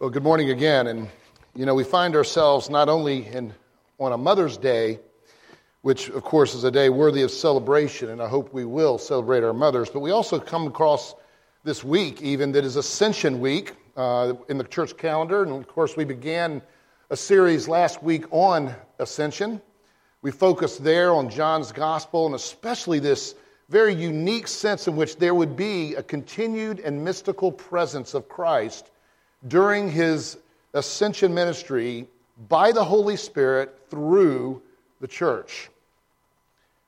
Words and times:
Well, 0.00 0.10
good 0.10 0.22
morning 0.22 0.50
again. 0.50 0.86
And, 0.86 1.08
you 1.56 1.66
know, 1.66 1.74
we 1.74 1.82
find 1.82 2.14
ourselves 2.14 2.70
not 2.70 2.88
only 2.88 3.26
in, 3.26 3.52
on 3.98 4.12
a 4.12 4.16
Mother's 4.16 4.56
Day, 4.56 5.00
which, 5.82 6.08
of 6.08 6.22
course, 6.22 6.54
is 6.54 6.62
a 6.62 6.70
day 6.70 6.88
worthy 6.88 7.22
of 7.22 7.32
celebration, 7.32 8.10
and 8.10 8.22
I 8.22 8.28
hope 8.28 8.54
we 8.54 8.64
will 8.64 8.98
celebrate 8.98 9.42
our 9.42 9.52
mothers, 9.52 9.90
but 9.90 9.98
we 9.98 10.12
also 10.12 10.38
come 10.38 10.68
across 10.68 11.16
this 11.64 11.82
week, 11.82 12.22
even, 12.22 12.52
that 12.52 12.64
is 12.64 12.76
Ascension 12.76 13.40
Week 13.40 13.74
uh, 13.96 14.34
in 14.48 14.56
the 14.56 14.62
church 14.62 14.96
calendar. 14.96 15.42
And, 15.42 15.50
of 15.50 15.66
course, 15.66 15.96
we 15.96 16.04
began 16.04 16.62
a 17.10 17.16
series 17.16 17.66
last 17.66 18.00
week 18.00 18.24
on 18.30 18.72
Ascension. 19.00 19.60
We 20.22 20.30
focused 20.30 20.84
there 20.84 21.12
on 21.12 21.28
John's 21.28 21.72
Gospel, 21.72 22.26
and 22.26 22.36
especially 22.36 23.00
this 23.00 23.34
very 23.68 23.96
unique 23.96 24.46
sense 24.46 24.86
in 24.86 24.94
which 24.94 25.16
there 25.16 25.34
would 25.34 25.56
be 25.56 25.96
a 25.96 26.04
continued 26.04 26.78
and 26.78 27.04
mystical 27.04 27.50
presence 27.50 28.14
of 28.14 28.28
Christ 28.28 28.92
during 29.46 29.90
his 29.90 30.38
ascension 30.74 31.32
ministry 31.32 32.08
by 32.48 32.72
the 32.72 32.82
Holy 32.82 33.16
Spirit 33.16 33.78
through 33.88 34.60
the 35.00 35.06
church. 35.06 35.70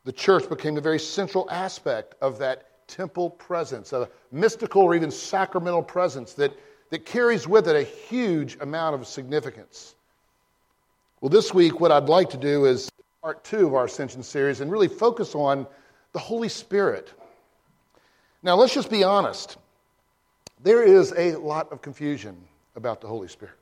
The 0.04 0.12
church 0.12 0.48
became 0.48 0.74
the 0.74 0.80
very 0.80 0.98
central 0.98 1.48
aspect 1.50 2.14
of 2.20 2.38
that 2.38 2.66
temple 2.88 3.30
presence, 3.30 3.92
a 3.92 4.08
mystical 4.32 4.82
or 4.82 4.94
even 4.94 5.10
sacramental 5.10 5.82
presence 5.82 6.34
that, 6.34 6.52
that 6.90 7.06
carries 7.06 7.46
with 7.46 7.68
it 7.68 7.76
a 7.76 7.82
huge 7.82 8.56
amount 8.60 8.94
of 8.94 9.06
significance. 9.06 9.94
Well, 11.20 11.28
this 11.28 11.54
week, 11.54 11.80
what 11.80 11.92
I'd 11.92 12.08
like 12.08 12.30
to 12.30 12.36
do 12.36 12.64
is 12.64 12.90
part 13.22 13.44
two 13.44 13.66
of 13.66 13.74
our 13.74 13.84
Ascension 13.84 14.22
series 14.22 14.60
and 14.60 14.72
really 14.72 14.88
focus 14.88 15.34
on 15.34 15.66
the 16.12 16.18
Holy 16.18 16.48
Spirit. 16.48 17.12
Now, 18.42 18.56
let's 18.56 18.74
just 18.74 18.90
be 18.90 19.04
honest. 19.04 19.58
There 20.62 20.82
is 20.82 21.14
a 21.16 21.36
lot 21.36 21.72
of 21.72 21.80
confusion 21.80 22.36
about 22.76 23.00
the 23.00 23.06
Holy 23.06 23.28
Spirit. 23.28 23.54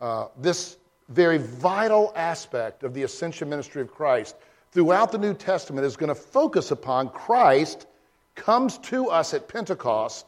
Uh, 0.00 0.28
this 0.36 0.76
very 1.08 1.38
vital 1.38 2.12
aspect 2.16 2.82
of 2.82 2.92
the 2.92 3.04
ascension 3.04 3.48
ministry 3.48 3.80
of 3.80 3.92
Christ 3.92 4.36
throughout 4.72 5.12
the 5.12 5.18
New 5.18 5.32
Testament 5.32 5.86
is 5.86 5.96
going 5.96 6.08
to 6.08 6.14
focus 6.14 6.70
upon 6.70 7.08
Christ 7.10 7.86
comes 8.34 8.78
to 8.78 9.08
us 9.08 9.32
at 9.32 9.48
Pentecost, 9.48 10.26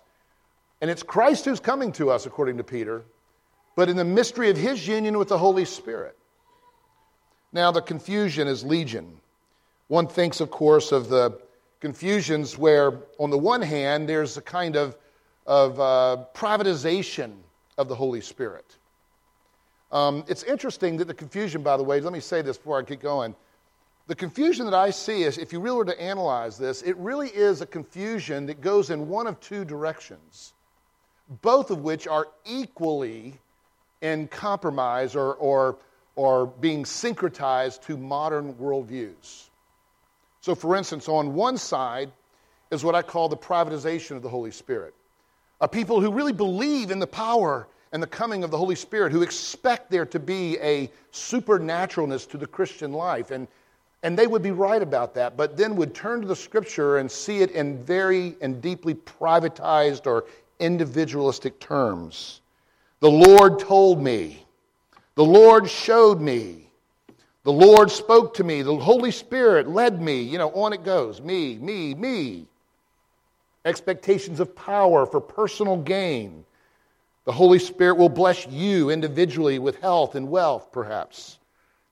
and 0.81 0.91
it's 0.91 1.03
Christ 1.03 1.45
who's 1.45 1.61
coming 1.61 1.93
to 1.93 2.11
us, 2.11 2.25
according 2.25 2.57
to 2.59 2.65
Peter, 2.65 3.03
but 3.77 3.89
in 3.89 3.97
the 3.97 4.05
mystery 4.05 4.51
of 4.51 4.57
his 4.57 4.87
union 4.87 5.19
with 5.19 5.29
the 5.29 5.39
Holy 5.39 5.65
Spirit. 5.65 6.17
Now, 7.53 7.71
the 7.71 7.83
confusion 7.83 8.47
is 8.49 8.65
legion. 8.65 9.21
One 9.89 10.07
thinks, 10.07 10.41
of 10.41 10.51
course, 10.51 10.93
of 10.93 11.09
the 11.09 11.41
confusions 11.81 12.57
where, 12.57 12.93
on 13.19 13.31
the 13.31 13.39
one 13.39 13.63
hand, 13.63 14.09
there's 14.09 14.37
a 14.37 14.43
kind 14.43 14.77
of, 14.77 14.97
of 15.49 15.81
uh, 15.81 16.25
privatization 16.35 17.33
of 17.79 17.89
the 17.89 17.95
Holy 17.95 18.21
Spirit. 18.21 18.77
Um, 19.91 20.25
it's 20.29 20.43
interesting 20.43 20.99
that 20.99 21.07
the 21.07 21.15
confusion, 21.15 21.63
by 21.63 21.79
the 21.79 21.83
way, 21.83 22.01
let 22.03 22.13
me 22.13 22.21
say 22.21 22.43
this 22.43 22.59
before 22.59 22.79
I 22.79 22.83
get 22.83 23.01
going. 23.01 23.35
The 24.09 24.15
confusion 24.15 24.67
that 24.67 24.75
I 24.75 24.91
see 24.91 25.23
is, 25.23 25.39
if 25.39 25.53
you 25.53 25.61
really 25.61 25.79
were 25.79 25.85
to 25.87 26.01
analyze 26.01 26.59
this, 26.59 26.83
it 26.83 26.97
really 26.99 27.29
is 27.29 27.63
a 27.63 27.67
confusion 27.67 28.45
that 28.47 28.61
goes 28.61 28.91
in 28.91 29.09
one 29.09 29.27
of 29.27 29.41
two 29.41 29.65
directions, 29.65 30.53
both 31.41 31.71
of 31.71 31.81
which 31.81 32.07
are 32.07 32.29
equally 32.45 33.33
in 34.03 34.29
compromise 34.29 35.17
or, 35.17 35.33
or, 35.35 35.79
or 36.15 36.47
being 36.47 36.85
syncretized 36.85 37.83
to 37.85 37.97
modern 37.97 38.53
worldviews. 38.55 39.49
So, 40.43 40.55
for 40.55 40.77
instance, 40.77 41.09
on 41.09 41.33
one 41.33 41.57
side 41.57 42.13
is 42.71 42.85
what 42.85 42.95
I 42.95 43.01
call 43.01 43.31
the 43.31 43.37
privatization 43.37 44.17
of 44.17 44.23
the 44.23 44.29
Holy 44.29 44.51
Spirit. 44.51 44.95
A 45.61 45.69
people 45.69 46.01
who 46.01 46.13
really 46.13 46.33
believe 46.33 46.91
in 46.91 46.99
the 46.99 47.07
power 47.07 47.69
and 47.93 48.03
the 48.03 48.07
coming 48.07 48.45
of 48.45 48.51
the 48.51 48.59
Holy 48.59 48.75
Spirit, 48.75 49.13
who 49.13 49.23
expect 49.23 49.91
there 49.91 50.07
to 50.07 50.19
be 50.19 50.59
a 50.59 50.91
supernaturalness 51.13 52.29
to 52.29 52.37
the 52.37 52.47
Christian 52.47 52.93
life. 52.93 53.31
And, 53.31 53.49
and 54.03 54.17
they 54.17 54.27
would 54.27 54.43
be 54.43 54.51
right 54.51 54.83
about 54.83 55.15
that, 55.15 55.37
but 55.37 55.57
then 55.57 55.75
would 55.77 55.95
turn 55.95 56.21
to 56.21 56.27
the 56.27 56.37
scripture 56.37 56.99
and 56.99 57.11
see 57.11 57.39
it 57.41 57.51
in 57.53 57.83
very 57.83 58.37
and 58.41 58.61
deeply 58.61 58.95
privatized 58.95 60.07
or 60.07 60.27
individualistic 60.61 61.59
terms. 61.61 62.41
The 63.01 63.11
Lord 63.11 63.59
told 63.59 64.03
me. 64.03 64.45
The 65.15 65.25
Lord 65.25 65.69
showed 65.69 66.21
me. 66.21 66.71
The 67.45 67.53
Lord 67.53 67.91
spoke 67.91 68.35
to 68.35 68.45
me. 68.45 68.63
The 68.63 68.77
Holy 68.77 69.11
Spirit 69.11 69.69
led 69.69 70.03
me. 70.03 70.21
You 70.21 70.39
know, 70.39 70.51
on 70.51 70.73
it 70.73 70.85
goes. 70.85 71.21
Me, 71.21 71.57
me, 71.59 71.95
me. 71.95 72.47
Expectations 73.69 74.41
of 74.41 74.57
power 74.57 75.05
for 75.05 75.21
personal 75.21 75.77
gain. 75.77 76.43
The 77.27 77.33
Holy 77.33 77.59
Spirit 77.59 77.99
will 77.99 78.09
bless 78.09 78.47
you 78.47 78.89
individually 78.89 79.59
with 79.59 79.79
health 79.83 80.15
and 80.15 80.31
wealth, 80.31 80.73
perhaps. 80.73 81.37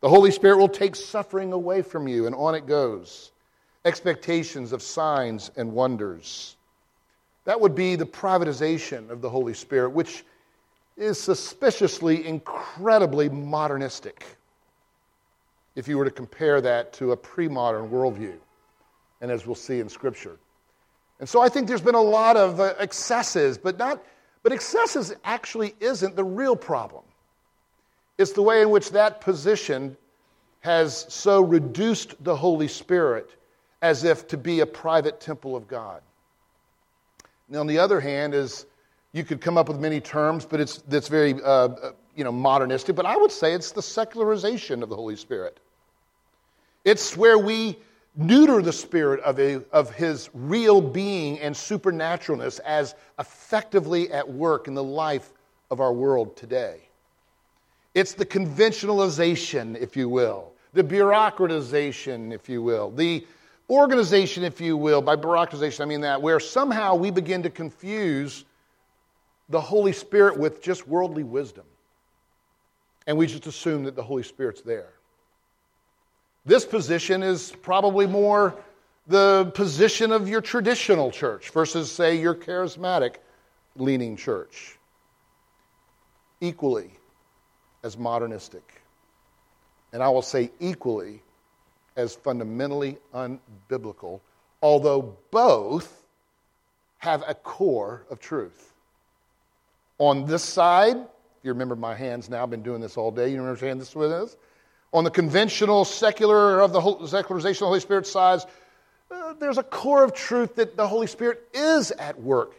The 0.01 0.09
Holy 0.09 0.31
Spirit 0.31 0.57
will 0.57 0.71
take 0.71 0.97
suffering 0.97 1.53
away 1.53 1.83
from 1.83 2.09
you, 2.09 2.25
and 2.25 2.35
on 2.35 2.55
it 2.55 2.65
goes. 2.67 3.33
Expectations 3.85 4.73
of 4.73 4.81
signs 4.81 5.51
and 5.59 5.71
wonders. 5.71 6.57
That 7.45 7.61
would 7.61 7.75
be 7.75 7.95
the 7.95 8.07
privatization 8.07 9.11
of 9.11 9.21
the 9.21 9.29
Holy 9.29 9.53
Spirit, 9.53 9.91
which 9.91 10.25
is 10.97 11.21
suspiciously 11.21 12.27
incredibly 12.27 13.29
modernistic 13.29 14.25
if 15.75 15.87
you 15.87 15.99
were 15.99 16.07
to 16.07 16.11
compare 16.11 16.63
that 16.63 16.95
to 16.95 17.13
a 17.13 17.17
pre 17.19 17.49
modern 17.49 17.91
worldview, 17.91 18.39
and 19.21 19.31
as 19.31 19.45
we'll 19.45 19.55
see 19.55 19.81
in 19.81 19.91
Scripture. 19.91 20.39
And 21.19 21.29
so 21.29 21.41
I 21.41 21.49
think 21.49 21.67
there's 21.69 21.81
been 21.81 21.95
a 21.95 22.01
lot 22.01 22.37
of 22.37 22.61
uh, 22.61 22.75
excesses, 22.79 23.59
but 23.59 23.79
not 23.79 24.03
but 24.43 24.53
excesses 24.53 25.13
actually 25.25 25.75
isn't 25.81 26.15
the 26.15 26.23
real 26.23 26.55
problem. 26.55 27.03
It's 28.17 28.33
the 28.33 28.43
way 28.43 28.63
in 28.63 28.71
which 28.71 28.91
that 28.91 29.21
position 29.21 29.97
has 30.61 31.05
so 31.09 31.43
reduced 31.43 32.23
the 32.23 32.37
Holy 32.37 32.69
Spirit 32.69 33.29
as 33.83 34.05
if 34.05 34.29
to 34.29 34.37
be 34.37 34.61
a 34.61 34.67
private 34.67 35.21
temple 35.21 35.57
of 35.57 35.67
God. 35.67 36.01
Now, 37.49 37.61
on 37.61 37.67
the 37.67 37.79
other 37.79 38.01
hand, 38.01 38.35
is 38.35 38.67
you 39.13 39.25
could 39.25 39.41
come 39.41 39.59
up 39.59 39.69
with 39.69 39.79
many 39.79 40.01
terms, 40.01 40.45
but 40.45 40.61
it's 40.61 40.79
that's 40.89 41.09
very 41.09 41.35
uh, 41.35 41.69
uh, 41.69 41.93
you 42.15 42.25
know 42.25 42.33
modernistic. 42.33 42.95
But 42.95 43.07
I 43.07 43.17
would 43.17 43.33
say 43.33 43.53
it's 43.53 43.73
the 43.73 43.83
secularization 43.83 44.83
of 44.83 44.89
the 44.89 44.97
Holy 44.97 45.17
Spirit. 45.17 45.59
It's 46.85 47.17
where 47.17 47.39
we 47.39 47.79
neuter 48.17 48.63
the 48.63 48.73
spirit 48.73 49.21
of, 49.21 49.39
a, 49.39 49.63
of 49.73 49.95
his 49.95 50.31
real 50.33 50.81
being 50.81 51.39
and 51.41 51.55
supernaturalness 51.55 52.61
as 52.61 52.95
effectively 53.19 54.11
at 54.11 54.29
work 54.29 54.69
in 54.69 54.75
the 54.75 54.83
life 54.83 55.33
of 55.71 55.81
our 55.81 55.93
world 55.93 56.37
today. 56.37 56.81
It's 57.95 58.15
the 58.15 58.27
conventionalization, 58.27 59.81
if 59.81 59.97
you 59.97 60.09
will, 60.09 60.53
the 60.73 60.83
bureaucratization, 60.83 62.33
if 62.33 62.49
you 62.49 62.63
will, 62.63 62.91
the 62.91 63.27
organization, 63.71 64.45
if 64.45 64.61
you 64.61 64.77
will. 64.77 65.03
By 65.03 65.17
bureaucratization, 65.17 65.81
I 65.81 65.85
mean 65.87 66.03
that, 66.03 66.21
where 66.21 66.41
somehow 66.41 66.95
we 66.95 67.11
begin 67.11 67.43
to 67.43 67.51
confuse 67.51 68.45
the 69.49 69.61
Holy 69.61 69.93
Spirit 69.93 70.39
with 70.39 70.63
just 70.63 70.89
worldly 70.89 71.23
wisdom. 71.23 71.65
And 73.07 73.17
we 73.17 73.27
just 73.27 73.47
assume 73.47 73.85
that 73.85 73.95
the 73.95 74.03
Holy 74.03 74.25
Spirit's 74.25 74.63
there. 74.63 74.96
This 76.47 76.65
position 76.65 77.25
is 77.25 77.53
probably 77.61 78.07
more 78.07 78.55
the 79.09 79.51
position 79.55 80.13
of 80.13 80.29
your 80.29 80.41
traditional 80.41 81.11
church 81.11 81.51
versus, 81.51 81.91
say, 81.91 82.17
your 82.17 82.35
charismatic 82.35 83.17
leaning 83.75 84.17
church. 84.17 84.79
Equally 86.41 86.93
as 87.83 87.99
modernistic. 87.99 88.81
And 89.93 90.03
I 90.03 90.09
will 90.09 90.23
say 90.23 90.51
equally 90.61 91.23
as 91.97 92.15
fundamentally 92.15 92.99
unbiblical, 93.13 94.21
although 94.63 95.17
both 95.31 96.05
have 96.99 97.25
a 97.27 97.35
core 97.35 98.05
of 98.11 98.21
truth. 98.21 98.73
On 99.99 100.27
this 100.27 100.43
side, 100.43 100.97
you 101.43 101.53
remember 101.53 101.75
my 101.75 101.95
hands 101.95 102.29
now, 102.29 102.43
I've 102.43 102.51
been 102.51 102.63
doing 102.63 102.81
this 102.81 102.97
all 102.97 103.11
day. 103.11 103.31
You 103.31 103.41
understand 103.41 103.81
this 103.81 103.97
with 103.97 104.13
us? 104.13 104.37
On 104.93 105.05
the 105.05 105.11
conventional 105.11 105.85
secular 105.85 106.61
of 106.61 106.73
the 106.73 107.07
secularization 107.07 107.65
of 107.65 107.67
the 107.67 107.67
Holy 107.67 107.81
Spirit 107.81 108.07
side, 108.07 108.41
uh, 109.11 109.35
there's 109.35 109.59
a 109.59 109.63
core 109.63 110.05
of 110.05 110.15
truth 110.15 110.57
that 110.57 110.77
the 110.77 110.87
Holy 110.87 111.07
Spirit 111.07 111.47
is 111.53 111.91
at 111.93 112.21
work 112.21 112.55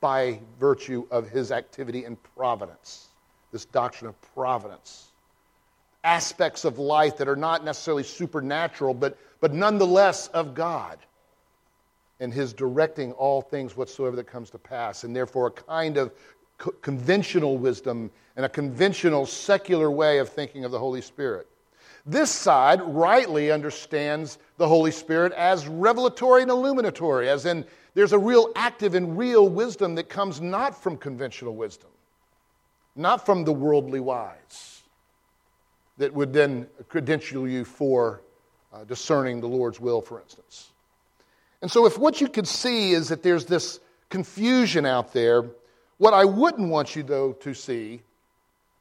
by 0.00 0.40
virtue 0.58 1.06
of 1.10 1.28
his 1.28 1.52
activity 1.52 2.04
in 2.04 2.16
providence. 2.36 3.08
This 3.52 3.64
doctrine 3.64 4.08
of 4.08 4.34
providence. 4.34 5.08
Aspects 6.02 6.64
of 6.64 6.78
life 6.78 7.18
that 7.18 7.28
are 7.28 7.36
not 7.36 7.64
necessarily 7.64 8.02
supernatural, 8.02 8.94
but, 8.94 9.18
but 9.40 9.52
nonetheless 9.52 10.28
of 10.28 10.54
God. 10.54 10.98
And 12.20 12.32
his 12.32 12.52
directing 12.52 13.12
all 13.12 13.42
things 13.42 13.76
whatsoever 13.76 14.16
that 14.16 14.26
comes 14.26 14.50
to 14.50 14.58
pass. 14.58 15.04
And 15.04 15.14
therefore, 15.14 15.48
a 15.48 15.50
kind 15.50 15.96
of 15.96 16.12
co- 16.58 16.72
conventional 16.82 17.58
wisdom 17.58 18.10
and 18.36 18.44
a 18.44 18.48
conventional 18.48 19.26
secular 19.26 19.90
way 19.90 20.18
of 20.18 20.28
thinking 20.28 20.64
of 20.64 20.70
the 20.70 20.78
Holy 20.78 21.00
Spirit. 21.00 21.46
This 22.06 22.30
side 22.30 22.82
rightly 22.82 23.50
understands 23.50 24.38
the 24.58 24.68
Holy 24.68 24.90
Spirit 24.90 25.32
as 25.32 25.66
revelatory 25.66 26.42
and 26.42 26.50
illuminatory, 26.50 27.30
as 27.30 27.46
in 27.46 27.64
there's 27.94 28.12
a 28.12 28.18
real 28.18 28.52
active 28.54 28.94
and 28.94 29.16
real 29.16 29.48
wisdom 29.48 29.94
that 29.94 30.08
comes 30.08 30.40
not 30.40 30.82
from 30.82 30.98
conventional 30.98 31.54
wisdom, 31.54 31.90
not 32.94 33.24
from 33.24 33.44
the 33.44 33.52
worldly 33.52 34.00
wise 34.00 34.82
that 35.96 36.12
would 36.12 36.32
then 36.32 36.66
credential 36.88 37.48
you 37.48 37.64
for 37.64 38.20
uh, 38.72 38.84
discerning 38.84 39.40
the 39.40 39.46
Lord's 39.46 39.80
will, 39.80 40.02
for 40.02 40.20
instance. 40.20 40.72
And 41.62 41.70
so, 41.70 41.86
if 41.86 41.96
what 41.96 42.20
you 42.20 42.28
could 42.28 42.48
see 42.48 42.92
is 42.92 43.08
that 43.08 43.22
there's 43.22 43.46
this 43.46 43.80
confusion 44.10 44.84
out 44.84 45.12
there, 45.12 45.44
what 45.98 46.12
I 46.12 46.24
wouldn't 46.24 46.68
want 46.68 46.96
you, 46.96 47.02
though, 47.02 47.32
to 47.32 47.54
see 47.54 48.02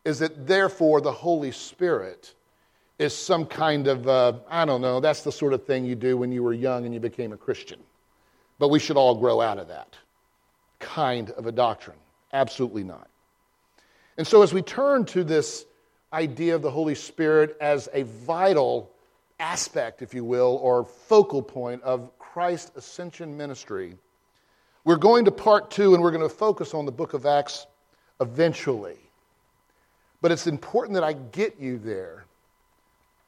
is 0.04 0.20
that 0.20 0.48
therefore 0.48 1.00
the 1.00 1.12
Holy 1.12 1.52
Spirit 1.52 2.34
is 3.00 3.16
some 3.16 3.46
kind 3.46 3.88
of, 3.88 4.08
uh, 4.08 4.34
I 4.50 4.66
don't 4.66 4.82
know, 4.82 5.00
that's 5.00 5.24
the 5.24 5.32
sort 5.32 5.54
of 5.54 5.66
thing 5.66 5.86
you 5.86 5.96
do 5.96 6.18
when 6.18 6.32
you 6.32 6.44
were 6.44 6.54
young 6.54 6.86
and 6.86 6.94
you 6.94 7.00
became 7.00 7.34
a 7.34 7.38
Christian. 7.38 7.80
But 8.60 8.70
we 8.70 8.80
should 8.80 8.98
all 8.98 9.16
grow 9.16 9.42
out 9.42 9.58
of 9.58 9.68
that 9.70 9.96
kind 10.80 11.32
of 11.32 11.48
a 11.48 11.52
doctrine. 11.52 11.98
Absolutely 12.34 12.84
not. 12.84 13.08
And 14.18 14.28
so, 14.28 14.44
as 14.44 14.54
we 14.54 14.62
turn 14.62 15.06
to 15.06 15.24
this 15.24 15.66
idea 16.12 16.56
of 16.56 16.62
the 16.62 16.70
Holy 16.70 16.94
Spirit 16.94 17.58
as 17.60 17.90
a 17.94 18.04
vital 18.04 18.92
aspect, 19.40 20.02
if 20.02 20.14
you 20.14 20.24
will, 20.24 20.60
or 20.62 20.86
focal 20.86 21.42
point 21.42 21.82
of 21.84 22.18
Christ's 22.20 22.78
ascension 22.78 23.36
ministry, 23.36 23.96
we're 24.84 24.98
going 24.98 25.26
to 25.26 25.32
part 25.32 25.72
two 25.72 25.94
and 25.94 26.04
we're 26.04 26.12
going 26.12 26.22
to 26.22 26.30
focus 26.30 26.74
on 26.74 26.86
the 26.86 26.92
book 26.92 27.14
of 27.14 27.26
Acts 27.26 27.66
eventually. 28.20 28.98
But 30.22 30.32
it's 30.32 30.46
important 30.48 30.96
that 30.96 31.04
I 31.04 31.14
get 31.14 31.60
you 31.60 31.78
there 31.80 32.23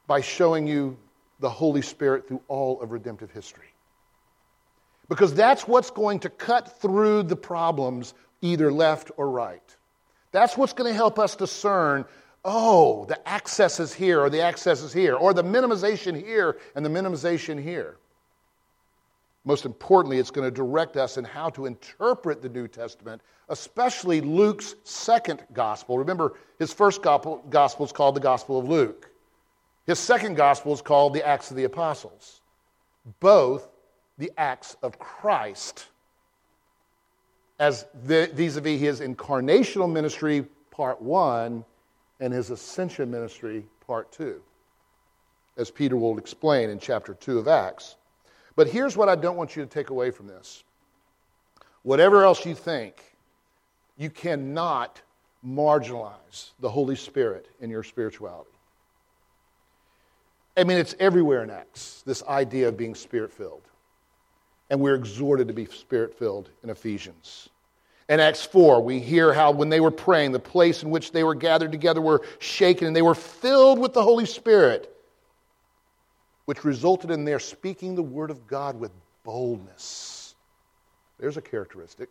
by 0.07 0.21
showing 0.21 0.67
you 0.67 0.97
the 1.39 1.49
Holy 1.49 1.81
Spirit 1.81 2.27
through 2.27 2.41
all 2.47 2.81
of 2.81 2.91
redemptive 2.91 3.31
history. 3.31 3.67
Because 5.09 5.33
that's 5.33 5.67
what's 5.67 5.91
going 5.91 6.19
to 6.21 6.29
cut 6.29 6.81
through 6.81 7.23
the 7.23 7.35
problems, 7.35 8.13
either 8.41 8.71
left 8.71 9.11
or 9.17 9.29
right. 9.29 9.75
That's 10.31 10.57
what's 10.57 10.73
going 10.73 10.91
to 10.91 10.95
help 10.95 11.19
us 11.19 11.35
discern 11.35 12.05
oh, 12.47 13.05
the 13.05 13.27
access 13.27 13.79
is 13.79 13.91
here, 13.91 14.21
or 14.21 14.29
the 14.29 14.41
access 14.41 14.81
is 14.83 14.93
here, 14.93 15.15
or 15.15 15.33
the 15.33 15.43
minimization 15.43 16.15
here 16.15 16.59
and 16.75 16.85
the 16.85 16.89
minimization 16.89 17.61
here. 17.61 17.97
Most 19.45 19.65
importantly, 19.65 20.19
it's 20.19 20.31
going 20.31 20.47
to 20.47 20.55
direct 20.55 20.95
us 20.95 21.17
in 21.17 21.23
how 21.23 21.49
to 21.51 21.65
interpret 21.65 22.41
the 22.41 22.49
New 22.49 22.67
Testament, 22.67 23.21
especially 23.49 24.21
Luke's 24.21 24.75
second 24.83 25.43
gospel. 25.53 25.97
Remember, 25.97 26.33
his 26.59 26.71
first 26.71 27.01
gospel 27.01 27.85
is 27.85 27.91
called 27.91 28.15
the 28.15 28.21
Gospel 28.21 28.59
of 28.59 28.69
Luke. 28.69 29.09
His 29.85 29.99
second 29.99 30.35
gospel 30.35 30.73
is 30.73 30.81
called 30.81 31.13
the 31.13 31.25
Acts 31.25 31.51
of 31.51 31.57
the 31.57 31.63
Apostles. 31.65 32.41
Both 33.19 33.67
the 34.17 34.31
acts 34.37 34.75
of 34.81 34.97
Christ 34.97 35.87
as 37.59 37.85
vis 37.93 38.57
a 38.57 38.61
vis 38.61 38.79
his 38.79 38.99
incarnational 38.99 39.91
ministry, 39.91 40.45
part 40.71 41.01
one, 41.01 41.63
and 42.19 42.33
his 42.33 42.49
ascension 42.49 43.11
ministry, 43.11 43.65
part 43.85 44.11
two, 44.11 44.41
as 45.57 45.71
Peter 45.71 45.95
will 45.95 46.17
explain 46.17 46.69
in 46.69 46.79
chapter 46.79 47.13
two 47.13 47.39
of 47.39 47.47
Acts. 47.47 47.95
But 48.55 48.67
here's 48.67 48.97
what 48.97 49.09
I 49.09 49.15
don't 49.15 49.37
want 49.37 49.55
you 49.55 49.63
to 49.63 49.69
take 49.69 49.89
away 49.89 50.11
from 50.11 50.27
this. 50.27 50.63
Whatever 51.83 52.23
else 52.23 52.45
you 52.45 52.55
think, 52.55 53.15
you 53.97 54.09
cannot 54.09 55.01
marginalize 55.45 56.51
the 56.59 56.69
Holy 56.69 56.95
Spirit 56.95 57.47
in 57.61 57.69
your 57.69 57.83
spirituality. 57.83 58.54
I 60.57 60.63
mean, 60.63 60.77
it's 60.77 60.95
everywhere 60.99 61.43
in 61.43 61.49
Acts, 61.49 62.01
this 62.05 62.23
idea 62.23 62.69
of 62.69 62.77
being 62.77 62.95
spirit 62.95 63.31
filled. 63.31 63.63
And 64.69 64.79
we're 64.79 64.95
exhorted 64.95 65.47
to 65.49 65.53
be 65.53 65.65
spirit 65.65 66.17
filled 66.17 66.49
in 66.63 66.69
Ephesians. 66.69 67.49
In 68.07 68.19
Acts 68.19 68.45
4, 68.45 68.81
we 68.81 68.99
hear 68.99 69.33
how 69.33 69.51
when 69.51 69.69
they 69.69 69.79
were 69.79 69.91
praying, 69.91 70.31
the 70.31 70.39
place 70.39 70.83
in 70.83 70.89
which 70.91 71.11
they 71.11 71.23
were 71.23 71.35
gathered 71.35 71.71
together 71.71 72.01
were 72.01 72.21
shaken 72.39 72.87
and 72.87 72.95
they 72.95 73.01
were 73.01 73.15
filled 73.15 73.79
with 73.79 73.93
the 73.93 74.03
Holy 74.03 74.25
Spirit, 74.25 74.95
which 76.45 76.63
resulted 76.63 77.09
in 77.09 77.25
their 77.25 77.39
speaking 77.39 77.95
the 77.95 78.03
word 78.03 78.29
of 78.29 78.47
God 78.47 78.79
with 78.79 78.91
boldness. 79.23 80.35
There's 81.19 81.37
a 81.37 81.41
characteristic. 81.41 82.09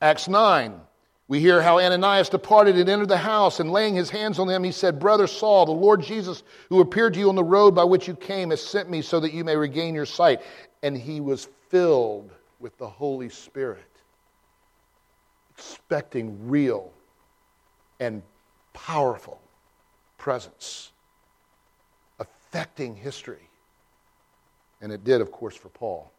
Acts 0.00 0.28
9, 0.28 0.80
we 1.28 1.40
hear 1.40 1.60
how 1.60 1.78
Ananias 1.78 2.30
departed 2.30 2.76
and 2.76 2.88
entered 2.88 3.08
the 3.08 3.18
house, 3.18 3.60
and 3.60 3.70
laying 3.70 3.94
his 3.94 4.08
hands 4.08 4.38
on 4.38 4.48
him, 4.48 4.64
he 4.64 4.72
said, 4.72 4.98
Brother 4.98 5.26
Saul, 5.26 5.66
the 5.66 5.72
Lord 5.72 6.02
Jesus, 6.02 6.42
who 6.70 6.80
appeared 6.80 7.12
to 7.14 7.20
you 7.20 7.28
on 7.28 7.34
the 7.34 7.44
road 7.44 7.74
by 7.74 7.84
which 7.84 8.08
you 8.08 8.14
came, 8.14 8.48
has 8.50 8.62
sent 8.62 8.88
me 8.88 9.02
so 9.02 9.20
that 9.20 9.34
you 9.34 9.44
may 9.44 9.54
regain 9.54 9.94
your 9.94 10.06
sight. 10.06 10.40
And 10.82 10.96
he 10.96 11.20
was 11.20 11.48
filled 11.68 12.30
with 12.60 12.76
the 12.78 12.88
Holy 12.88 13.28
Spirit 13.28 13.84
expecting 15.50 16.48
real 16.48 16.90
and 18.00 18.22
powerful 18.72 19.40
presence 20.16 20.92
affecting 22.20 22.96
history. 22.96 23.48
And 24.80 24.92
it 24.92 25.04
did, 25.04 25.20
of 25.20 25.30
course, 25.30 25.56
for 25.56 25.68
Paul. 25.68 26.10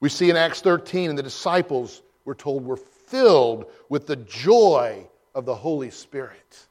We 0.00 0.08
see 0.08 0.28
in 0.28 0.36
Acts 0.36 0.60
13, 0.60 1.10
and 1.10 1.18
the 1.18 1.22
disciples, 1.22 2.02
we're 2.24 2.34
told, 2.34 2.64
were 2.64 2.76
filled 3.08 3.66
with 3.88 4.06
the 4.06 4.16
joy 4.16 5.06
of 5.34 5.44
the 5.44 5.54
Holy 5.54 5.90
Spirit. 5.90 6.66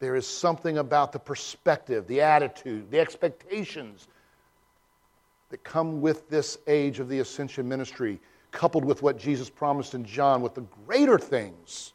There 0.00 0.14
is 0.14 0.26
something 0.26 0.78
about 0.78 1.12
the 1.12 1.18
perspective, 1.18 2.06
the 2.06 2.20
attitude, 2.20 2.90
the 2.90 3.00
expectations 3.00 4.08
that 5.50 5.64
come 5.64 6.00
with 6.00 6.28
this 6.28 6.58
age 6.66 7.00
of 7.00 7.08
the 7.08 7.20
ascension 7.20 7.68
ministry 7.68 8.20
coupled 8.52 8.84
with 8.84 9.02
what 9.02 9.18
Jesus 9.18 9.50
promised 9.50 9.94
in 9.94 10.04
John 10.04 10.40
with 10.40 10.54
the 10.54 10.64
greater 10.86 11.18
things. 11.18 11.92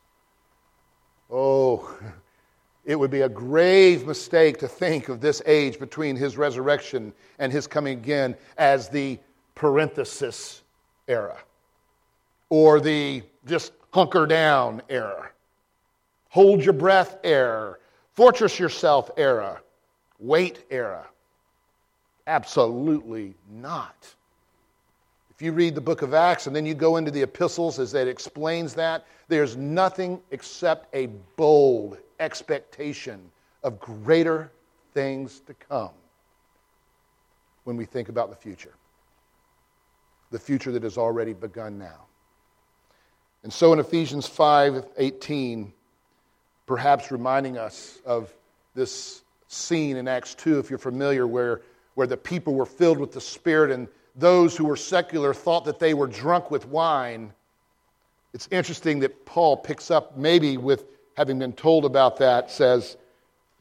Oh, 1.31 1.97
it 2.85 2.95
would 2.95 3.11
be 3.11 3.21
a 3.21 3.29
grave 3.29 4.05
mistake 4.05 4.57
to 4.59 4.67
think 4.67 5.07
of 5.07 5.21
this 5.21 5.41
age 5.45 5.79
between 5.79 6.15
his 6.15 6.37
resurrection 6.37 7.13
and 7.39 7.51
his 7.51 7.67
coming 7.67 7.97
again 7.97 8.35
as 8.57 8.89
the 8.89 9.19
parenthesis 9.55 10.63
era 11.07 11.37
or 12.53 12.79
the 12.79 13.23
just 13.47 13.73
hunker 13.91 14.27
down 14.27 14.79
era, 14.87 15.31
hold 16.29 16.63
your 16.63 16.71
breath 16.71 17.17
era, 17.23 17.75
fortress 18.11 18.59
yourself 18.59 19.09
era, 19.17 19.59
wait 20.19 20.63
era. 20.69 21.03
Absolutely 22.27 23.33
not. 23.49 24.07
If 25.31 25.41
you 25.41 25.51
read 25.51 25.73
the 25.73 25.81
book 25.81 26.03
of 26.03 26.13
Acts 26.13 26.45
and 26.45 26.55
then 26.55 26.63
you 26.63 26.75
go 26.75 26.97
into 26.97 27.09
the 27.09 27.23
epistles 27.23 27.79
as 27.79 27.95
it 27.95 28.07
explains 28.07 28.75
that, 28.75 29.07
there's 29.29 29.57
nothing 29.57 30.21
except 30.29 30.93
a 30.95 31.07
bold 31.37 31.97
expectation 32.19 33.19
of 33.63 33.79
greater 33.79 34.51
things 34.93 35.39
to 35.47 35.55
come 35.55 35.89
when 37.63 37.75
we 37.75 37.85
think 37.85 38.09
about 38.09 38.29
the 38.29 38.35
future. 38.35 38.75
The 40.29 40.37
future 40.37 40.71
that 40.71 40.83
has 40.83 40.99
already 40.99 41.33
begun 41.33 41.79
now. 41.79 42.05
And 43.43 43.51
so 43.51 43.73
in 43.73 43.79
Ephesians 43.79 44.27
5 44.27 44.85
18, 44.97 45.73
perhaps 46.65 47.11
reminding 47.11 47.57
us 47.57 47.99
of 48.05 48.33
this 48.73 49.21
scene 49.47 49.97
in 49.97 50.07
Acts 50.07 50.33
2, 50.35 50.59
if 50.59 50.69
you're 50.69 50.79
familiar, 50.79 51.27
where, 51.27 51.61
where 51.95 52.07
the 52.07 52.17
people 52.17 52.55
were 52.55 52.65
filled 52.65 52.97
with 52.97 53.11
the 53.11 53.21
Spirit 53.21 53.71
and 53.71 53.87
those 54.15 54.55
who 54.55 54.65
were 54.65 54.77
secular 54.77 55.33
thought 55.33 55.65
that 55.65 55.79
they 55.79 55.93
were 55.93 56.07
drunk 56.07 56.51
with 56.51 56.65
wine. 56.67 57.33
It's 58.33 58.47
interesting 58.51 58.99
that 58.99 59.25
Paul 59.25 59.57
picks 59.57 59.91
up, 59.91 60.17
maybe 60.17 60.57
with 60.57 60.85
having 61.15 61.39
been 61.39 61.53
told 61.53 61.85
about 61.85 62.17
that, 62.17 62.49
says, 62.49 62.97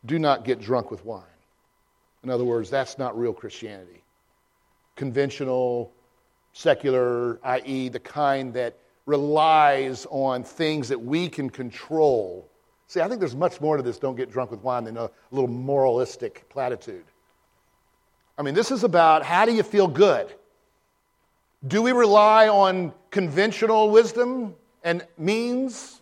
Do 0.07 0.19
not 0.19 0.45
get 0.45 0.61
drunk 0.61 0.91
with 0.91 1.05
wine. 1.05 1.23
In 2.23 2.31
other 2.31 2.45
words, 2.45 2.71
that's 2.71 2.99
not 2.99 3.19
real 3.19 3.33
Christianity. 3.33 4.03
Conventional, 4.95 5.93
secular, 6.53 7.41
i.e., 7.45 7.89
the 7.89 7.99
kind 7.99 8.55
that 8.55 8.77
relies 9.07 10.07
on 10.11 10.45
things 10.45 10.89
that 10.89 11.01
we 11.01 11.29
can 11.29 11.51
control. 11.51 12.49
See, 12.87 13.01
I 13.01 13.09
think 13.09 13.21
there's 13.21 13.37
much 13.37 13.61
more 13.61 13.77
to 13.77 13.83
this 13.83 13.99
don't 13.99 14.17
get 14.17 14.31
drunk 14.31 14.51
with 14.51 14.61
wine 14.63 14.85
than 14.85 14.97
a 14.97 15.11
little 15.31 15.49
moralistic 15.49 16.49
platitude. 16.49 17.05
I 18.39 18.43
mean, 18.43 18.55
this 18.55 18.71
is 18.71 18.85
about 18.85 19.25
how 19.25 19.45
do 19.45 19.53
you 19.53 19.63
feel 19.63 19.89
good? 19.89 20.33
Do 21.67 21.83
we 21.83 21.93
rely 21.93 22.49
on 22.49 22.93
conventional 23.11 23.91
wisdom 23.91 24.55
and 24.83 25.07
means? 25.17 26.01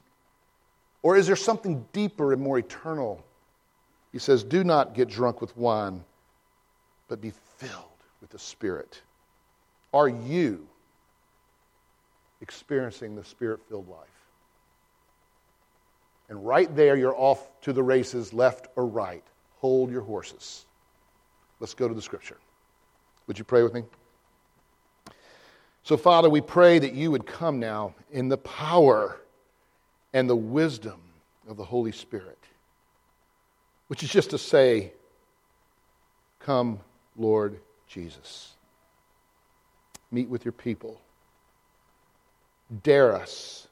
Or 1.03 1.17
is 1.17 1.27
there 1.27 1.37
something 1.37 1.87
deeper 1.93 2.33
and 2.33 2.41
more 2.41 2.59
eternal? 2.59 3.25
He 4.13 4.19
says, 4.19 4.43
Do 4.43 4.65
not 4.65 4.95
get 4.95 5.09
drunk 5.09 5.41
with 5.41 5.57
wine, 5.57 6.05
but 7.09 7.21
be 7.21 7.33
filled 7.59 7.85
with 8.21 8.31
the 8.31 8.39
Spirit. 8.39 9.03
Are 9.93 10.09
you 10.09 10.70
experiencing 12.41 13.15
the 13.15 13.25
Spirit 13.25 13.61
filled 13.69 13.89
life? 13.89 14.09
And 16.29 16.47
right 16.47 16.75
there, 16.75 16.97
you're 16.97 17.17
off 17.17 17.49
to 17.63 17.73
the 17.73 17.83
races, 17.83 18.33
left 18.33 18.69
or 18.77 18.87
right. 18.87 19.25
Hold 19.59 19.91
your 19.91 20.03
horses. 20.03 20.65
Let's 21.59 21.75
go 21.75 21.89
to 21.89 21.95
the 21.95 22.01
scripture. 22.01 22.39
Would 23.27 23.39
you 23.39 23.45
pray 23.45 23.63
with 23.63 23.75
me? 23.75 23.83
So, 25.83 25.97
Father, 25.97 26.31
we 26.31 26.41
pray 26.41 26.79
that 26.79 26.95
you 26.95 27.11
would 27.11 27.27
come 27.27 27.59
now 27.59 27.95
in 28.13 28.29
the 28.29 28.39
power 28.39 29.21
and 30.13 30.29
the 30.29 30.37
wisdom 30.37 31.01
of 31.49 31.57
the 31.57 31.65
Holy 31.65 31.93
Spirit, 31.93 32.39
which 33.89 34.03
is 34.03 34.11
just 34.11 34.31
to 34.31 34.39
say, 34.39 34.93
Come, 36.39 36.81
Lord 37.17 37.61
Jesus. 37.87 38.53
Meet 40.11 40.29
with 40.29 40.45
your 40.45 40.53
people. 40.53 41.01
Dare 42.83 43.15
us, 43.17 43.67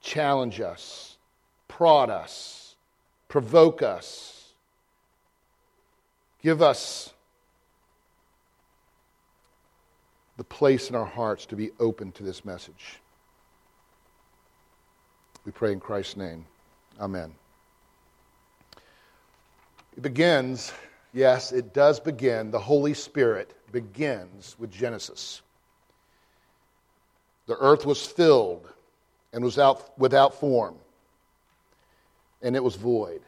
challenge 0.00 0.60
us, 0.60 1.16
prod 1.68 2.10
us, 2.10 2.74
provoke 3.28 3.82
us. 3.82 4.52
Give 6.42 6.60
us 6.60 7.12
the 10.36 10.44
place 10.44 10.90
in 10.90 10.96
our 10.96 11.04
hearts 11.04 11.46
to 11.46 11.56
be 11.56 11.70
open 11.78 12.12
to 12.12 12.22
this 12.22 12.44
message. 12.44 12.98
We 15.44 15.52
pray 15.52 15.72
in 15.72 15.80
Christ's 15.80 16.16
name. 16.16 16.44
Amen. 17.00 17.34
It 19.96 20.02
begins, 20.02 20.72
yes, 21.12 21.52
it 21.52 21.72
does 21.72 22.00
begin. 22.00 22.50
The 22.50 22.58
Holy 22.58 22.94
Spirit 22.94 23.54
begins 23.70 24.56
with 24.58 24.72
Genesis. 24.72 25.42
The 27.46 27.56
earth 27.58 27.84
was 27.84 28.04
filled 28.04 28.68
and 29.32 29.44
was 29.44 29.58
out, 29.58 29.98
without 29.98 30.34
form, 30.34 30.76
and 32.42 32.56
it 32.56 32.62
was 32.62 32.76
void. 32.76 33.20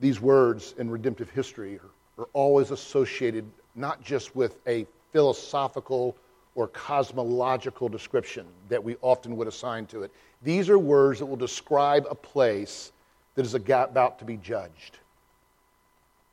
These 0.00 0.20
words 0.20 0.74
in 0.78 0.90
redemptive 0.90 1.30
history 1.30 1.78
are, 1.78 2.22
are 2.22 2.28
always 2.32 2.70
associated 2.70 3.44
not 3.74 4.02
just 4.02 4.36
with 4.36 4.58
a 4.66 4.86
philosophical 5.12 6.16
or 6.54 6.68
cosmological 6.68 7.88
description 7.88 8.44
that 8.68 8.82
we 8.82 8.96
often 9.00 9.36
would 9.36 9.48
assign 9.48 9.86
to 9.86 10.02
it. 10.02 10.12
These 10.42 10.68
are 10.68 10.78
words 10.78 11.20
that 11.20 11.26
will 11.26 11.36
describe 11.36 12.06
a 12.10 12.14
place 12.14 12.92
that 13.34 13.46
is 13.46 13.54
about 13.54 14.18
to 14.18 14.24
be 14.24 14.36
judged, 14.36 14.98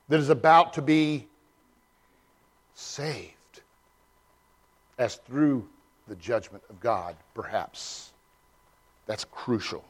that 0.10 0.20
is 0.20 0.29
about 0.29 0.74
to 0.74 0.82
be 0.82 1.27
saved, 2.74 3.35
as 4.98 5.16
through 5.28 5.68
the 6.08 6.16
judgment 6.16 6.64
of 6.70 6.80
God, 6.80 7.16
perhaps. 7.34 8.14
That's 9.06 9.25
crucial. 9.25 9.84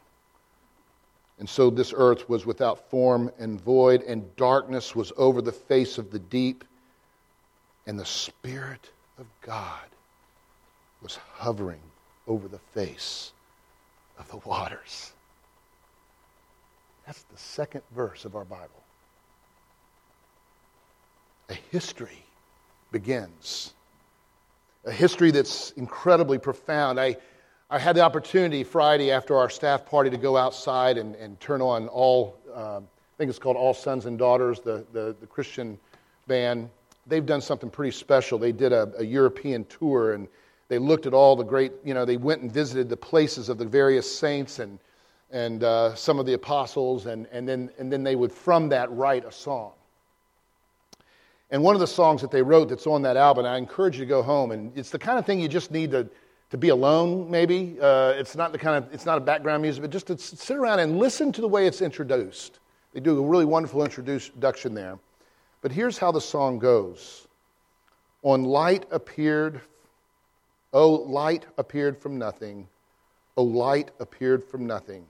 And 1.40 1.50
so 1.50 1.70
this 1.70 1.94
earth 1.96 2.30
was 2.30 2.46
without 2.46 2.90
form 2.90 3.32
and 3.38 3.60
void, 3.60 4.02
and 4.04 4.34
darkness 4.36 4.96
was 4.96 5.12
over 5.18 5.42
the 5.42 5.52
face 5.52 5.98
of 5.98 6.12
the 6.12 6.20
deep 6.20 6.64
and 7.88 8.00
the 8.00 8.06
Spirit 8.06 8.90
of 9.20 9.26
God 9.42 9.86
was 11.02 11.18
hovering 11.34 11.82
over 12.28 12.48
the 12.48 12.60
face 12.74 13.32
of 14.18 14.28
the 14.30 14.38
waters. 14.38 15.12
That's 17.06 17.22
the 17.24 17.38
second 17.38 17.84
verse 17.96 18.26
of 18.26 18.36
our 18.36 18.46
Bible. 18.46 18.84
A 21.50 21.54
history 21.72 22.24
begins. 22.92 23.75
A 24.86 24.92
history 24.92 25.32
that's 25.32 25.72
incredibly 25.72 26.38
profound. 26.38 27.00
I, 27.00 27.18
I 27.70 27.80
had 27.80 27.96
the 27.96 28.02
opportunity 28.02 28.64
Friday 28.64 29.12
after 29.12 29.36
our 29.38 29.50
staff 29.50 29.86
party 29.86 30.10
to 30.10 30.18
go 30.18 30.38
outside 30.38 30.98
and, 30.98 31.16
and 31.16 31.40
turn 31.40 31.62
on 31.62 31.88
all, 31.88 32.38
uh, 32.54 32.78
I 32.80 33.18
think 33.18 33.30
it's 33.30 33.40
called 33.40 33.58
All 33.58 33.74
Sons 33.74 34.06
and 34.06 34.18
Daughters, 34.18 34.60
the, 34.60 34.86
the, 34.94 35.16
the 35.20 35.28
Christian 35.28 35.80
band 36.28 36.70
they've 37.08 37.26
done 37.26 37.42
something 37.42 37.70
pretty 37.70 37.92
special. 37.92 38.38
They 38.38 38.52
did 38.52 38.74
a, 38.74 38.92
a, 38.98 39.04
European 39.04 39.66
tour 39.66 40.14
and 40.14 40.28
they 40.68 40.78
looked 40.78 41.06
at 41.06 41.14
all 41.14 41.36
the 41.36 41.44
great, 41.44 41.72
you 41.84 41.94
know, 41.94 42.06
they 42.06 42.18
went 42.18 42.42
and 42.42 42.52
visited 42.52 42.90
the 42.90 42.98
places 42.98 43.50
of 43.50 43.58
the 43.58 43.66
various 43.66 44.14
saints 44.14 44.60
and, 44.60 44.80
and 45.32 45.64
uh, 45.64 45.94
some 45.96 46.18
of 46.20 46.26
the 46.26 46.34
apostles, 46.34 47.06
and, 47.06 47.28
and, 47.32 47.48
then, 47.48 47.70
and 47.78 47.92
then 47.92 48.04
they 48.04 48.16
would, 48.16 48.32
from 48.32 48.70
that, 48.70 48.92
write 48.92 49.26
a 49.26 49.32
song. 49.32 49.74
And 51.52 51.62
one 51.62 51.76
of 51.76 51.80
the 51.80 51.88
songs 51.88 52.22
that 52.22 52.32
they 52.32 52.42
wrote 52.42 52.70
that's 52.70 52.88
on 52.88 53.04
that 53.04 53.18
album, 53.18 53.46
I 53.46 53.58
encourage 53.58 53.98
you 53.98 54.06
to 54.06 54.10
go 54.10 54.24
home, 54.24 54.52
and 54.52 54.76
it's 54.76 54.90
the 54.90 55.00
kind 55.00 55.20
of 55.20 55.26
thing 55.26 55.40
you 55.40 55.48
just 55.48 55.72
need 55.72 55.92
to, 55.92 56.10
to 56.50 56.58
be 56.58 56.70
alone, 56.70 57.30
maybe. 57.30 57.78
Uh, 57.80 58.14
it's 58.18 58.36
not 58.36 58.52
the 58.52 58.58
kind 58.58 58.84
of, 58.84 58.94
it's 58.94 59.06
not 59.06 59.18
a 59.18 59.22
background 59.22 59.62
music, 59.62 59.82
but 59.82 59.92
just 59.92 60.08
to 60.08 60.18
sit 60.18 60.58
around 60.58 60.80
and 60.80 60.98
listen 60.98 61.32
to 61.32 61.42
the 61.42 61.48
way 61.48 61.68
it's 61.68 61.82
introduced. 61.82 62.60
They 62.94 63.00
do 63.00 63.18
a 63.20 63.28
really 63.28 63.46
wonderful 63.46 63.84
introduction 63.84 64.74
there. 64.74 64.98
But 65.62 65.72
here's 65.72 65.98
how 65.98 66.12
the 66.12 66.22
song 66.22 66.60
goes 66.60 67.28
On 68.24 68.44
light 68.44 68.86
appeared, 68.92 69.62
oh, 70.74 70.92
light 70.92 71.46
appeared 71.58 71.98
from 71.98 72.18
nothing. 72.18 72.68
Oh, 73.38 73.44
light 73.44 73.92
appeared 74.00 74.44
from 74.44 74.66
nothing, 74.66 75.06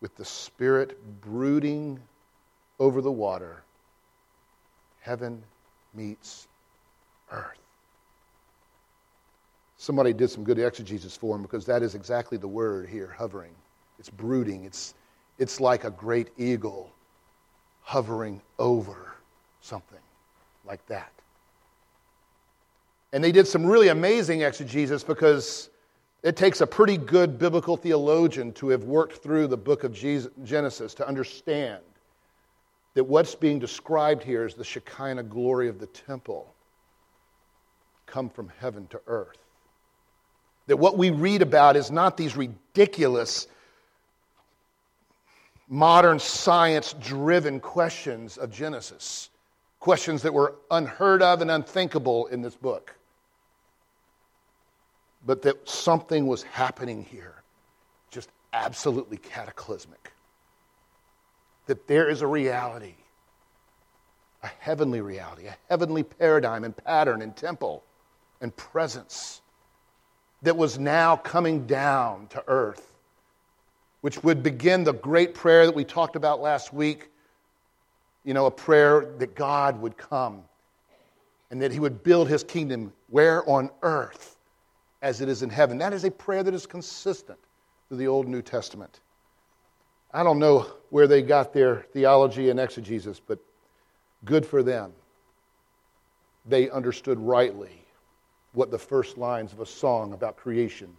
with 0.00 0.16
the 0.16 0.24
Spirit 0.24 0.98
brooding 1.20 2.00
over 2.78 3.02
the 3.02 3.12
water. 3.12 3.62
Heaven 5.00 5.42
meets 5.94 6.46
earth. 7.30 7.58
Somebody 9.76 10.12
did 10.12 10.30
some 10.30 10.44
good 10.44 10.58
exegesis 10.58 11.16
for 11.16 11.34
him 11.34 11.42
because 11.42 11.64
that 11.66 11.82
is 11.82 11.94
exactly 11.94 12.36
the 12.36 12.48
word 12.48 12.88
here 12.88 13.14
hovering. 13.16 13.54
It's 13.98 14.10
brooding, 14.10 14.64
it's, 14.64 14.94
it's 15.38 15.58
like 15.58 15.84
a 15.84 15.90
great 15.90 16.28
eagle 16.36 16.92
hovering 17.82 18.42
over 18.58 19.14
something 19.62 19.98
like 20.66 20.84
that. 20.86 21.12
And 23.12 23.24
they 23.24 23.32
did 23.32 23.46
some 23.46 23.66
really 23.66 23.88
amazing 23.88 24.42
exegesis 24.42 25.02
because 25.02 25.70
it 26.22 26.36
takes 26.36 26.60
a 26.60 26.66
pretty 26.66 26.98
good 26.98 27.38
biblical 27.38 27.76
theologian 27.76 28.52
to 28.52 28.68
have 28.68 28.84
worked 28.84 29.22
through 29.22 29.46
the 29.46 29.56
book 29.56 29.84
of 29.84 29.94
Genesis 29.94 30.94
to 30.94 31.08
understand 31.08 31.80
that 32.94 33.04
what's 33.04 33.34
being 33.34 33.58
described 33.58 34.22
here 34.22 34.44
is 34.44 34.54
the 34.54 34.64
Shekinah 34.64 35.24
glory 35.24 35.68
of 35.68 35.78
the 35.78 35.86
temple 35.86 36.52
come 38.06 38.28
from 38.28 38.50
heaven 38.58 38.86
to 38.88 39.00
earth. 39.06 39.38
That 40.66 40.78
what 40.78 40.98
we 40.98 41.10
read 41.10 41.42
about 41.42 41.76
is 41.76 41.90
not 41.90 42.16
these 42.16 42.36
ridiculous 42.36 43.46
modern 45.68 46.18
science 46.18 46.94
driven 47.00 47.60
questions 47.60 48.36
of 48.36 48.50
Genesis 48.50 49.30
questions 49.80 50.22
that 50.22 50.34
were 50.34 50.54
unheard 50.70 51.22
of 51.22 51.40
and 51.40 51.50
unthinkable 51.50 52.26
in 52.26 52.42
this 52.42 52.54
book. 52.54 52.94
But 55.26 55.42
that 55.42 55.68
something 55.68 56.26
was 56.26 56.42
happening 56.42 57.02
here, 57.02 57.42
just 58.10 58.30
absolutely 58.52 59.16
cataclysmic. 59.16 60.12
That 61.70 61.86
there 61.86 62.08
is 62.08 62.20
a 62.20 62.26
reality, 62.26 62.96
a 64.42 64.50
heavenly 64.58 65.00
reality, 65.00 65.46
a 65.46 65.56
heavenly 65.68 66.02
paradigm 66.02 66.64
and 66.64 66.76
pattern 66.76 67.22
and 67.22 67.36
temple 67.36 67.84
and 68.40 68.54
presence 68.56 69.40
that 70.42 70.56
was 70.56 70.78
now 70.80 71.14
coming 71.14 71.66
down 71.66 72.26
to 72.28 72.42
earth, 72.48 72.92
which 74.00 74.22
would 74.24 74.42
begin 74.42 74.82
the 74.82 74.92
great 74.92 75.32
prayer 75.32 75.64
that 75.66 75.74
we 75.74 75.84
talked 75.84 76.16
about 76.16 76.40
last 76.40 76.72
week 76.72 77.10
you 78.24 78.34
know, 78.34 78.46
a 78.46 78.50
prayer 78.50 79.12
that 79.18 79.34
God 79.34 79.80
would 79.80 79.96
come 79.96 80.42
and 81.50 81.62
that 81.62 81.72
he 81.72 81.80
would 81.80 82.02
build 82.02 82.28
his 82.28 82.44
kingdom 82.44 82.92
where 83.08 83.48
on 83.48 83.70
earth 83.82 84.36
as 85.02 85.20
it 85.20 85.28
is 85.28 85.42
in 85.42 85.50
heaven. 85.50 85.78
That 85.78 85.92
is 85.92 86.04
a 86.04 86.10
prayer 86.10 86.42
that 86.42 86.54
is 86.54 86.66
consistent 86.66 87.38
through 87.88 87.96
the 87.98 88.06
Old 88.06 88.26
and 88.26 88.34
New 88.34 88.42
Testament. 88.42 89.00
I 90.12 90.22
don't 90.22 90.38
know 90.38 90.66
where 90.90 91.06
they 91.06 91.22
got 91.22 91.52
their 91.52 91.86
theology 91.92 92.50
and 92.50 92.58
exegesis, 92.58 93.20
but 93.20 93.38
good 94.24 94.44
for 94.44 94.62
them. 94.62 94.92
They 96.46 96.68
understood 96.70 97.18
rightly 97.18 97.84
what 98.52 98.70
the 98.70 98.78
first 98.78 99.18
lines 99.18 99.52
of 99.52 99.60
a 99.60 99.66
song 99.66 100.12
about 100.12 100.36
creation 100.36 100.96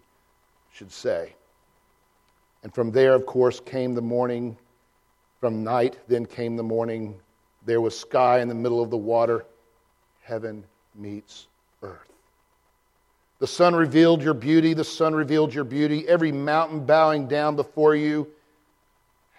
should 0.72 0.91
say. 0.91 1.36
And 2.63 2.74
from 2.74 2.91
there, 2.91 3.13
of 3.13 3.25
course, 3.25 3.60
came 3.60 3.94
the 3.94 4.01
morning 4.01 4.56
from 5.39 5.63
night, 5.63 5.98
then 6.08 6.25
came 6.25 6.56
the 6.56 6.63
morning. 6.63 7.20
There 7.65 7.82
was 7.82 7.98
sky 7.98 8.39
in 8.39 8.48
the 8.48 8.56
middle 8.56 8.82
of 8.82 8.89
the 8.89 8.98
water. 8.98 9.46
Heaven 10.22 10.63
meets 10.96 11.48
earth. 11.82 12.13
The 13.39 13.48
sun 13.48 13.75
revealed 13.75 14.22
your 14.22 14.36
beauty. 14.36 14.75
The 14.75 14.84
sun 14.84 15.15
revealed 15.15 15.53
your 15.53 15.63
beauty. 15.63 16.08
Every 16.08 16.32
mountain 16.32 16.86
bowing 16.86 17.27
down 17.27 17.56
before 17.56 17.96
you. 17.96 18.27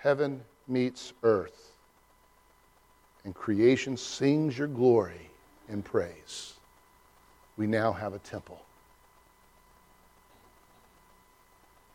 Heaven 0.03 0.43
meets 0.67 1.13
earth. 1.23 1.71
And 3.25 3.33
creation 3.33 3.97
sings 3.97 4.59
your 4.59 4.67
glory 4.67 5.31
and 5.69 5.85
praise. 5.85 6.55
We 7.57 7.69
now 7.69 7.93
have 7.93 8.13
a 8.13 8.19
temple. 8.19 8.61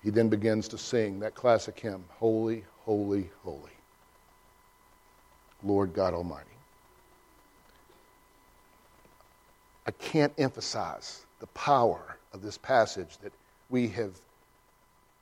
He 0.02 0.10
then 0.10 0.30
begins 0.30 0.70
to 0.70 0.78
sing 0.78 1.20
that 1.20 1.36
classic 1.36 1.78
hymn 1.78 2.06
Holy, 2.08 2.64
Holy, 2.86 3.30
Holy. 3.44 3.72
Lord 5.62 5.94
God 5.94 6.14
Almighty. 6.14 6.46
I 9.86 9.92
can't 9.92 10.32
emphasize 10.38 11.26
the 11.42 11.48
power 11.48 12.16
of 12.32 12.42
this 12.42 12.58
passage 12.58 13.18
that 13.22 13.34
we 13.70 13.90
have 13.90 14.14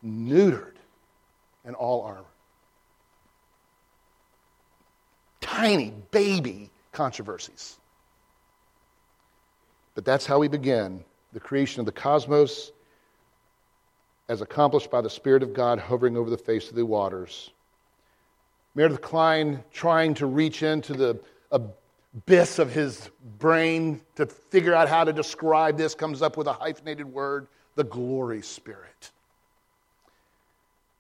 neutered 0.06 0.75
and 1.63 1.75
all 1.75 2.04
armor. 2.04 2.25
Tiny 5.46 5.94
baby 6.10 6.72
controversies. 6.92 7.78
But 9.94 10.04
that's 10.04 10.25
how 10.25 10.40
we 10.40 10.48
begin 10.48 11.06
the 11.34 11.40
creation 11.40 11.82
of 11.82 11.86
the 11.86 11.92
cosmos 11.92 12.72
as 14.28 14.42
accomplished 14.42 14.90
by 14.90 15.02
the 15.02 15.10
Spirit 15.10 15.44
of 15.44 15.54
God 15.54 15.78
hovering 15.78 16.18
over 16.18 16.32
the 16.32 16.38
face 16.38 16.70
of 16.70 16.75
the 16.75 16.84
waters. 16.84 17.52
Meredith 18.74 19.02
Kline 19.02 19.64
trying 19.72 20.16
to 20.16 20.25
reach 20.25 20.64
into 20.64 20.94
the 20.94 21.20
abyss 21.52 22.58
of 22.58 22.74
his 22.74 23.12
brain 23.38 24.02
to 24.16 24.25
figure 24.25 24.74
out 24.74 24.90
how 24.90 25.04
to 25.04 25.14
describe 25.14 25.78
this 25.78 25.94
comes 25.94 26.24
up 26.24 26.38
with 26.38 26.48
a 26.48 26.54
hyphenated 26.54 27.06
word 27.06 27.48
the 27.75 27.84
glory 27.84 28.42
spirit. 28.42 29.12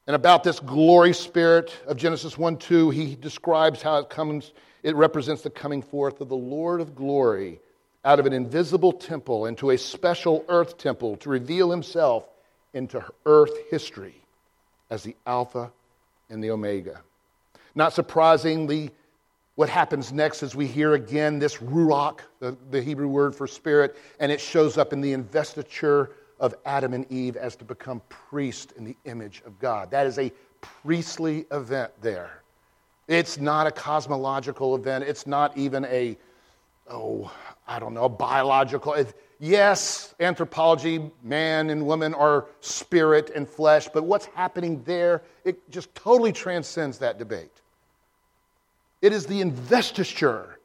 And 0.07 0.15
about 0.15 0.43
this 0.43 0.59
glory 0.59 1.13
spirit 1.13 1.75
of 1.87 1.97
Genesis 1.97 2.37
1 2.37 2.57
2, 2.57 2.91
he 2.91 3.15
describes 3.15 3.81
how 3.81 3.97
it 3.97 4.09
comes, 4.09 4.53
it 4.83 4.95
represents 4.95 5.41
the 5.41 5.49
coming 5.49 5.81
forth 5.81 6.21
of 6.21 6.29
the 6.29 6.35
Lord 6.35 6.79
of 6.79 6.95
glory 6.95 7.59
out 8.03 8.19
of 8.19 8.27
an 8.27 8.33
invisible 8.33 8.93
temple 8.93 9.47
into 9.47 9.71
a 9.71 9.77
special 9.77 10.45
earth 10.47 10.77
temple 10.77 11.17
to 11.17 11.29
reveal 11.29 11.71
himself 11.71 12.25
into 12.73 13.03
earth 13.25 13.53
history 13.71 14.15
as 14.91 15.01
the 15.01 15.15
Alpha 15.25 15.71
and 16.29 16.43
the 16.43 16.51
Omega. 16.51 17.01
Not 17.73 17.93
surprisingly, 17.93 18.91
what 19.55 19.69
happens 19.69 20.13
next 20.13 20.43
is 20.43 20.55
we 20.55 20.67
hear 20.67 20.93
again 20.93 21.39
this 21.39 21.57
ruach, 21.57 22.19
the, 22.39 22.55
the, 22.69 22.81
Hebrew 22.81 23.07
word 23.07 23.35
for 23.35 23.47
spirit, 23.47 23.95
and 24.19 24.31
it 24.31 24.39
shows 24.39 24.77
up 24.77 24.93
in 24.93 25.01
the 25.01 25.13
investiture 25.13 26.11
of 26.39 26.53
Adam 26.65 26.93
and 26.93 27.09
Eve 27.11 27.37
as 27.37 27.55
to 27.57 27.63
become 27.63 28.01
priests 28.09 28.73
in 28.73 28.83
the 28.83 28.95
image 29.05 29.41
of 29.45 29.59
God. 29.59 29.91
That 29.91 30.05
is 30.05 30.19
a 30.19 30.31
priestly 30.61 31.45
event 31.51 31.91
there. 32.01 32.41
It's 33.07 33.37
not 33.37 33.67
a 33.67 33.71
cosmological 33.71 34.75
event. 34.75 35.03
It's 35.03 35.27
not 35.27 35.57
even 35.57 35.85
a, 35.85 36.17
oh, 36.89 37.31
I 37.67 37.79
don't 37.79 37.93
know, 37.93 38.09
biological. 38.09 38.93
It, 38.93 39.13
yes, 39.39 40.15
anthropology, 40.19 41.11
man 41.23 41.69
and 41.69 41.85
woman 41.85 42.13
are 42.13 42.47
spirit 42.61 43.31
and 43.35 43.47
flesh, 43.47 43.87
but 43.93 44.03
what's 44.03 44.25
happening 44.27 44.81
there, 44.83 45.21
it 45.43 45.69
just 45.69 45.93
totally 45.93 46.31
transcends 46.31 46.97
that 46.99 47.19
debate. 47.19 47.51
It 49.01 49.13
is 49.13 49.27
the 49.27 49.41
investiture 49.41 50.57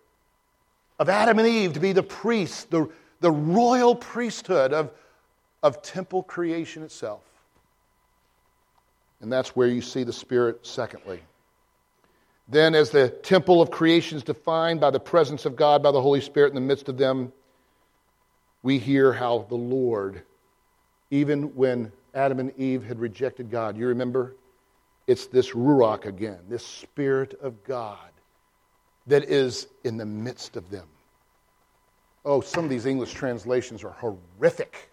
of 0.98 1.08
Adam 1.08 1.38
and 1.38 1.48
Eve 1.48 1.74
to 1.74 1.80
be 1.80 1.92
the 1.92 2.02
priests, 2.02 2.64
the, 2.64 2.88
the 3.20 3.30
royal 3.30 3.94
priesthood 3.94 4.72
of, 4.72 4.90
of 5.62 5.82
temple 5.82 6.22
creation 6.22 6.82
itself. 6.82 7.22
And 9.20 9.30
that's 9.30 9.54
where 9.54 9.68
you 9.68 9.82
see 9.82 10.02
the 10.02 10.12
Spirit, 10.12 10.66
secondly. 10.66 11.20
Then, 12.48 12.74
as 12.74 12.90
the 12.90 13.10
temple 13.10 13.62
of 13.62 13.70
creation 13.70 14.16
is 14.16 14.24
defined 14.24 14.80
by 14.80 14.90
the 14.90 15.00
presence 15.00 15.44
of 15.44 15.56
God, 15.56 15.82
by 15.82 15.92
the 15.92 16.02
Holy 16.02 16.20
Spirit 16.20 16.48
in 16.48 16.54
the 16.54 16.60
midst 16.60 16.88
of 16.88 16.96
them, 16.96 17.32
we 18.62 18.78
hear 18.78 19.12
how 19.12 19.46
the 19.48 19.54
Lord, 19.54 20.22
even 21.10 21.54
when 21.54 21.92
Adam 22.14 22.40
and 22.40 22.58
Eve 22.58 22.84
had 22.84 22.98
rejected 22.98 23.50
God, 23.50 23.76
you 23.76 23.86
remember? 23.86 24.34
It's 25.06 25.26
this 25.26 25.50
Ruach 25.50 26.06
again, 26.06 26.38
this 26.48 26.66
Spirit 26.66 27.38
of 27.40 27.62
God 27.64 27.98
that 29.06 29.24
is 29.24 29.66
in 29.84 29.96
the 29.96 30.06
midst 30.06 30.56
of 30.56 30.70
them. 30.70 30.86
Oh, 32.24 32.40
some 32.40 32.64
of 32.64 32.70
these 32.70 32.86
English 32.86 33.12
translations 33.12 33.82
are 33.82 33.90
horrific, 33.90 34.89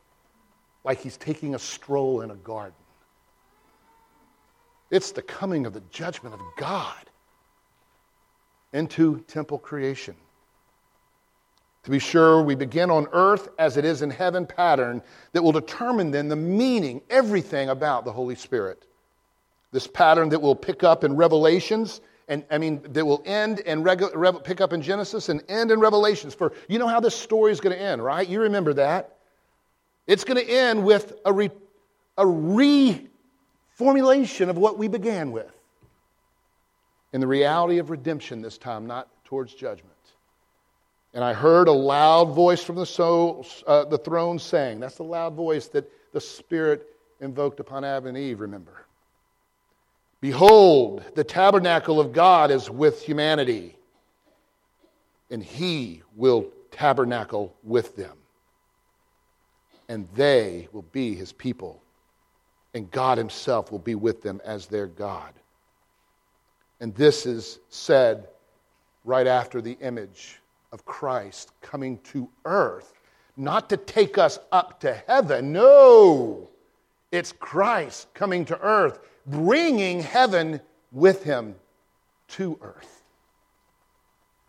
like 0.87 1.01
he's 1.01 1.17
taking 1.17 1.53
a 1.53 1.59
stroll 1.59 2.21
in 2.21 2.31
a 2.31 2.35
garden. 2.35 2.73
It's 4.89 5.11
the 5.11 5.21
coming 5.21 5.65
of 5.65 5.73
the 5.73 5.81
judgment 5.91 6.33
of 6.33 6.39
God 6.55 7.09
into 8.71 9.19
temple 9.27 9.59
creation. 9.59 10.15
To 11.83 11.91
be 11.91 11.99
sure, 11.99 12.41
we 12.41 12.55
begin 12.55 12.89
on 12.89 13.07
earth 13.11 13.49
as 13.59 13.75
it 13.75 13.83
is 13.83 14.01
in 14.01 14.09
heaven 14.09 14.45
pattern 14.45 15.01
that 15.33 15.43
will 15.43 15.51
determine 15.51 16.09
then 16.09 16.29
the 16.29 16.37
meaning, 16.37 17.01
everything 17.09 17.67
about 17.67 18.05
the 18.05 18.11
Holy 18.13 18.35
Spirit. 18.35 18.87
This 19.73 19.87
pattern 19.87 20.29
that 20.29 20.41
will 20.41 20.55
pick 20.55 20.85
up 20.85 21.03
in 21.03 21.17
Revelations, 21.17 21.99
and 22.29 22.45
I 22.49 22.57
mean, 22.59 22.81
that 22.93 23.05
will 23.05 23.21
end 23.25 23.59
and 23.65 23.83
regu- 23.83 24.41
pick 24.45 24.61
up 24.61 24.71
in 24.71 24.81
Genesis 24.81 25.27
and 25.27 25.43
end 25.49 25.69
in 25.69 25.81
Revelations. 25.81 26.33
For 26.33 26.53
you 26.69 26.79
know 26.79 26.87
how 26.87 27.01
this 27.01 27.15
story 27.15 27.51
is 27.51 27.59
going 27.59 27.75
to 27.75 27.81
end, 27.81 28.01
right? 28.01 28.25
You 28.25 28.39
remember 28.39 28.73
that. 28.75 29.16
It's 30.07 30.23
going 30.23 30.43
to 30.43 30.51
end 30.51 30.83
with 30.83 31.13
a, 31.25 31.33
re- 31.33 31.51
a 32.17 32.25
reformulation 32.25 34.49
of 34.49 34.57
what 34.57 34.77
we 34.77 34.87
began 34.87 35.31
with 35.31 35.51
in 37.13 37.21
the 37.21 37.27
reality 37.27 37.79
of 37.79 37.89
redemption 37.89 38.41
this 38.41 38.57
time, 38.57 38.87
not 38.87 39.07
towards 39.25 39.53
judgment. 39.53 39.93
And 41.13 41.23
I 41.23 41.33
heard 41.33 41.67
a 41.67 41.73
loud 41.73 42.35
voice 42.35 42.63
from 42.63 42.75
the, 42.75 42.85
soul, 42.85 43.45
uh, 43.65 43.85
the 43.85 43.97
throne 43.97 44.39
saying, 44.39 44.79
That's 44.79 44.95
the 44.95 45.03
loud 45.03 45.33
voice 45.33 45.67
that 45.69 45.89
the 46.13 46.21
Spirit 46.21 46.87
invoked 47.19 47.59
upon 47.59 47.83
Adam 47.83 48.07
and 48.07 48.17
Eve, 48.17 48.39
remember. 48.39 48.85
Behold, 50.21 51.03
the 51.15 51.23
tabernacle 51.23 51.99
of 51.99 52.13
God 52.13 52.51
is 52.51 52.69
with 52.69 53.01
humanity, 53.01 53.75
and 55.29 55.43
he 55.43 56.01
will 56.15 56.47
tabernacle 56.71 57.55
with 57.63 57.95
them. 57.95 58.17
And 59.89 60.07
they 60.15 60.67
will 60.71 60.85
be 60.91 61.15
his 61.15 61.31
people, 61.31 61.81
and 62.73 62.91
God 62.91 63.17
himself 63.17 63.71
will 63.71 63.79
be 63.79 63.95
with 63.95 64.21
them 64.21 64.41
as 64.43 64.67
their 64.67 64.87
God. 64.87 65.33
And 66.79 66.93
this 66.93 67.25
is 67.25 67.59
said 67.69 68.27
right 69.05 69.27
after 69.27 69.61
the 69.61 69.77
image 69.81 70.39
of 70.71 70.85
Christ 70.85 71.51
coming 71.61 71.99
to 72.11 72.29
earth, 72.45 72.93
not 73.37 73.69
to 73.69 73.77
take 73.77 74.17
us 74.17 74.39
up 74.51 74.81
to 74.81 74.93
heaven. 75.07 75.53
No, 75.53 76.49
it's 77.11 77.31
Christ 77.31 78.13
coming 78.13 78.43
to 78.45 78.59
earth, 78.59 78.99
bringing 79.25 80.01
heaven 80.01 80.59
with 80.91 81.23
him 81.23 81.55
to 82.29 82.59
earth. 82.61 83.03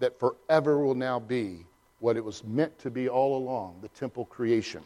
That 0.01 0.19
forever 0.19 0.79
will 0.85 0.95
now 0.95 1.21
be 1.21 1.65
what 2.01 2.17
it 2.17 2.25
was 2.25 2.45
meant 2.45 2.79
to 2.81 2.91
be 2.91 3.09
all 3.09 3.37
along 3.37 3.79
the 3.83 3.89
temple 3.89 4.25
creation. 4.25 4.83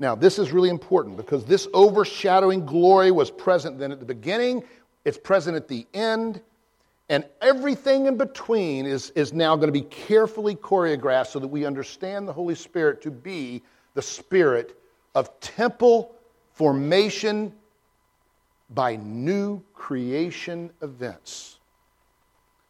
Now, 0.00 0.14
this 0.14 0.38
is 0.38 0.50
really 0.50 0.70
important 0.70 1.18
because 1.18 1.44
this 1.44 1.68
overshadowing 1.74 2.64
glory 2.64 3.10
was 3.10 3.30
present 3.30 3.78
then 3.78 3.92
at 3.92 4.00
the 4.00 4.06
beginning, 4.06 4.64
it's 5.04 5.18
present 5.18 5.56
at 5.56 5.68
the 5.68 5.86
end, 5.92 6.40
and 7.10 7.24
everything 7.42 8.06
in 8.06 8.16
between 8.16 8.86
is, 8.86 9.10
is 9.10 9.34
now 9.34 9.56
going 9.56 9.68
to 9.68 9.72
be 9.72 9.82
carefully 9.82 10.56
choreographed 10.56 11.26
so 11.26 11.38
that 11.38 11.48
we 11.48 11.66
understand 11.66 12.26
the 12.26 12.32
Holy 12.32 12.54
Spirit 12.54 13.02
to 13.02 13.10
be 13.10 13.62
the 13.92 14.00
spirit 14.00 14.80
of 15.14 15.38
temple 15.40 16.14
formation 16.54 17.52
by 18.70 18.96
new 18.96 19.62
creation 19.74 20.70
events. 20.80 21.58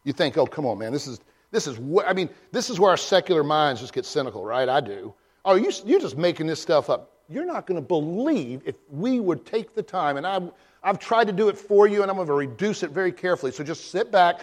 You 0.03 0.11
think, 0.11 0.37
oh, 0.37 0.47
come 0.47 0.65
on, 0.65 0.79
man, 0.79 0.91
this 0.91 1.07
is, 1.07 1.21
this 1.51 1.65
is, 1.65 1.77
wh- 1.77 2.05
I 2.05 2.11
mean, 2.11 2.29
this 2.51 2.69
is 2.69 2.77
where 2.77 2.89
our 2.89 2.97
secular 2.97 3.43
minds 3.43 3.79
just 3.79 3.93
get 3.93 4.05
cynical, 4.05 4.43
right? 4.43 4.67
I 4.67 4.81
do. 4.81 5.13
Oh, 5.45 5.55
you, 5.55 5.71
you're 5.85 5.99
just 5.99 6.17
making 6.17 6.47
this 6.47 6.61
stuff 6.61 6.89
up. 6.89 7.10
You're 7.31 7.45
not 7.45 7.65
going 7.65 7.81
to 7.81 7.87
believe 7.87 8.61
if 8.65 8.75
we 8.89 9.19
would 9.19 9.45
take 9.45 9.73
the 9.73 9.83
time, 9.83 10.17
and 10.17 10.27
I, 10.27 10.41
I've 10.83 10.99
tried 10.99 11.27
to 11.27 11.33
do 11.33 11.47
it 11.47 11.57
for 11.57 11.87
you, 11.87 12.01
and 12.01 12.11
I'm 12.11 12.17
going 12.17 12.27
to 12.27 12.33
reduce 12.33 12.83
it 12.83 12.91
very 12.91 13.11
carefully. 13.11 13.51
So 13.51 13.63
just 13.63 13.89
sit 13.89 14.11
back, 14.11 14.41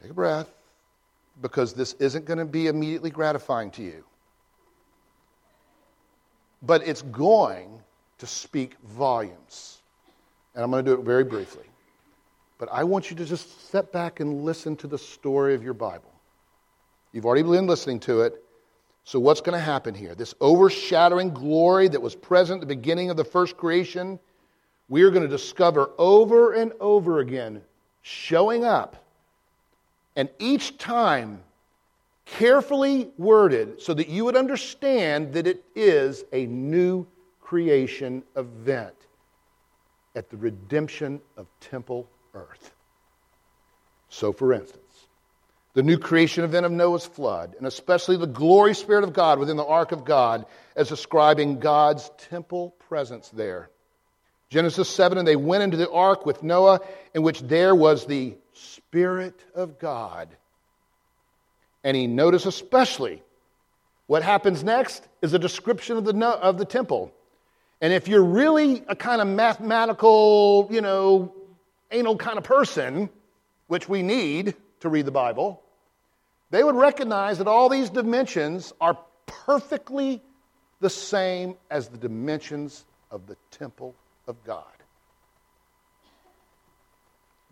take 0.00 0.10
a 0.10 0.14
breath, 0.14 0.50
because 1.40 1.72
this 1.72 1.92
isn't 1.94 2.24
going 2.24 2.38
to 2.38 2.44
be 2.44 2.66
immediately 2.66 3.10
gratifying 3.10 3.70
to 3.72 3.82
you. 3.82 4.04
But 6.62 6.86
it's 6.86 7.02
going 7.02 7.80
to 8.18 8.26
speak 8.26 8.76
volumes. 8.84 9.82
And 10.54 10.62
I'm 10.64 10.70
going 10.70 10.84
to 10.84 10.94
do 10.94 11.00
it 11.00 11.04
very 11.04 11.24
briefly. 11.24 11.64
But 12.58 12.68
I 12.70 12.84
want 12.84 13.10
you 13.10 13.16
to 13.16 13.24
just 13.24 13.70
sit 13.70 13.92
back 13.92 14.20
and 14.20 14.44
listen 14.44 14.76
to 14.76 14.86
the 14.86 14.98
story 14.98 15.54
of 15.54 15.62
your 15.62 15.74
Bible. 15.74 16.12
You've 17.12 17.26
already 17.26 17.42
been 17.42 17.66
listening 17.66 18.00
to 18.00 18.22
it. 18.22 18.44
So, 19.04 19.18
what's 19.18 19.40
going 19.40 19.58
to 19.58 19.64
happen 19.64 19.94
here? 19.94 20.14
This 20.14 20.34
overshadowing 20.40 21.34
glory 21.34 21.88
that 21.88 22.00
was 22.00 22.14
present 22.14 22.62
at 22.62 22.68
the 22.68 22.74
beginning 22.74 23.10
of 23.10 23.16
the 23.16 23.24
first 23.24 23.56
creation 23.56 24.18
we 24.88 25.02
are 25.02 25.10
going 25.10 25.22
to 25.22 25.28
discover 25.28 25.90
over 25.98 26.52
and 26.52 26.72
over 26.80 27.20
again 27.20 27.62
showing 28.02 28.64
up. 28.64 29.04
And 30.16 30.28
each 30.38 30.76
time, 30.76 31.42
carefully 32.26 33.10
worded 33.18 33.80
so 33.80 33.94
that 33.94 34.08
you 34.08 34.24
would 34.24 34.36
understand 34.36 35.32
that 35.32 35.46
it 35.46 35.64
is 35.74 36.24
a 36.32 36.46
new 36.46 37.06
creation 37.40 38.22
event 38.36 38.94
at 40.14 40.30
the 40.30 40.36
redemption 40.36 41.20
of 41.36 41.46
temple 41.60 42.08
earth. 42.34 42.74
So, 44.08 44.32
for 44.32 44.52
instance, 44.52 44.91
the 45.74 45.82
new 45.82 45.98
creation 45.98 46.44
event 46.44 46.66
of 46.66 46.72
Noah's 46.72 47.06
flood, 47.06 47.54
and 47.56 47.66
especially 47.66 48.16
the 48.16 48.26
glory 48.26 48.74
spirit 48.74 49.04
of 49.04 49.12
God 49.12 49.38
within 49.38 49.56
the 49.56 49.64
ark 49.64 49.92
of 49.92 50.04
God, 50.04 50.46
as 50.76 50.88
describing 50.88 51.60
God's 51.60 52.10
temple 52.30 52.74
presence 52.88 53.28
there 53.30 53.70
Genesis 54.52 54.90
7 54.90 55.16
And 55.16 55.26
they 55.26 55.34
went 55.34 55.62
into 55.62 55.78
the 55.78 55.90
ark 55.90 56.26
with 56.26 56.42
Noah, 56.42 56.82
in 57.14 57.22
which 57.22 57.40
there 57.40 57.74
was 57.74 58.04
the 58.04 58.34
Spirit 58.52 59.42
of 59.54 59.78
God. 59.78 60.28
And 61.82 61.96
he 61.96 62.06
noticed 62.06 62.44
especially 62.44 63.22
what 64.06 64.22
happens 64.22 64.62
next 64.62 65.08
is 65.22 65.32
a 65.32 65.38
description 65.38 65.96
of 65.96 66.04
the, 66.04 66.14
of 66.26 66.58
the 66.58 66.66
temple. 66.66 67.14
And 67.80 67.94
if 67.94 68.08
you're 68.08 68.22
really 68.22 68.84
a 68.88 68.94
kind 68.94 69.22
of 69.22 69.26
mathematical, 69.26 70.68
you 70.70 70.82
know, 70.82 71.34
anal 71.90 72.16
kind 72.16 72.36
of 72.36 72.44
person, 72.44 73.08
which 73.68 73.88
we 73.88 74.02
need 74.02 74.54
to 74.80 74.90
read 74.90 75.06
the 75.06 75.10
Bible, 75.10 75.61
they 76.52 76.62
would 76.62 76.76
recognize 76.76 77.38
that 77.38 77.48
all 77.48 77.70
these 77.70 77.88
dimensions 77.88 78.74
are 78.78 78.98
perfectly 79.26 80.22
the 80.80 80.90
same 80.90 81.56
as 81.70 81.88
the 81.88 81.96
dimensions 81.96 82.84
of 83.10 83.26
the 83.26 83.36
temple 83.50 83.94
of 84.28 84.36
God. 84.44 84.64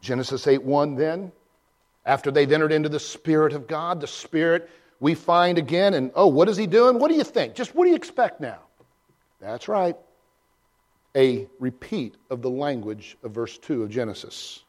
Genesis 0.03 0.47
8 0.47 0.63
1 0.63 0.97
then, 0.97 1.33
after 2.05 2.31
they've 2.31 2.53
entered 2.53 2.73
into 2.73 2.91
the 2.91 3.01
Spirit 3.01 3.55
of 3.55 3.67
God, 3.67 4.03
the 4.03 4.07
Spirit 4.07 4.69
we 5.01 5.15
find 5.15 5.57
again, 5.57 5.95
and 5.95 6.11
oh, 6.15 6.27
what 6.27 6.51
is 6.51 6.59
he 6.59 6.67
doing? 6.67 6.99
What 6.99 7.11
do 7.11 7.17
you 7.17 7.25
think? 7.25 7.55
Just 7.55 7.75
what 7.75 7.85
do 7.85 7.91
you 7.91 7.97
expect 7.97 8.39
now? 8.39 8.59
That's 9.41 9.67
right. 9.67 9.97
A 11.17 11.49
repeat 11.59 12.17
of 12.29 12.43
the 12.43 12.51
language 12.51 13.17
of 13.23 13.33
verse 13.33 13.57
2 13.57 13.83
of 13.83 13.91
Genesis. 13.91 14.63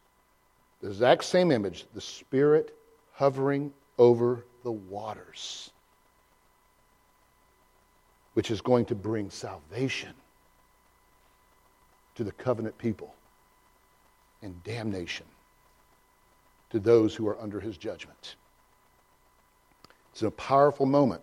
The 0.81 0.87
exact 0.87 1.25
same 1.25 1.51
image, 1.51 1.85
the 1.93 1.99
Spirit 2.01 2.73
hovering 3.11 3.73
over 4.01 4.43
the 4.63 4.71
waters, 4.71 5.69
which 8.33 8.49
is 8.49 8.59
going 8.59 8.83
to 8.83 8.95
bring 8.95 9.29
salvation 9.29 10.11
to 12.15 12.23
the 12.23 12.31
covenant 12.31 12.75
people 12.79 13.13
and 14.41 14.63
damnation 14.63 15.27
to 16.71 16.79
those 16.79 17.13
who 17.13 17.27
are 17.27 17.39
under 17.39 17.59
his 17.59 17.77
judgment. 17.77 18.37
It's 20.11 20.23
a 20.23 20.31
powerful 20.31 20.87
moment, 20.87 21.21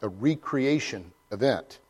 a 0.00 0.08
recreation 0.08 1.10
event. 1.32 1.80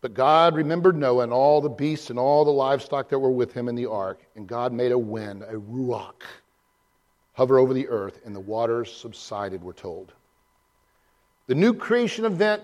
But 0.00 0.14
God 0.14 0.56
remembered 0.56 0.96
Noah 0.96 1.24
and 1.24 1.34
all 1.34 1.60
the 1.60 1.68
beasts 1.68 2.08
and 2.08 2.18
all 2.18 2.46
the 2.46 2.50
livestock 2.50 3.10
that 3.10 3.18
were 3.18 3.30
with 3.30 3.52
him 3.52 3.68
in 3.68 3.74
the 3.74 3.90
ark, 3.90 4.22
and 4.36 4.46
God 4.46 4.72
made 4.72 4.92
a 4.92 4.98
wind, 4.98 5.42
a 5.42 5.52
ruach, 5.52 6.22
hover 7.34 7.58
over 7.58 7.74
the 7.74 7.88
earth, 7.88 8.20
and 8.24 8.34
the 8.34 8.40
waters 8.40 8.92
subsided, 8.92 9.62
we're 9.62 9.72
told. 9.72 10.12
The 11.46 11.54
new 11.54 11.74
creation 11.74 12.24
event, 12.24 12.62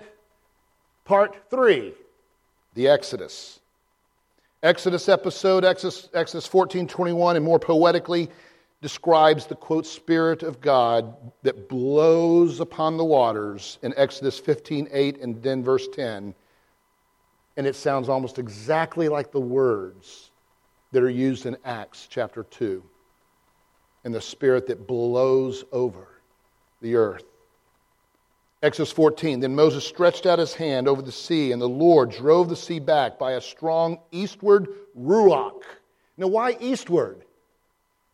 part 1.04 1.37
three, 1.50 1.92
the 2.74 2.88
Exodus. 2.88 3.61
Exodus 4.62 5.09
episode, 5.09 5.64
Exodus, 5.64 6.09
Exodus 6.14 6.46
14 6.46 6.87
21, 6.87 7.37
and 7.37 7.44
more 7.44 7.59
poetically, 7.59 8.30
describes 8.80 9.46
the 9.46 9.56
quote, 9.56 9.87
Spirit 9.87 10.42
of 10.42 10.61
God 10.61 11.14
that 11.42 11.68
blows 11.68 12.61
upon 12.61 12.96
the 12.96 13.04
waters 13.04 13.78
in 13.83 13.92
Exodus 13.96 14.38
15 14.38 14.88
8 14.90 15.20
and 15.20 15.42
then 15.42 15.62
verse 15.64 15.88
10. 15.88 16.35
And 17.56 17.66
it 17.66 17.74
sounds 17.74 18.09
almost 18.09 18.38
exactly 18.38 19.09
like 19.09 19.33
the 19.33 19.40
words 19.40 20.30
that 20.92 21.02
are 21.02 21.11
used 21.11 21.44
in 21.44 21.56
Acts 21.64 22.06
chapter 22.09 22.44
2 22.44 22.83
and 24.04 24.14
the 24.14 24.20
Spirit 24.20 24.66
that 24.68 24.86
blows 24.86 25.64
over 25.72 26.08
the 26.80 26.96
earth. 26.96 27.24
Exodus 28.62 28.92
14 28.92 29.40
Then 29.40 29.54
Moses 29.54 29.84
stretched 29.84 30.26
out 30.26 30.38
his 30.38 30.54
hand 30.54 30.88
over 30.88 31.02
the 31.02 31.12
sea, 31.12 31.52
and 31.52 31.60
the 31.60 31.68
Lord 31.68 32.10
drove 32.10 32.48
the 32.48 32.56
sea 32.56 32.78
back 32.78 33.18
by 33.18 33.32
a 33.32 33.40
strong 33.40 33.98
eastward 34.10 34.68
ruach. 34.98 35.62
Now, 36.16 36.26
why 36.26 36.56
eastward? 36.60 37.24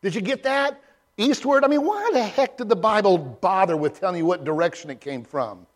Did 0.02 0.14
you 0.14 0.20
get 0.20 0.44
that? 0.44 0.80
Eastward? 1.16 1.64
I 1.64 1.68
mean, 1.68 1.84
why 1.84 2.10
the 2.12 2.22
heck 2.22 2.58
did 2.58 2.68
the 2.68 2.76
Bible 2.76 3.18
bother 3.18 3.76
with 3.76 3.98
telling 3.98 4.18
you 4.18 4.26
what 4.26 4.44
direction 4.44 4.90
it 4.90 5.00
came 5.00 5.24
from? 5.24 5.66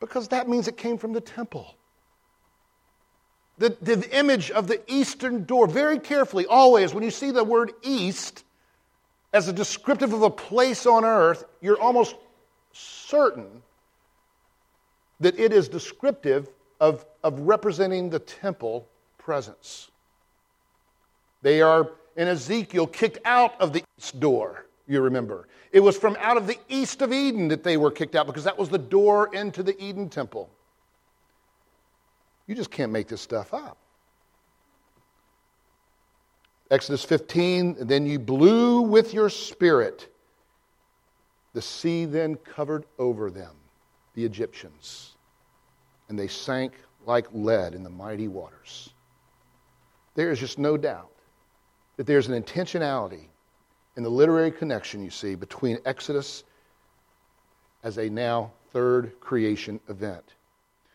Because 0.00 0.28
that 0.28 0.48
means 0.48 0.66
it 0.66 0.76
came 0.76 0.96
from 0.96 1.12
the 1.12 1.20
temple. 1.20 1.76
The, 3.58 3.76
the 3.82 4.18
image 4.18 4.50
of 4.50 4.66
the 4.66 4.80
eastern 4.90 5.44
door, 5.44 5.66
very 5.66 5.98
carefully, 5.98 6.46
always, 6.46 6.94
when 6.94 7.04
you 7.04 7.10
see 7.10 7.30
the 7.30 7.44
word 7.44 7.72
east 7.82 8.42
as 9.32 9.48
a 9.48 9.52
descriptive 9.52 10.12
of 10.12 10.22
a 10.22 10.30
place 10.30 10.86
on 10.86 11.04
earth, 11.04 11.44
you're 11.60 11.80
almost 11.80 12.16
certain 12.72 13.62
that 15.20 15.38
it 15.38 15.52
is 15.52 15.68
descriptive 15.68 16.48
of, 16.80 17.04
of 17.22 17.38
representing 17.40 18.10
the 18.10 18.18
temple 18.18 18.88
presence. 19.18 19.90
They 21.42 21.60
are 21.60 21.90
in 22.16 22.28
Ezekiel 22.28 22.86
kicked 22.86 23.18
out 23.24 23.60
of 23.60 23.72
the 23.72 23.84
east 23.98 24.18
door, 24.18 24.66
you 24.88 25.00
remember. 25.00 25.46
It 25.72 25.80
was 25.80 25.96
from 25.96 26.16
out 26.20 26.36
of 26.36 26.46
the 26.46 26.58
east 26.68 27.00
of 27.02 27.12
Eden 27.12 27.48
that 27.48 27.62
they 27.62 27.76
were 27.76 27.90
kicked 27.90 28.16
out 28.16 28.26
because 28.26 28.44
that 28.44 28.58
was 28.58 28.68
the 28.68 28.78
door 28.78 29.34
into 29.34 29.62
the 29.62 29.80
Eden 29.82 30.08
temple. 30.08 30.50
You 32.46 32.54
just 32.56 32.70
can't 32.70 32.90
make 32.90 33.06
this 33.06 33.20
stuff 33.20 33.54
up. 33.54 33.78
Exodus 36.70 37.04
15, 37.04 37.76
then 37.80 38.06
you 38.06 38.18
blew 38.18 38.82
with 38.82 39.12
your 39.12 39.28
spirit. 39.28 40.08
The 41.52 41.62
sea 41.62 42.04
then 42.04 42.36
covered 42.36 42.84
over 42.96 43.28
them, 43.30 43.56
the 44.14 44.24
Egyptians, 44.24 45.16
and 46.08 46.16
they 46.16 46.28
sank 46.28 46.74
like 47.06 47.26
lead 47.32 47.74
in 47.74 47.82
the 47.82 47.90
mighty 47.90 48.28
waters. 48.28 48.90
There 50.14 50.30
is 50.30 50.38
just 50.38 50.58
no 50.58 50.76
doubt 50.76 51.10
that 51.96 52.06
there's 52.06 52.28
an 52.28 52.40
intentionality 52.40 53.24
in 53.96 54.04
the 54.04 54.08
literary 54.08 54.52
connection 54.52 55.02
you 55.02 55.10
see 55.10 55.34
between 55.34 55.78
Exodus 55.84 56.44
as 57.82 57.98
a 57.98 58.08
now 58.08 58.52
third 58.72 59.18
creation 59.20 59.80
event, 59.88 60.34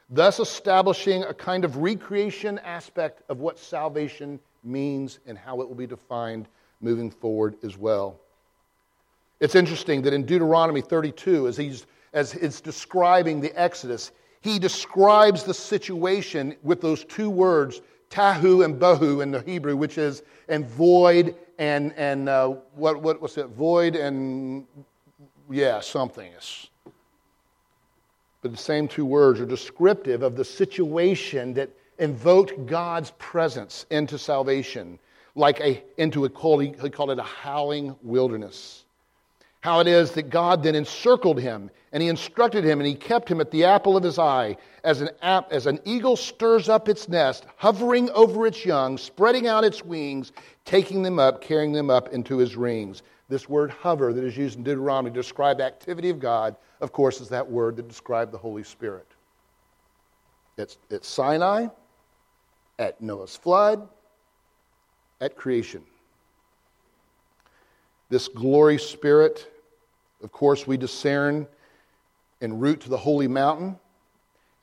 thus 0.10 0.40
establishing 0.40 1.24
a 1.24 1.34
kind 1.34 1.66
of 1.66 1.78
recreation 1.78 2.60
aspect 2.60 3.24
of 3.30 3.40
what 3.40 3.60
salvation 3.60 4.40
means 4.66 5.20
and 5.26 5.38
how 5.38 5.62
it 5.62 5.68
will 5.68 5.76
be 5.76 5.88
defined 5.88 6.48
moving 6.82 7.10
forward 7.10 7.56
as 7.64 7.78
well. 7.78 8.20
It's 9.40 9.56
interesting 9.56 10.02
that 10.04 10.14
in 10.14 10.26
Deuteronomy 10.26 10.82
32, 10.82 11.48
as, 11.48 11.58
he's, 11.58 11.86
as 12.14 12.34
it's 12.36 12.62
describing 12.62 13.42
the 13.42 13.54
Exodus, 13.60 14.12
he 14.42 14.60
describes 14.60 15.44
the 15.44 15.54
situation 15.54 16.56
with 16.64 16.80
those 16.82 17.04
two 17.06 17.30
words 17.30 17.82
tohu 18.10 18.64
and 18.64 18.80
bohu 18.80 19.22
in 19.22 19.32
the 19.32 19.42
Hebrew, 19.42 19.76
which 19.76 19.98
is 19.98 20.24
and 20.48 20.66
void 20.66 21.36
and 21.58 21.94
and 21.94 22.30
uh, 22.30 22.50
what 22.76 23.02
what 23.02 23.22
was 23.22 23.38
it? 23.38 23.48
Void 23.48 23.96
and 23.96 24.66
yeah, 25.50 25.80
something. 25.80 26.32
But 28.42 28.52
the 28.52 28.58
same 28.58 28.88
two 28.88 29.06
words 29.06 29.40
are 29.40 29.46
descriptive 29.46 30.22
of 30.22 30.36
the 30.36 30.46
situation 30.46 31.54
that 31.56 31.70
invoked 32.00 32.66
God's 32.66 33.12
presence 33.18 33.86
into 33.90 34.18
salvation, 34.18 35.00
like 35.36 35.60
a 35.62 35.84
into 35.98 36.26
a 36.26 36.30
he 36.60 36.90
called 36.90 37.12
it 37.12 37.20
a 37.20 37.24
howling 37.24 37.96
wilderness 38.02 38.86
how 39.66 39.80
it 39.80 39.88
is 39.88 40.12
that 40.12 40.30
God 40.30 40.62
then 40.62 40.76
encircled 40.76 41.40
him 41.40 41.72
and 41.92 42.04
he 42.04 42.08
instructed 42.08 42.64
him 42.64 42.80
and 42.80 42.88
he 42.88 42.94
kept 42.94 43.28
him 43.28 43.42
at 43.42 43.50
the 43.50 43.66
apple 43.66 43.98
of 43.98 44.04
his 44.04 44.20
eye 44.20 44.56
as 44.84 45.02
an, 45.02 45.10
ap- 45.24 45.52
as 45.52 45.66
an 45.66 45.80
eagle 45.86 46.16
stirs 46.16 46.70
up 46.70 46.88
its 46.88 47.10
nest, 47.10 47.48
hovering 47.56 48.12
over 48.12 48.46
its 48.46 48.64
young, 48.64 48.96
spreading 48.96 49.48
out 49.48 49.64
its 49.64 49.84
wings, 49.84 50.34
taking 50.66 51.02
them 51.02 51.18
up, 51.18 51.42
carrying 51.42 51.72
them 51.72 51.90
up 51.90 52.10
into 52.10 52.38
his 52.38 52.56
rings. 52.56 53.02
This 53.28 53.50
word 53.50 53.72
hover 53.72 54.14
that 54.14 54.24
is 54.24 54.38
used 54.38 54.56
in 54.56 54.64
Deuteronomy 54.64 55.10
to 55.10 55.16
describe 55.16 55.58
the 55.58 55.66
activity 55.66 56.12
of 56.12 56.20
God, 56.20 56.56
of 56.80 56.92
course, 56.92 57.20
is 57.20 57.30
that 57.30 57.50
word 57.50 57.76
that 57.78 57.88
described 57.88 58.32
the 58.32 58.38
Holy 58.38 58.64
Spirit. 58.64 59.08
It's 60.60 60.78
at 60.92 61.04
Sinai, 61.04 61.70
at 62.78 63.02
Noah's 63.02 63.36
flood, 63.36 63.88
at 65.22 65.36
creation. 65.36 65.84
This 68.10 68.28
glory 68.28 68.78
spirit 68.78 69.50
of 70.26 70.32
course, 70.32 70.66
we 70.66 70.76
discern 70.76 71.46
en 72.42 72.60
route 72.60 72.82
to 72.82 72.90
the 72.90 72.98
holy 72.98 73.28
mountain. 73.28 73.78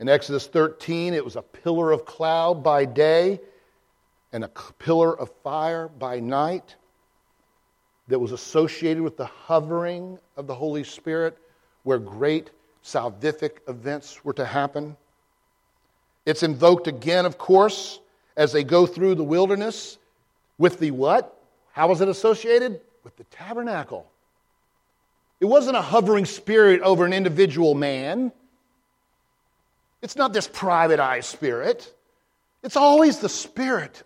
In 0.00 0.08
Exodus 0.08 0.48
13, 0.48 1.14
it 1.14 1.24
was 1.24 1.36
a 1.36 1.42
pillar 1.42 1.92
of 1.92 2.04
cloud 2.04 2.64
by 2.64 2.84
day 2.84 3.40
and 4.32 4.42
a 4.42 4.48
pillar 4.80 5.16
of 5.16 5.30
fire 5.44 5.86
by 5.86 6.18
night 6.18 6.74
that 8.08 8.18
was 8.18 8.32
associated 8.32 9.04
with 9.04 9.16
the 9.16 9.26
hovering 9.26 10.18
of 10.36 10.48
the 10.48 10.54
Holy 10.54 10.82
Spirit, 10.82 11.38
where 11.84 11.98
great 11.98 12.50
salvific 12.82 13.58
events 13.68 14.24
were 14.24 14.32
to 14.32 14.44
happen. 14.44 14.96
It's 16.26 16.42
invoked 16.42 16.88
again, 16.88 17.24
of 17.24 17.38
course, 17.38 18.00
as 18.36 18.52
they 18.52 18.64
go 18.64 18.86
through 18.86 19.14
the 19.14 19.24
wilderness 19.24 19.98
with 20.58 20.78
the 20.78 20.90
what? 20.90 21.36
How 21.72 21.88
was 21.88 22.00
it 22.00 22.08
associated? 22.08 22.80
With 23.04 23.16
the 23.16 23.24
tabernacle. 23.24 24.06
It 25.40 25.46
wasn't 25.46 25.76
a 25.76 25.82
hovering 25.82 26.24
spirit 26.24 26.80
over 26.82 27.04
an 27.04 27.12
individual 27.12 27.74
man. 27.74 28.32
It's 30.02 30.16
not 30.16 30.32
this 30.32 30.48
privatized 30.48 31.24
spirit. 31.24 31.92
It's 32.62 32.76
always 32.76 33.18
the 33.18 33.28
Spirit 33.28 34.02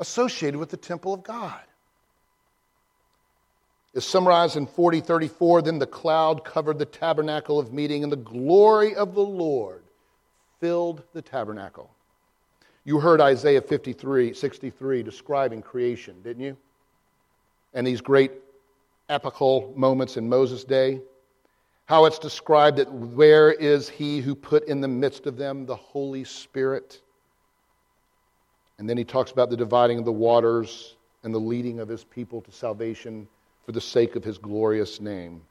associated 0.00 0.58
with 0.58 0.70
the 0.70 0.76
temple 0.76 1.14
of 1.14 1.22
God. 1.22 1.60
Is 3.94 4.04
summarized 4.04 4.56
in 4.56 4.66
4034 4.66 5.62
Then 5.62 5.78
the 5.78 5.86
cloud 5.86 6.44
covered 6.44 6.78
the 6.78 6.84
tabernacle 6.84 7.58
of 7.58 7.72
meeting, 7.72 8.02
and 8.02 8.12
the 8.12 8.16
glory 8.16 8.94
of 8.94 9.14
the 9.14 9.22
Lord 9.22 9.82
filled 10.60 11.02
the 11.12 11.22
tabernacle. 11.22 11.90
You 12.86 13.00
heard 13.00 13.20
Isaiah 13.20 13.60
53, 13.60 14.32
63 14.32 15.02
describing 15.02 15.60
creation, 15.60 16.14
didn't 16.22 16.44
you? 16.44 16.56
And 17.74 17.84
these 17.84 18.00
great 18.00 18.30
epical 19.08 19.74
moments 19.76 20.16
in 20.16 20.28
Moses' 20.28 20.62
day. 20.62 21.00
How 21.86 22.04
it's 22.04 22.20
described 22.20 22.78
that 22.78 22.92
where 22.92 23.50
is 23.50 23.88
he 23.88 24.20
who 24.20 24.36
put 24.36 24.68
in 24.68 24.80
the 24.80 24.86
midst 24.86 25.26
of 25.26 25.36
them 25.36 25.66
the 25.66 25.74
Holy 25.74 26.22
Spirit? 26.22 27.00
And 28.78 28.88
then 28.88 28.96
he 28.96 29.04
talks 29.04 29.32
about 29.32 29.50
the 29.50 29.56
dividing 29.56 29.98
of 29.98 30.04
the 30.04 30.12
waters 30.12 30.94
and 31.24 31.34
the 31.34 31.40
leading 31.40 31.80
of 31.80 31.88
his 31.88 32.04
people 32.04 32.40
to 32.42 32.52
salvation 32.52 33.26
for 33.64 33.72
the 33.72 33.80
sake 33.80 34.14
of 34.14 34.22
his 34.22 34.38
glorious 34.38 35.00
name. 35.00 35.42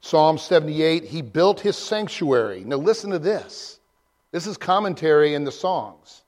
Psalm 0.00 0.38
78, 0.38 1.04
he 1.04 1.20
built 1.20 1.60
his 1.60 1.76
sanctuary. 1.76 2.64
Now 2.64 2.76
listen 2.76 3.10
to 3.10 3.18
this. 3.18 3.78
This 4.30 4.46
is 4.46 4.56
commentary 4.56 5.34
in 5.34 5.44
the 5.44 5.52
songs. 5.52 6.22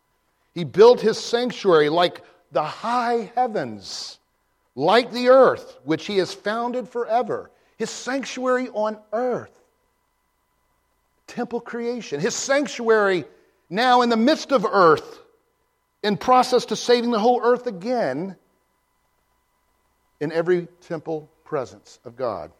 He 0.55 0.65
built 0.65 1.01
his 1.01 1.19
sanctuary 1.19 1.89
like 1.89 2.23
the 2.53 2.63
high 2.63 3.31
heavens, 3.35 4.19
like 4.77 5.11
the 5.11 5.29
earth, 5.29 5.79
which 5.85 6.07
he 6.07 6.19
has 6.19 6.33
founded 6.33 6.89
forever. 6.89 7.51
His 7.77 7.91
sanctuary 7.91 8.69
on 8.69 8.99
earth. 9.13 9.51
Temple 11.27 11.61
creation. 11.61 12.21
His 12.21 12.35
sanctuary 12.35 13.25
now 13.69 14.03
in 14.03 14.09
the 14.09 14.17
midst 14.17 14.53
of 14.53 14.65
earth 14.65 15.21
in 16.05 16.17
process 16.17 16.67
to 16.67 16.77
saving 16.77 17.11
the 17.11 17.19
whole 17.19 17.41
earth 17.43 17.67
again 17.67 18.37
in 20.21 20.31
every 20.31 20.69
temple 20.83 21.29
presence 21.45 21.99
of 22.05 22.15
God. 22.15 22.53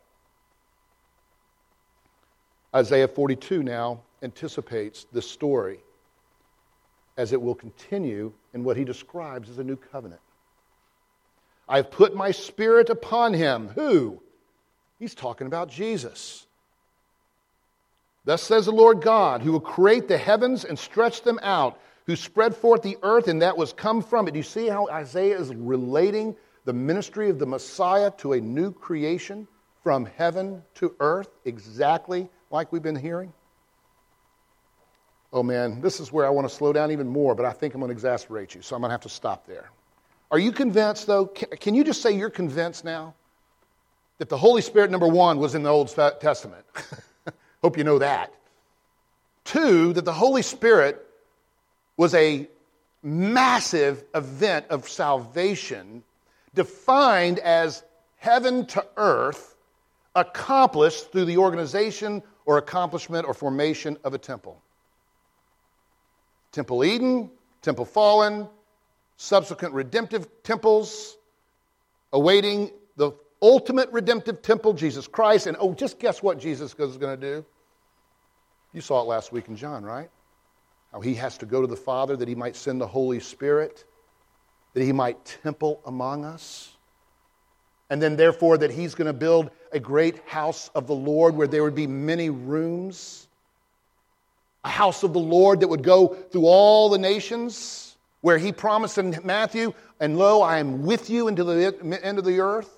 Isaiah 2.75 3.07
42 3.07 3.63
now 3.63 4.01
anticipates 4.23 5.07
this 5.13 5.31
story 5.31 5.84
as 7.17 7.33
it 7.33 7.41
will 7.41 7.55
continue 7.55 8.33
in 8.53 8.65
what 8.65 8.77
he 8.77 8.85
describes 8.85 9.49
as 9.49 9.59
a 9.59 9.65
new 9.65 9.77
covenant. 9.77 10.21
I've 11.69 11.91
put 11.91 12.15
my 12.15 12.31
spirit 12.31 12.91
upon 12.91 13.33
him. 13.33 13.69
Who? 13.69 14.21
He's 14.99 15.15
talking 15.15 15.47
about 15.47 15.71
Jesus. 15.71 16.47
Thus 18.25 18.43
says 18.43 18.67
the 18.67 18.73
Lord 18.73 19.01
God, 19.01 19.43
who 19.43 19.53
will 19.53 19.61
create 19.61 20.09
the 20.09 20.19
heavens 20.19 20.65
and 20.65 20.79
stretch 20.79 21.23
them 21.23 21.39
out 21.43 21.79
who 22.07 22.17
spread 22.17 22.55
forth 22.55 22.83
the 22.83 22.99
earth 23.03 23.29
and 23.29 23.43
that 23.43 23.57
was 23.57 23.73
come 23.73 24.03
from 24.03 24.29
it. 24.29 24.33
Do 24.33 24.39
you 24.39 24.45
see 24.45 24.69
how 24.69 24.89
Isaiah 24.89 25.39
is 25.39 25.55
relating 25.55 26.37
the 26.65 26.73
ministry 26.73 27.31
of 27.31 27.39
the 27.39 27.47
Messiah 27.47 28.11
to 28.19 28.35
a 28.35 28.41
new 28.41 28.73
creation 28.73 29.49
from 29.83 30.07
heaven 30.07 30.63
to 30.75 30.95
earth, 31.01 31.29
exactly 31.45 32.29
like 32.51 32.73
we've 32.73 32.83
been 32.83 32.97
hearing? 32.97 33.33
Oh 35.35 35.43
man, 35.43 35.81
this 35.81 35.99
is 35.99 36.13
where 36.13 36.25
I 36.25 36.31
want 36.31 36.49
to 36.49 36.55
slow 36.55 36.73
down 36.73 36.93
even 36.93 37.09
more, 37.09 37.35
but 37.35 37.45
I 37.45 37.51
think 37.51 37.75
I'm 37.75 37.81
going 37.81 37.89
to 37.89 37.93
exasperate 37.93 38.55
you, 38.55 38.63
so 38.63 38.77
I'm 38.77 38.83
going 38.83 38.91
to 38.91 38.93
have 38.93 39.01
to 39.01 39.09
stop 39.09 39.49
there. 39.49 39.69
Are 40.31 40.39
you 40.39 40.53
convinced, 40.53 41.09
though? 41.09 41.27
Can 41.27 41.75
you 41.75 41.83
just 41.83 42.03
say 42.03 42.13
you're 42.13 42.31
convinced 42.31 42.85
now 42.85 43.15
that 44.19 44.29
the 44.29 44.37
Holy 44.37 44.63
Spirit, 44.63 44.93
number 44.93 45.09
one, 45.09 45.39
was 45.39 45.57
in 45.57 45.65
the 45.65 45.71
Old 45.71 45.89
Testament? 46.21 46.65
Hope 47.63 47.77
you 47.77 47.83
know 47.83 47.99
that. 47.99 48.33
Two, 49.43 49.93
that 49.95 50.05
the 50.05 50.13
Holy 50.13 50.43
Spirit 50.43 51.05
was 51.97 52.15
a 52.15 52.49
massive 53.03 54.05
event 54.15 54.67
of 54.71 54.89
salvation 54.89 56.05
defined 56.55 57.41
as 57.41 57.83
heaven 58.19 58.67
to 58.67 58.87
earth, 58.97 59.57
accomplished 60.15 61.11
through 61.11 61.25
the 61.25 61.39
organization 61.39 62.23
or 62.47 62.59
accomplishment 62.59 63.27
or 63.27 63.35
formation 63.35 63.99
of 64.05 64.15
a 64.15 64.19
temple. 64.19 64.61
Temple 66.55 66.85
Eden, 66.85 67.31
Temple 67.61 67.85
Fallen, 67.85 68.49
subsequent 69.17 69.75
redemptive 69.75 70.27
temples, 70.43 71.19
awaiting 72.13 72.71
the 72.97 73.13
ultimate 73.43 73.91
redemptive 73.93 74.41
temple, 74.41 74.73
Jesus 74.73 75.07
Christ. 75.07 75.47
And 75.47 75.57
oh, 75.61 75.75
just 75.75 75.99
guess 75.99 76.23
what 76.23 76.39
Jesus 76.39 76.73
is 76.79 76.97
going 76.97 77.21
to 77.21 77.27
do? 77.35 77.45
You 78.73 78.81
saw 78.81 79.03
it 79.03 79.05
last 79.05 79.33
week 79.33 79.49
in 79.49 79.57
John, 79.57 79.85
right? 79.85 80.09
how 80.95 81.01
he 81.01 81.15
has 81.15 81.37
to 81.37 81.45
go 81.45 81.61
to 81.61 81.67
the 81.67 81.77
Father 81.77 82.17
that 82.17 82.29
he 82.29 82.37
might 82.37 82.55
send 82.55 82.81
the 82.81 82.87
Holy 82.87 83.19
Spirit, 83.19 83.85
that 84.75 84.83
he 84.85 84.93
might 84.93 85.37
temple 85.43 85.83
among 85.87 86.25
us. 86.25 86.77
And 87.91 88.01
then, 88.01 88.15
therefore, 88.15 88.59
that 88.59 88.71
he's 88.71 88.95
going 88.95 89.07
to 89.07 89.13
build 89.13 89.51
a 89.73 89.81
great 89.81 90.21
house 90.25 90.71
of 90.77 90.87
the 90.87 90.95
Lord 90.95 91.35
where 91.35 91.49
there 91.49 91.65
would 91.65 91.75
be 91.75 91.89
many 91.89 92.31
rooms. 92.31 93.27
A 94.65 94.69
house 94.69 95.03
of 95.03 95.13
the 95.13 95.21
Lord 95.21 95.61
that 95.61 95.69
would 95.69 95.83
go 95.83 96.09
through 96.09 96.47
all 96.47 96.89
the 96.89 96.99
nations, 96.99 97.97
where 98.23 98.39
he 98.39 98.53
promised 98.53 98.99
in 98.99 99.19
Matthew, 99.23 99.75
and 100.01 100.17
lo, 100.19 100.43
I 100.43 100.59
am 100.59 100.85
with 100.85 101.11
you 101.11 101.29
until 101.29 101.47
the 101.47 102.01
end 102.03 102.19
of 102.19 102.25
the 102.25 102.41
earth. 102.41 102.71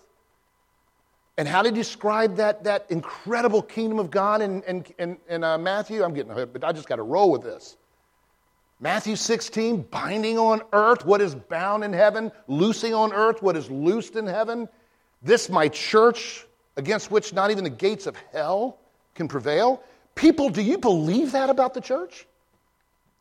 And 1.39 1.47
how 1.47 1.63
did 1.63 1.75
he 1.75 1.81
describe 1.81 2.37
that, 2.37 2.65
that 2.65 2.87
incredible 2.89 3.63
kingdom 3.63 3.99
of 3.99 4.11
God 4.11 4.41
in, 4.41 4.63
in, 4.63 4.85
in, 4.99 5.19
in 5.29 5.45
uh, 5.45 5.59
Matthew? 5.59 6.03
I'm 6.03 6.15
getting 6.15 6.33
ahead, 6.33 6.53
but 6.53 6.65
I 6.65 6.73
just 6.73 6.89
got 6.89 6.97
to 6.97 7.03
roll 7.03 7.31
with 7.31 7.43
this. 7.43 7.77
Matthew 8.81 9.17
16, 9.17 9.83
binding 9.83 10.39
on 10.39 10.63
earth 10.73 11.05
what 11.05 11.21
is 11.21 11.35
bound 11.35 11.85
in 11.85 11.93
heaven, 11.93 12.31
loosing 12.47 12.95
on 12.95 13.13
earth 13.13 13.43
what 13.43 13.57
is 13.57 13.71
loosed 13.71 14.17
in 14.17 14.27
heaven. 14.27 14.69
This, 15.23 15.49
my 15.49 15.69
church, 15.69 16.47
against 16.77 17.11
which 17.11 17.33
not 17.33 17.51
even 17.51 17.65
the 17.65 17.71
gates 17.71 18.07
of 18.07 18.17
hell 18.33 18.79
can 19.15 19.29
prevail. 19.29 19.83
People, 20.17 20.49
do 20.49 20.63
you 20.63 20.79
believe 20.79 21.33
that 21.33 21.51
about 21.51 21.75
the 21.75 21.81
church? 21.81 22.27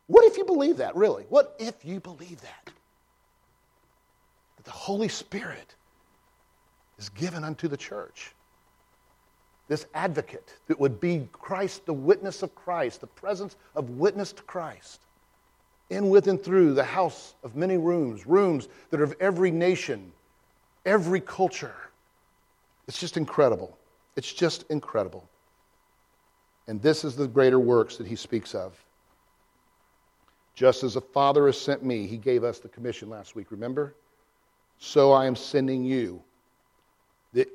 What 0.08 0.24
if 0.24 0.36
you 0.36 0.44
believe 0.44 0.78
that, 0.78 0.96
really? 0.96 1.24
What 1.28 1.54
if 1.58 1.84
you 1.84 2.00
believe 2.00 2.40
that? 2.40 2.70
That 4.56 4.64
the 4.64 4.70
Holy 4.70 5.08
Spirit 5.08 5.74
is 6.98 7.10
given 7.10 7.44
unto 7.44 7.68
the 7.68 7.76
church. 7.76 8.32
This 9.68 9.86
advocate 9.94 10.54
that 10.68 10.80
would 10.80 11.00
be 11.00 11.28
Christ, 11.32 11.86
the 11.86 11.92
witness 11.92 12.42
of 12.42 12.54
Christ, 12.54 13.00
the 13.00 13.08
presence 13.08 13.56
of 13.74 13.90
witness 13.90 14.32
to 14.32 14.42
Christ 14.42 15.00
in, 15.90 16.08
with, 16.08 16.28
and 16.28 16.42
through 16.42 16.74
the 16.74 16.84
house 16.84 17.34
of 17.42 17.56
many 17.56 17.76
rooms, 17.76 18.26
rooms 18.26 18.68
that 18.90 19.00
are 19.00 19.04
of 19.04 19.14
every 19.20 19.50
nation, 19.50 20.12
every 20.84 21.20
culture. 21.20 21.74
It's 22.88 22.98
just 22.98 23.16
incredible. 23.16 23.76
It's 24.16 24.32
just 24.32 24.64
incredible. 24.70 25.28
And 26.68 26.82
this 26.82 27.04
is 27.04 27.16
the 27.16 27.28
greater 27.28 27.60
works 27.60 27.96
that 27.96 28.06
he 28.06 28.16
speaks 28.16 28.54
of. 28.54 28.74
Just 30.54 30.82
as 30.82 30.94
the 30.94 31.00
Father 31.00 31.46
has 31.46 31.60
sent 31.60 31.84
me, 31.84 32.06
he 32.06 32.16
gave 32.16 32.42
us 32.42 32.58
the 32.58 32.68
commission 32.68 33.08
last 33.08 33.36
week, 33.36 33.50
remember? 33.50 33.94
So 34.78 35.12
I 35.12 35.26
am 35.26 35.36
sending 35.36 35.84
you. 35.84 36.22
The 37.32 37.46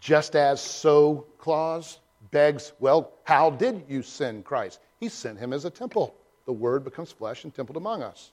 just 0.00 0.34
as 0.34 0.60
so 0.60 1.26
clause 1.38 1.98
begs, 2.30 2.72
well, 2.80 3.12
how 3.24 3.50
did 3.50 3.84
you 3.88 4.02
send 4.02 4.44
Christ? 4.44 4.80
He 4.98 5.08
sent 5.08 5.38
him 5.38 5.52
as 5.52 5.64
a 5.64 5.70
temple 5.70 6.14
the 6.46 6.52
Word 6.52 6.84
becomes 6.84 7.12
flesh 7.12 7.44
and 7.44 7.54
templed 7.54 7.76
among 7.76 8.02
us. 8.02 8.32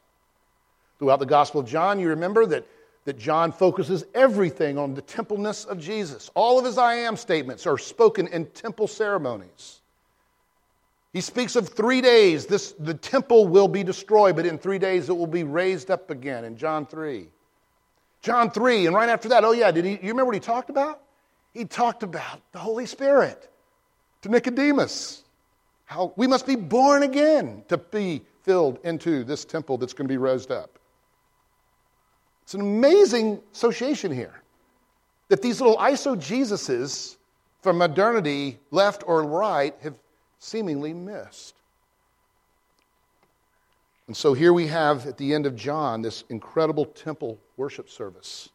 Throughout 0.97 1.19
the 1.19 1.25
Gospel 1.25 1.61
of 1.61 1.67
John, 1.67 1.99
you 1.99 2.09
remember 2.09 2.45
that, 2.47 2.65
that 3.05 3.17
John 3.17 3.51
focuses 3.51 4.05
everything 4.13 4.77
on 4.77 4.93
the 4.93 5.01
templeness 5.01 5.65
of 5.65 5.79
Jesus. 5.79 6.29
All 6.35 6.59
of 6.59 6.65
his 6.65 6.77
I 6.77 6.95
am 6.95 7.15
statements 7.15 7.65
are 7.65 7.77
spoken 7.77 8.27
in 8.27 8.47
temple 8.47 8.87
ceremonies. 8.87 9.81
He 11.11 11.21
speaks 11.21 11.55
of 11.55 11.69
three 11.69 12.01
days. 12.01 12.45
This, 12.45 12.73
the 12.73 12.93
temple 12.93 13.47
will 13.47 13.67
be 13.67 13.83
destroyed, 13.83 14.35
but 14.35 14.45
in 14.45 14.57
three 14.57 14.77
days 14.77 15.09
it 15.09 15.13
will 15.13 15.27
be 15.27 15.43
raised 15.43 15.89
up 15.89 16.11
again 16.11 16.45
in 16.45 16.55
John 16.55 16.85
3. 16.85 17.27
John 18.21 18.51
3, 18.51 18.85
and 18.85 18.95
right 18.95 19.09
after 19.09 19.29
that, 19.29 19.43
oh 19.43 19.53
yeah, 19.53 19.71
did 19.71 19.85
he, 19.85 19.91
you 19.91 20.09
remember 20.09 20.25
what 20.25 20.35
he 20.35 20.41
talked 20.41 20.69
about? 20.69 21.01
He 21.53 21.65
talked 21.65 22.03
about 22.03 22.41
the 22.51 22.59
Holy 22.59 22.85
Spirit 22.85 23.49
to 24.21 24.29
Nicodemus. 24.29 25.23
How 25.85 26.13
we 26.15 26.27
must 26.27 26.45
be 26.45 26.55
born 26.55 27.01
again 27.01 27.63
to 27.69 27.77
be 27.77 28.21
filled 28.43 28.77
into 28.83 29.23
this 29.23 29.45
temple 29.45 29.77
that's 29.77 29.93
going 29.93 30.07
to 30.07 30.11
be 30.11 30.17
raised 30.17 30.51
up. 30.51 30.77
It's 32.43 32.53
an 32.53 32.61
amazing 32.61 33.41
association 33.53 34.11
here 34.11 34.41
that 35.29 35.41
these 35.41 35.61
little 35.61 35.77
iso 35.77 36.15
Jesuses 36.15 37.17
from 37.61 37.77
modernity, 37.77 38.59
left 38.71 39.03
or 39.07 39.23
right, 39.23 39.75
have 39.81 39.95
seemingly 40.39 40.93
missed. 40.93 41.55
And 44.07 44.17
so 44.17 44.33
here 44.33 44.51
we 44.51 44.67
have 44.67 45.05
at 45.05 45.17
the 45.17 45.33
end 45.33 45.45
of 45.45 45.55
John 45.55 46.01
this 46.01 46.23
incredible 46.29 46.85
temple 46.85 47.37
worship 47.57 47.89
service. 47.89 48.49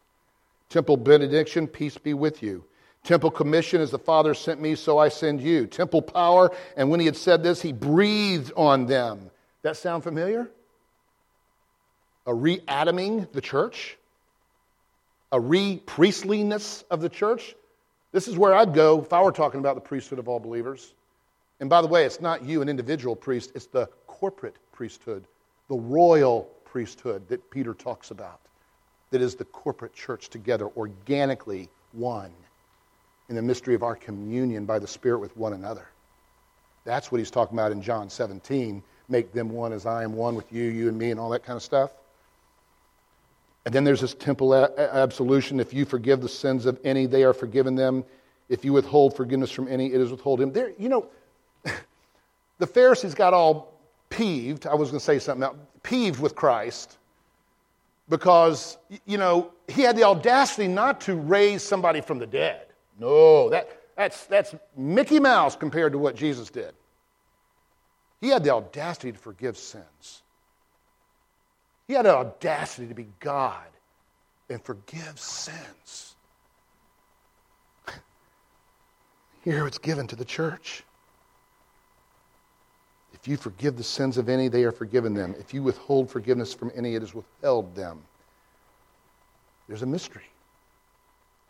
Temple 0.68 0.96
benediction, 0.96 1.68
peace 1.68 1.96
be 1.96 2.14
with 2.14 2.42
you. 2.42 2.64
Temple 3.04 3.30
commission, 3.30 3.80
as 3.80 3.90
the 3.90 3.98
Father 3.98 4.34
sent 4.34 4.60
me, 4.60 4.74
so 4.74 4.98
I 4.98 5.10
send 5.10 5.40
you. 5.40 5.66
Temple 5.66 6.02
power, 6.02 6.50
and 6.76 6.90
when 6.90 6.98
he 6.98 7.06
had 7.06 7.16
said 7.16 7.42
this, 7.42 7.62
he 7.62 7.72
breathed 7.72 8.50
on 8.56 8.86
them. 8.86 9.30
That 9.62 9.76
sound 9.76 10.02
familiar? 10.02 10.50
a 12.26 12.34
reatoming 12.34 13.28
the 13.32 13.40
church, 13.40 13.96
a 15.32 15.40
re 15.40 15.80
priestliness 15.84 16.84
of 16.90 17.00
the 17.00 17.08
church. 17.08 17.54
This 18.12 18.28
is 18.28 18.38
where 18.38 18.54
I'd 18.54 18.74
go 18.74 19.02
if 19.02 19.12
I 19.12 19.22
were 19.22 19.32
talking 19.32 19.60
about 19.60 19.74
the 19.74 19.80
priesthood 19.80 20.18
of 20.18 20.28
all 20.28 20.40
believers. 20.40 20.92
And 21.60 21.70
by 21.70 21.82
the 21.82 21.88
way, 21.88 22.04
it's 22.04 22.20
not 22.20 22.44
you, 22.44 22.62
an 22.62 22.68
individual 22.68 23.14
priest, 23.14 23.52
it's 23.54 23.66
the 23.66 23.88
corporate 24.06 24.56
priesthood, 24.72 25.24
the 25.68 25.76
royal 25.76 26.42
priesthood 26.64 27.28
that 27.28 27.50
Peter 27.50 27.74
talks 27.74 28.10
about, 28.10 28.40
that 29.10 29.20
is 29.22 29.34
the 29.34 29.44
corporate 29.44 29.94
church 29.94 30.28
together, 30.28 30.68
organically 30.76 31.68
one 31.92 32.32
in 33.28 33.36
the 33.36 33.42
mystery 33.42 33.74
of 33.74 33.82
our 33.82 33.94
communion 33.94 34.64
by 34.66 34.78
the 34.78 34.86
Spirit 34.86 35.20
with 35.20 35.36
one 35.36 35.52
another. 35.52 35.86
That's 36.84 37.10
what 37.10 37.18
he's 37.18 37.30
talking 37.30 37.56
about 37.56 37.72
in 37.72 37.80
John 37.80 38.10
17. 38.10 38.82
Make 39.08 39.32
them 39.32 39.50
one 39.50 39.72
as 39.72 39.86
I 39.86 40.02
am 40.02 40.14
one 40.14 40.34
with 40.34 40.52
you, 40.52 40.64
you 40.64 40.88
and 40.88 40.98
me, 40.98 41.10
and 41.10 41.20
all 41.20 41.30
that 41.30 41.44
kind 41.44 41.56
of 41.56 41.62
stuff. 41.62 41.90
And 43.64 43.74
then 43.74 43.84
there's 43.84 44.00
this 44.00 44.12
temple 44.12 44.54
absolution. 44.54 45.60
If 45.60 45.72
you 45.72 45.86
forgive 45.86 46.20
the 46.20 46.28
sins 46.28 46.66
of 46.66 46.78
any, 46.84 47.06
they 47.06 47.24
are 47.24 47.32
forgiven 47.32 47.74
them. 47.74 48.04
If 48.50 48.64
you 48.64 48.74
withhold 48.74 49.16
forgiveness 49.16 49.50
from 49.50 49.68
any, 49.68 49.86
it 49.86 50.00
is 50.00 50.10
withhold 50.10 50.40
him. 50.40 50.52
There, 50.52 50.72
you 50.78 50.90
know, 50.90 51.06
the 52.64 52.72
Pharisees 52.72 53.14
got 53.14 53.35
all 53.35 53.79
peeved. 54.09 54.66
I 54.66 54.74
was 54.74 54.88
going 54.88 54.98
to 54.98 55.05
say 55.05 55.18
something. 55.18 55.46
Peeved 55.83 56.18
with 56.18 56.35
Christ 56.35 56.96
because, 58.09 58.79
you 59.05 59.18
know, 59.18 59.53
he 59.68 59.83
had 59.83 59.96
the 59.96 60.05
audacity 60.05 60.66
not 60.66 61.03
to 61.03 61.14
raise 61.14 61.62
somebody 61.62 62.00
from 62.00 62.18
the 62.18 62.27
dead. 62.27 62.68
No, 62.98 63.50
that, 63.50 63.83
that's, 63.98 64.24
that's 64.24 64.55
Mickey 64.79 65.20
Mouse 65.20 65.57
compared 65.57 65.92
to 65.92 65.98
what 65.98 66.16
Jesus 66.16 66.48
did. 66.48 66.72
He 68.22 68.29
had 68.31 68.42
the 68.42 68.55
audacity 68.55 69.12
to 69.12 69.18
forgive 69.18 69.59
sins. 69.59 70.22
He 71.87 71.92
had 71.92 72.07
the 72.07 72.16
audacity 72.16 72.88
to 72.88 72.94
be 72.94 73.09
God 73.20 73.66
and 74.48 74.64
forgive 74.64 75.20
sins. 75.20 76.16
Here 79.42 79.66
it's 79.66 79.77
given 79.77 80.07
to 80.07 80.16
the 80.16 80.24
church. 80.24 80.83
If 83.24 83.28
you 83.28 83.38
forgive 83.38 83.78
the 83.78 83.82
sins 83.82 84.18
of 84.18 84.28
any, 84.28 84.48
they 84.48 84.64
are 84.64 84.70
forgiven 84.70 85.14
them. 85.14 85.34
If 85.38 85.54
you 85.54 85.62
withhold 85.62 86.10
forgiveness 86.10 86.52
from 86.52 86.70
any, 86.74 86.94
it 86.94 87.02
is 87.02 87.14
withheld 87.14 87.74
them. 87.74 88.02
There's 89.66 89.80
a 89.80 89.87
mystery. 89.87 90.28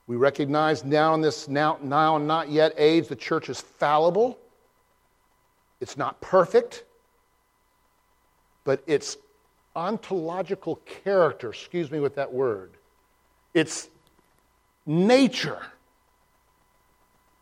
We 0.06 0.14
recognize 0.14 0.84
now 0.84 1.14
in 1.14 1.20
this 1.20 1.48
now, 1.48 1.78
now 1.82 2.14
and 2.14 2.28
not 2.28 2.48
yet 2.48 2.74
age, 2.76 3.08
the 3.08 3.16
church 3.16 3.48
is 3.48 3.60
fallible. 3.60 4.38
It's 5.80 5.96
not 5.96 6.20
perfect, 6.20 6.84
but 8.62 8.80
its 8.86 9.16
ontological 9.74 10.76
character, 10.86 11.48
excuse 11.48 11.90
me 11.90 11.98
with 11.98 12.14
that 12.14 12.32
word, 12.32 12.70
its 13.52 13.88
nature 14.86 15.66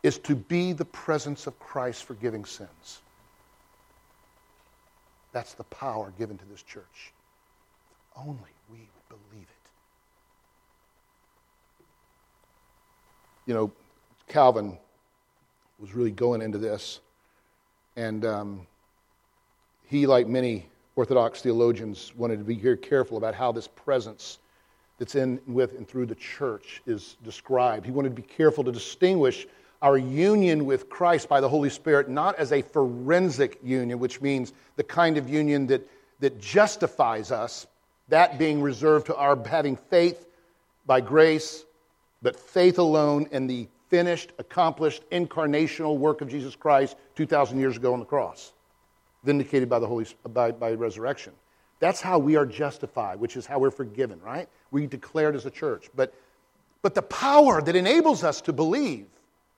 is 0.01 0.17
to 0.17 0.33
be 0.33 0.73
the 0.73 0.85
presence 0.85 1.45
of 1.45 1.59
Christ 1.59 2.05
forgiving 2.05 2.45
sins. 2.45 3.02
That's 5.33 5.55
the 5.55 5.63
power 5.65 6.13
given 6.17 6.37
to 6.37 6.45
this 6.45 6.61
church. 6.61 7.11
Only 8.15 8.53
we 8.69 8.77
would 8.77 9.09
believe 9.09 9.47
it. 9.49 9.69
You 13.47 13.55
know, 13.55 13.71
Calvin 14.27 14.77
was 15.79 15.93
really 15.93 16.11
going 16.11 16.41
into 16.41 16.57
this, 16.57 17.01
and 17.97 18.23
um, 18.23 18.67
he, 19.85 20.05
like 20.05 20.27
many 20.27 20.67
Orthodox 20.95 21.41
theologians, 21.41 22.13
wanted 22.15 22.37
to 22.37 22.45
be 22.45 22.55
very 22.55 22.77
careful 22.77 23.17
about 23.17 23.33
how 23.33 23.51
this 23.51 23.67
presence 23.67 24.37
that's 24.99 25.15
in 25.15 25.41
with 25.47 25.73
and 25.73 25.87
through 25.87 26.05
the 26.05 26.15
church 26.15 26.81
is 26.85 27.17
described. 27.23 27.85
He 27.85 27.91
wanted 27.91 28.09
to 28.09 28.15
be 28.15 28.21
careful 28.21 28.63
to 28.63 28.71
distinguish 28.71 29.47
our 29.83 29.97
union 29.97 30.65
with 30.65 30.89
Christ 30.89 31.27
by 31.27 31.41
the 31.41 31.49
Holy 31.49 31.69
Spirit 31.69 32.07
not 32.07 32.35
as 32.39 32.53
a 32.53 32.61
forensic 32.61 33.59
union, 33.61 33.99
which 33.99 34.21
means 34.21 34.53
the 34.77 34.83
kind 34.83 35.17
of 35.17 35.29
union 35.29 35.67
that, 35.67 35.87
that 36.21 36.39
justifies 36.39 37.31
us, 37.31 37.67
that 38.07 38.39
being 38.39 38.61
reserved 38.61 39.07
to 39.07 39.15
our 39.17 39.37
having 39.45 39.75
faith 39.75 40.25
by 40.85 41.01
grace, 41.01 41.65
but 42.21 42.39
faith 42.39 42.79
alone 42.79 43.27
in 43.31 43.45
the 43.45 43.67
finished, 43.89 44.31
accomplished, 44.39 45.03
incarnational 45.11 45.97
work 45.97 46.21
of 46.21 46.29
Jesus 46.29 46.55
Christ 46.55 46.95
2,000 47.15 47.59
years 47.59 47.75
ago 47.75 47.91
on 47.93 47.99
the 47.99 48.05
cross, 48.05 48.53
vindicated 49.25 49.69
by 49.69 49.79
the 49.79 49.85
Holy 49.85 50.07
by, 50.29 50.51
by 50.51 50.71
resurrection. 50.71 51.33
That's 51.79 51.99
how 51.99 52.19
we 52.19 52.37
are 52.37 52.45
justified, 52.45 53.19
which 53.19 53.35
is 53.35 53.45
how 53.45 53.59
we're 53.59 53.69
forgiven, 53.69 54.21
right? 54.21 54.47
We 54.71 54.87
declared 54.87 55.35
as 55.35 55.45
a 55.45 55.51
church. 55.51 55.89
But, 55.93 56.13
but 56.81 56.95
the 56.95 57.01
power 57.01 57.61
that 57.61 57.75
enables 57.75 58.23
us 58.23 58.39
to 58.41 58.53
believe 58.53 59.07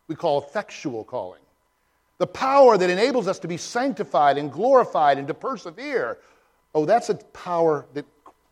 we 0.07 0.15
call 0.15 0.41
effectual 0.41 1.03
calling. 1.03 1.41
The 2.17 2.27
power 2.27 2.77
that 2.77 2.89
enables 2.89 3.27
us 3.27 3.39
to 3.39 3.47
be 3.47 3.57
sanctified 3.57 4.37
and 4.37 4.51
glorified 4.51 5.17
and 5.17 5.27
to 5.27 5.33
persevere. 5.33 6.17
Oh, 6.73 6.85
that's 6.85 7.09
a 7.09 7.15
power 7.15 7.85
that 7.93 8.05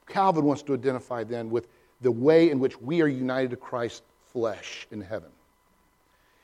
Calvin 0.08 0.44
wants 0.46 0.64
to 0.64 0.74
identify 0.74 1.24
then 1.24 1.50
with 1.50 1.68
the 2.02 2.12
way 2.12 2.50
in 2.50 2.60
which 2.60 2.80
we 2.82 3.02
are 3.02 3.08
united 3.08 3.52
to 3.52 3.56
Christ's 3.58 4.02
flesh 4.34 4.88
in 4.92 5.02
heaven. 5.02 5.30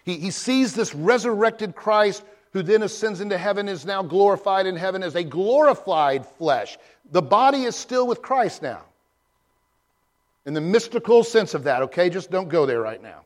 He, 0.06 0.17
he 0.17 0.32
sees 0.32 0.74
this 0.74 0.95
resurrected 0.95 1.76
Christ 1.76 2.24
who 2.52 2.63
then 2.63 2.84
ascends 2.84 3.22
into 3.22 3.38
heaven 3.38 3.67
is 3.67 3.86
now 3.86 4.02
glorified 4.02 4.65
in 4.65 4.76
heaven 4.76 5.04
as 5.04 5.15
a 5.15 5.24
glorified 5.24 6.26
flesh. 6.26 6.78
The 7.12 7.22
body 7.22 7.63
is 7.63 7.76
still 7.76 8.08
with 8.08 8.22
Christ 8.22 8.62
now. 8.62 8.82
In 10.45 10.54
the 10.54 10.62
mystical 10.62 11.24
sense 11.24 11.54
of 11.54 11.65
that, 11.65 11.84
okay? 11.84 12.10
Just 12.10 12.32
don't 12.32 12.50
go 12.50 12.65
there 12.65 12.82
right 12.82 13.02
now. 13.04 13.22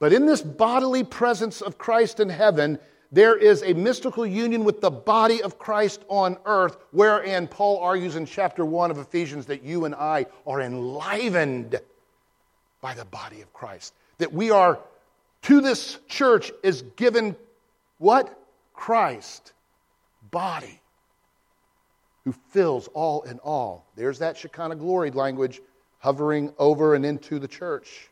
But 0.00 0.12
in 0.12 0.26
this 0.26 0.42
bodily 0.42 1.04
presence 1.04 1.60
of 1.60 1.78
Christ 1.78 2.18
in 2.18 2.30
heaven, 2.30 2.78
there 3.12 3.36
is 3.36 3.62
a 3.62 3.74
mystical 3.74 4.26
union 4.26 4.64
with 4.64 4.80
the 4.80 4.90
body 4.90 5.42
of 5.42 5.58
Christ 5.58 6.02
on 6.08 6.38
earth, 6.46 6.78
wherein 6.90 7.46
Paul 7.46 7.78
argues 7.78 8.16
in 8.16 8.24
chapter 8.24 8.64
1 8.64 8.90
of 8.90 8.98
Ephesians 8.98 9.46
that 9.46 9.62
you 9.62 9.84
and 9.84 9.94
I 9.94 10.26
are 10.46 10.60
enlivened 10.60 11.78
by 12.80 12.94
the 12.94 13.04
body 13.04 13.42
of 13.42 13.52
Christ. 13.52 13.94
That 14.18 14.32
we 14.32 14.50
are, 14.50 14.78
to 15.42 15.60
this 15.60 15.98
church, 16.08 16.50
is 16.62 16.82
given 16.96 17.36
what? 17.98 18.36
Christ, 18.72 19.52
body, 20.30 20.80
who 22.24 22.32
fills 22.52 22.88
all 22.94 23.22
in 23.22 23.38
all. 23.40 23.84
There's 23.96 24.20
that 24.20 24.38
Shekinah 24.38 24.76
glory 24.76 25.10
language 25.10 25.60
hovering 25.98 26.54
over 26.58 26.94
and 26.94 27.04
into 27.04 27.38
the 27.38 27.48
church. 27.48 28.09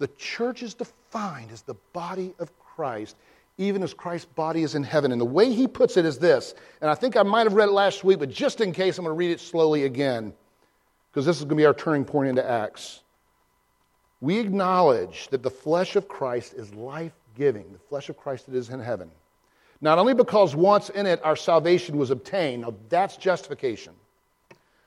The 0.00 0.08
church 0.18 0.64
is 0.64 0.74
defined 0.74 1.52
as 1.52 1.62
the 1.62 1.76
body 1.92 2.34
of 2.40 2.50
Christ, 2.58 3.14
even 3.58 3.82
as 3.82 3.94
Christ's 3.94 4.26
body 4.34 4.62
is 4.62 4.74
in 4.74 4.82
heaven. 4.82 5.12
And 5.12 5.20
the 5.20 5.26
way 5.26 5.52
he 5.52 5.68
puts 5.68 5.98
it 5.98 6.06
is 6.06 6.18
this, 6.18 6.54
and 6.80 6.90
I 6.90 6.94
think 6.94 7.16
I 7.16 7.22
might 7.22 7.44
have 7.44 7.52
read 7.52 7.68
it 7.68 7.72
last 7.72 8.02
week, 8.02 8.18
but 8.18 8.30
just 8.30 8.62
in 8.62 8.72
case, 8.72 8.98
I'm 8.98 9.04
going 9.04 9.14
to 9.14 9.18
read 9.18 9.30
it 9.30 9.40
slowly 9.40 9.84
again, 9.84 10.32
because 11.12 11.26
this 11.26 11.36
is 11.36 11.44
going 11.44 11.50
to 11.50 11.56
be 11.56 11.66
our 11.66 11.74
turning 11.74 12.06
point 12.06 12.30
into 12.30 12.44
Acts. 12.44 13.02
We 14.22 14.38
acknowledge 14.38 15.28
that 15.28 15.42
the 15.42 15.50
flesh 15.50 15.96
of 15.96 16.08
Christ 16.08 16.54
is 16.54 16.74
life 16.74 17.12
giving, 17.36 17.70
the 17.72 17.78
flesh 17.78 18.08
of 18.08 18.16
Christ 18.16 18.46
that 18.46 18.56
is 18.56 18.70
in 18.70 18.80
heaven. 18.80 19.10
Not 19.82 19.98
only 19.98 20.14
because 20.14 20.56
once 20.56 20.90
in 20.90 21.06
it 21.06 21.20
our 21.24 21.36
salvation 21.36 21.96
was 21.98 22.10
obtained, 22.10 22.62
now 22.62 22.74
that's 22.88 23.16
justification. 23.16 23.94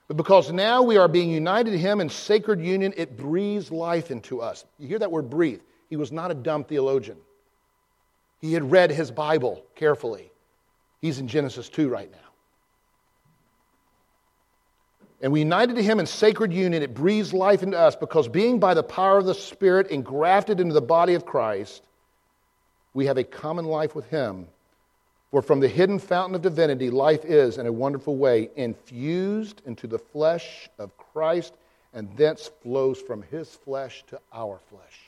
But 0.08 0.18
because 0.18 0.52
now 0.52 0.84
we 0.84 0.98
are 0.98 1.08
being 1.08 1.30
united 1.30 1.72
to 1.72 1.78
Him 1.78 2.02
in 2.02 2.10
sacred 2.10 2.62
union, 2.62 2.94
it 2.98 3.18
breathes 3.18 3.72
life 3.72 4.12
into 4.12 4.42
us. 4.42 4.66
You 4.78 4.88
hear 4.88 5.00
that 5.00 5.12
word 5.12 5.30
breathe? 5.30 5.62
He 5.90 5.96
was 5.96 6.12
not 6.12 6.32
a 6.32 6.34
dumb 6.34 6.64
theologian. 6.64 7.18
He 8.42 8.52
had 8.52 8.72
read 8.72 8.92
his 8.92 9.10
Bible 9.10 9.64
carefully. 9.76 10.30
He's 11.00 11.20
in 11.20 11.30
Genesis 11.30 11.70
2 11.70 11.88
right 11.88 12.12
now. 12.12 12.18
And 15.22 15.32
we 15.32 15.40
united 15.40 15.78
to 15.78 15.84
him 15.84 16.02
in 16.02 16.06
sacred 16.06 16.52
union. 16.52 16.84
It 16.84 16.94
breathes 16.94 17.32
life 17.34 17.64
into 17.64 17.80
us 17.80 17.96
because 17.96 18.28
being 18.28 18.60
by 18.60 18.74
the 18.74 18.84
power 18.84 19.18
of 19.18 19.26
the 19.26 19.34
Spirit 19.34 19.92
engrafted 19.92 20.60
into 20.60 20.74
the 20.74 20.82
body 20.82 21.14
of 21.14 21.26
Christ, 21.26 21.82
we 22.94 23.06
have 23.06 23.18
a 23.18 23.24
common 23.24 23.64
life 23.64 23.96
with 23.96 24.08
him 24.08 24.48
for 25.34 25.42
from 25.42 25.60
the 25.60 25.68
hidden 25.68 25.98
fountain 25.98 26.36
of 26.36 26.44
divinity, 26.44 26.92
life 26.92 27.26
is, 27.26 27.58
in 27.58 27.66
a 27.66 27.72
wonderful 27.72 28.18
way, 28.18 28.52
infused 28.56 29.64
into 29.66 29.88
the 29.88 29.98
flesh 29.98 30.70
of 30.78 30.96
Christ, 30.96 31.56
and 31.92 32.08
thence 32.16 32.52
flows 32.62 33.02
from 33.02 33.24
his 33.24 33.50
flesh 33.50 34.04
to 34.10 34.20
our 34.32 34.60
flesh. 34.70 35.00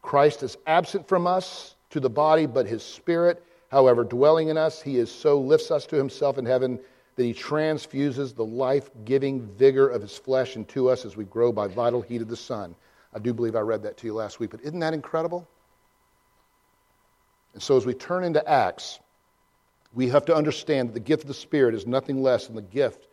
Christ 0.00 0.42
is 0.42 0.56
absent 0.66 1.06
from 1.06 1.26
us 1.26 1.74
to 1.90 2.00
the 2.00 2.08
body, 2.08 2.46
but 2.46 2.66
his 2.66 2.82
spirit, 2.82 3.44
however, 3.70 4.04
dwelling 4.04 4.48
in 4.48 4.56
us, 4.56 4.80
he 4.80 4.96
is 4.96 5.12
so 5.12 5.38
lifts 5.38 5.70
us 5.70 5.84
to 5.84 5.96
himself 5.96 6.38
in 6.38 6.46
heaven 6.46 6.80
that 7.16 7.24
he 7.24 7.34
transfuses 7.34 8.32
the 8.32 8.42
life 8.42 8.88
giving 9.04 9.42
vigor 9.58 9.86
of 9.86 10.00
his 10.00 10.16
flesh 10.16 10.56
into 10.56 10.88
us 10.88 11.04
as 11.04 11.14
we 11.14 11.26
grow 11.26 11.52
by 11.52 11.66
vital 11.66 12.00
heat 12.00 12.22
of 12.22 12.28
the 12.28 12.36
sun. 12.36 12.74
I 13.12 13.18
do 13.18 13.34
believe 13.34 13.54
I 13.54 13.60
read 13.60 13.82
that 13.82 13.98
to 13.98 14.06
you 14.06 14.14
last 14.14 14.40
week, 14.40 14.48
but 14.48 14.62
isn't 14.62 14.80
that 14.80 14.94
incredible? 14.94 15.46
And 17.54 17.62
so 17.62 17.76
as 17.76 17.86
we 17.86 17.94
turn 17.94 18.24
into 18.24 18.46
Acts, 18.48 18.98
we 19.94 20.08
have 20.08 20.24
to 20.26 20.34
understand 20.34 20.88
that 20.88 20.94
the 20.94 21.00
gift 21.00 21.22
of 21.22 21.28
the 21.28 21.34
Spirit 21.34 21.74
is 21.74 21.86
nothing 21.86 22.22
less 22.22 22.46
than 22.46 22.56
the 22.56 22.62
gift 22.62 23.06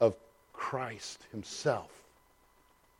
of 0.00 0.16
Christ 0.52 1.26
Himself. 1.30 1.90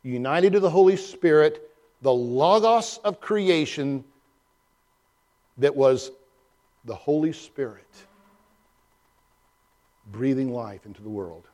United 0.03 0.53
to 0.53 0.59
the 0.59 0.69
Holy 0.69 0.95
Spirit, 0.95 1.69
the 2.01 2.13
Logos 2.13 2.99
of 3.03 3.19
creation 3.19 4.03
that 5.57 5.75
was 5.75 6.11
the 6.85 6.95
Holy 6.95 7.33
Spirit 7.33 7.87
breathing 10.11 10.53
life 10.53 10.85
into 10.85 11.01
the 11.01 11.09
world. 11.09 11.47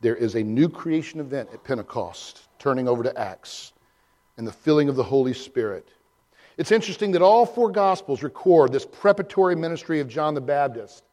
There 0.00 0.16
is 0.16 0.34
a 0.34 0.42
new 0.42 0.68
creation 0.68 1.20
event 1.20 1.50
at 1.52 1.62
Pentecost, 1.62 2.48
turning 2.58 2.88
over 2.88 3.02
to 3.02 3.18
Acts, 3.18 3.72
and 4.36 4.46
the 4.46 4.52
filling 4.52 4.88
of 4.88 4.96
the 4.96 5.02
Holy 5.02 5.34
Spirit. 5.34 5.88
It's 6.56 6.72
interesting 6.72 7.12
that 7.12 7.22
all 7.22 7.46
four 7.46 7.70
Gospels 7.70 8.22
record 8.22 8.72
this 8.72 8.86
preparatory 8.86 9.56
ministry 9.56 10.00
of 10.00 10.08
John 10.08 10.34
the 10.34 10.40
Baptist 10.40 11.04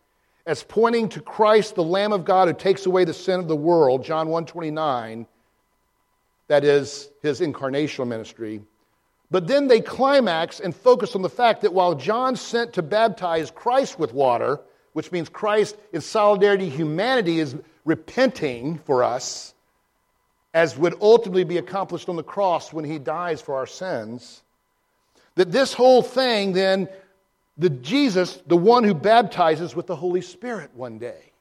as 0.45 0.63
pointing 0.63 1.07
to 1.09 1.21
Christ, 1.21 1.75
the 1.75 1.83
Lamb 1.83 2.11
of 2.11 2.25
God 2.25 2.47
who 2.47 2.53
takes 2.55 2.87
away 2.87 3.03
the 3.03 3.13
sin 3.13 3.39
of 3.39 3.47
the 3.47 3.55
world, 3.55 4.03
John 4.03 4.29
129, 4.29 5.27
that 6.47 6.63
is 6.63 7.09
his 7.21 7.41
incarnational 7.41 8.07
ministry. 8.07 8.61
But 9.29 9.47
then 9.47 9.67
they 9.67 9.79
climax 9.79 10.59
and 10.59 10.75
focus 10.75 11.15
on 11.15 11.21
the 11.21 11.29
fact 11.29 11.61
that 11.61 11.73
while 11.73 11.93
John 11.93 12.35
sent 12.35 12.73
to 12.73 12.81
baptize 12.81 13.51
Christ 13.51 13.99
with 13.99 14.11
water, 14.11 14.59
which 14.93 15.11
means 15.11 15.29
Christ 15.29 15.77
in 15.93 16.01
solidarity 16.01 16.67
humanity 16.67 17.39
is 17.39 17.55
repenting 17.85 18.79
for 18.79 19.03
us, 19.03 19.53
as 20.55 20.75
would 20.77 20.95
ultimately 20.99 21.43
be 21.43 21.57
accomplished 21.57 22.09
on 22.09 22.15
the 22.15 22.23
cross 22.23 22.73
when 22.73 22.85
he 22.85 22.97
dies 22.97 23.39
for 23.39 23.55
our 23.55 23.67
sins, 23.67 24.41
that 25.35 25.51
this 25.51 25.73
whole 25.73 26.01
thing 26.01 26.53
then, 26.53 26.87
the 27.57 27.69
Jesus, 27.69 28.41
the 28.47 28.57
one 28.57 28.83
who 28.83 28.93
baptizes 28.93 29.75
with 29.75 29.87
the 29.87 29.95
Holy 29.95 30.21
Spirit 30.21 30.71
one 30.73 30.97
day, 30.97 31.31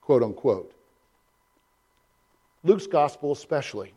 quote 0.00 0.22
unquote. 0.22 0.72
Luke's 2.64 2.86
gospel, 2.86 3.32
especially. 3.32 3.92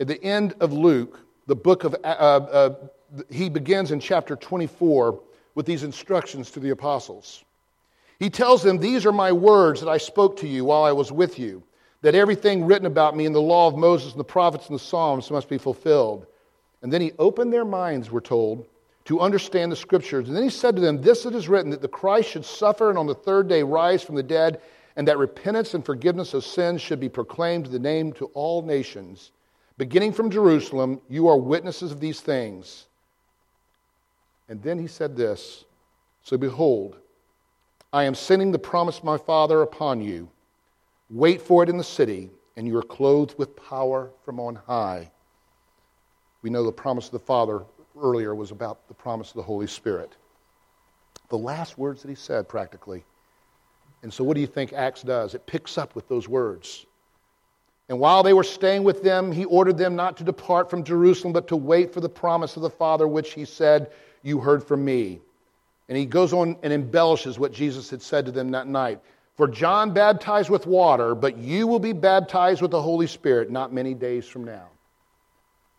At 0.00 0.06
the 0.06 0.22
end 0.22 0.54
of 0.60 0.72
Luke, 0.72 1.18
the 1.46 1.56
book 1.56 1.84
of, 1.84 1.94
uh, 2.04 2.06
uh, 2.06 2.74
he 3.30 3.48
begins 3.48 3.90
in 3.90 4.00
chapter 4.00 4.36
24 4.36 5.20
with 5.54 5.66
these 5.66 5.82
instructions 5.82 6.50
to 6.52 6.60
the 6.60 6.70
apostles. 6.70 7.44
He 8.18 8.30
tells 8.30 8.62
them, 8.62 8.78
These 8.78 9.06
are 9.06 9.12
my 9.12 9.32
words 9.32 9.80
that 9.80 9.88
I 9.88 9.98
spoke 9.98 10.36
to 10.38 10.48
you 10.48 10.64
while 10.64 10.84
I 10.84 10.92
was 10.92 11.10
with 11.10 11.38
you, 11.38 11.62
that 12.02 12.14
everything 12.14 12.64
written 12.64 12.86
about 12.86 13.16
me 13.16 13.26
in 13.26 13.32
the 13.32 13.40
law 13.40 13.66
of 13.66 13.76
Moses 13.76 14.12
and 14.12 14.20
the 14.20 14.24
prophets 14.24 14.68
and 14.68 14.74
the 14.74 14.82
Psalms 14.82 15.30
must 15.30 15.48
be 15.48 15.58
fulfilled. 15.58 16.26
And 16.82 16.92
then 16.92 17.00
he 17.00 17.12
opened 17.18 17.52
their 17.52 17.64
minds, 17.64 18.10
we're 18.10 18.20
told, 18.20 18.66
to 19.06 19.20
understand 19.20 19.72
the 19.72 19.76
scriptures. 19.76 20.28
And 20.28 20.36
then 20.36 20.44
he 20.44 20.50
said 20.50 20.76
to 20.76 20.82
them, 20.82 21.00
This 21.00 21.26
it 21.26 21.34
is 21.34 21.48
written 21.48 21.70
that 21.70 21.82
the 21.82 21.88
Christ 21.88 22.30
should 22.30 22.44
suffer 22.44 22.90
and 22.90 22.98
on 22.98 23.06
the 23.06 23.14
third 23.14 23.48
day 23.48 23.62
rise 23.62 24.02
from 24.02 24.14
the 24.14 24.22
dead, 24.22 24.60
and 24.96 25.06
that 25.08 25.18
repentance 25.18 25.74
and 25.74 25.84
forgiveness 25.84 26.34
of 26.34 26.44
sins 26.44 26.82
should 26.82 27.00
be 27.00 27.08
proclaimed 27.08 27.66
the 27.66 27.78
name 27.78 28.12
to 28.14 28.26
all 28.34 28.62
nations 28.62 29.30
Beginning 29.78 30.12
from 30.12 30.28
Jerusalem, 30.28 31.00
you 31.08 31.28
are 31.28 31.36
witnesses 31.38 31.92
of 31.92 32.00
these 32.00 32.20
things. 32.20 32.86
And 34.48 34.60
then 34.60 34.76
he 34.76 34.88
said 34.88 35.16
this 35.16 35.64
So 36.22 36.36
behold, 36.36 36.96
I 37.92 38.02
am 38.02 38.16
sending 38.16 38.50
the 38.50 38.58
promise 38.58 38.98
of 38.98 39.04
my 39.04 39.16
Father 39.16 39.62
upon 39.62 40.00
you. 40.00 40.28
Wait 41.10 41.40
for 41.40 41.62
it 41.62 41.68
in 41.68 41.78
the 41.78 41.84
city, 41.84 42.28
and 42.56 42.66
you 42.66 42.76
are 42.76 42.82
clothed 42.82 43.38
with 43.38 43.56
power 43.56 44.10
from 44.24 44.40
on 44.40 44.56
high. 44.56 45.12
We 46.42 46.50
know 46.50 46.64
the 46.64 46.72
promise 46.72 47.06
of 47.06 47.12
the 47.12 47.18
Father 47.18 47.64
earlier 48.00 48.34
was 48.34 48.50
about 48.50 48.86
the 48.88 48.94
promise 48.94 49.30
of 49.30 49.34
the 49.34 49.42
Holy 49.42 49.66
Spirit. 49.66 50.16
The 51.28 51.38
last 51.38 51.76
words 51.76 52.02
that 52.02 52.08
he 52.08 52.14
said, 52.14 52.48
practically. 52.48 53.04
And 54.02 54.12
so, 54.12 54.22
what 54.24 54.34
do 54.34 54.40
you 54.40 54.46
think 54.46 54.72
Acts 54.72 55.02
does? 55.02 55.34
It 55.34 55.46
picks 55.46 55.76
up 55.76 55.94
with 55.94 56.08
those 56.08 56.28
words. 56.28 56.86
And 57.88 57.98
while 57.98 58.22
they 58.22 58.34
were 58.34 58.44
staying 58.44 58.84
with 58.84 59.02
them, 59.02 59.32
he 59.32 59.44
ordered 59.46 59.78
them 59.78 59.96
not 59.96 60.16
to 60.18 60.24
depart 60.24 60.68
from 60.68 60.84
Jerusalem, 60.84 61.32
but 61.32 61.48
to 61.48 61.56
wait 61.56 61.92
for 61.92 62.00
the 62.00 62.08
promise 62.08 62.56
of 62.56 62.62
the 62.62 62.70
Father, 62.70 63.08
which 63.08 63.32
he 63.32 63.44
said, 63.44 63.90
You 64.22 64.38
heard 64.38 64.62
from 64.62 64.84
me. 64.84 65.20
And 65.88 65.96
he 65.96 66.04
goes 66.04 66.32
on 66.34 66.56
and 66.62 66.72
embellishes 66.72 67.38
what 67.38 67.50
Jesus 67.50 67.88
had 67.88 68.02
said 68.02 68.26
to 68.26 68.32
them 68.32 68.50
that 68.50 68.66
night. 68.66 69.00
For 69.36 69.48
John 69.48 69.92
baptized 69.92 70.50
with 70.50 70.66
water, 70.66 71.14
but 71.14 71.38
you 71.38 71.66
will 71.66 71.78
be 71.78 71.92
baptized 71.92 72.60
with 72.60 72.70
the 72.70 72.82
Holy 72.82 73.06
Spirit 73.06 73.50
not 73.50 73.72
many 73.72 73.94
days 73.94 74.26
from 74.26 74.44
now. 74.44 74.68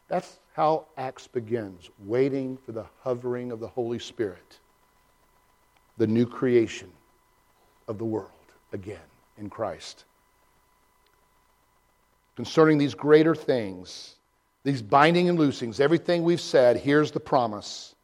That's 0.09 0.39
how 0.53 0.87
Acts 0.97 1.27
begins, 1.27 1.89
waiting 1.99 2.57
for 2.65 2.73
the 2.73 2.85
hovering 3.01 3.51
of 3.51 3.59
the 3.59 3.67
Holy 3.67 3.99
Spirit, 3.99 4.59
the 5.97 6.07
new 6.07 6.25
creation 6.25 6.91
of 7.87 7.97
the 7.97 8.05
world 8.05 8.31
again 8.73 8.99
in 9.37 9.49
Christ 9.49 10.05
concerning 12.39 12.77
these 12.77 12.95
greater 12.95 13.35
things, 13.35 14.15
these 14.63 14.81
binding 14.81 15.27
and 15.27 15.37
loosings, 15.37 15.81
everything 15.81 16.23
we've 16.23 16.39
said, 16.39 16.77
here's 16.77 17.11
the 17.11 17.19
promise. 17.19 17.95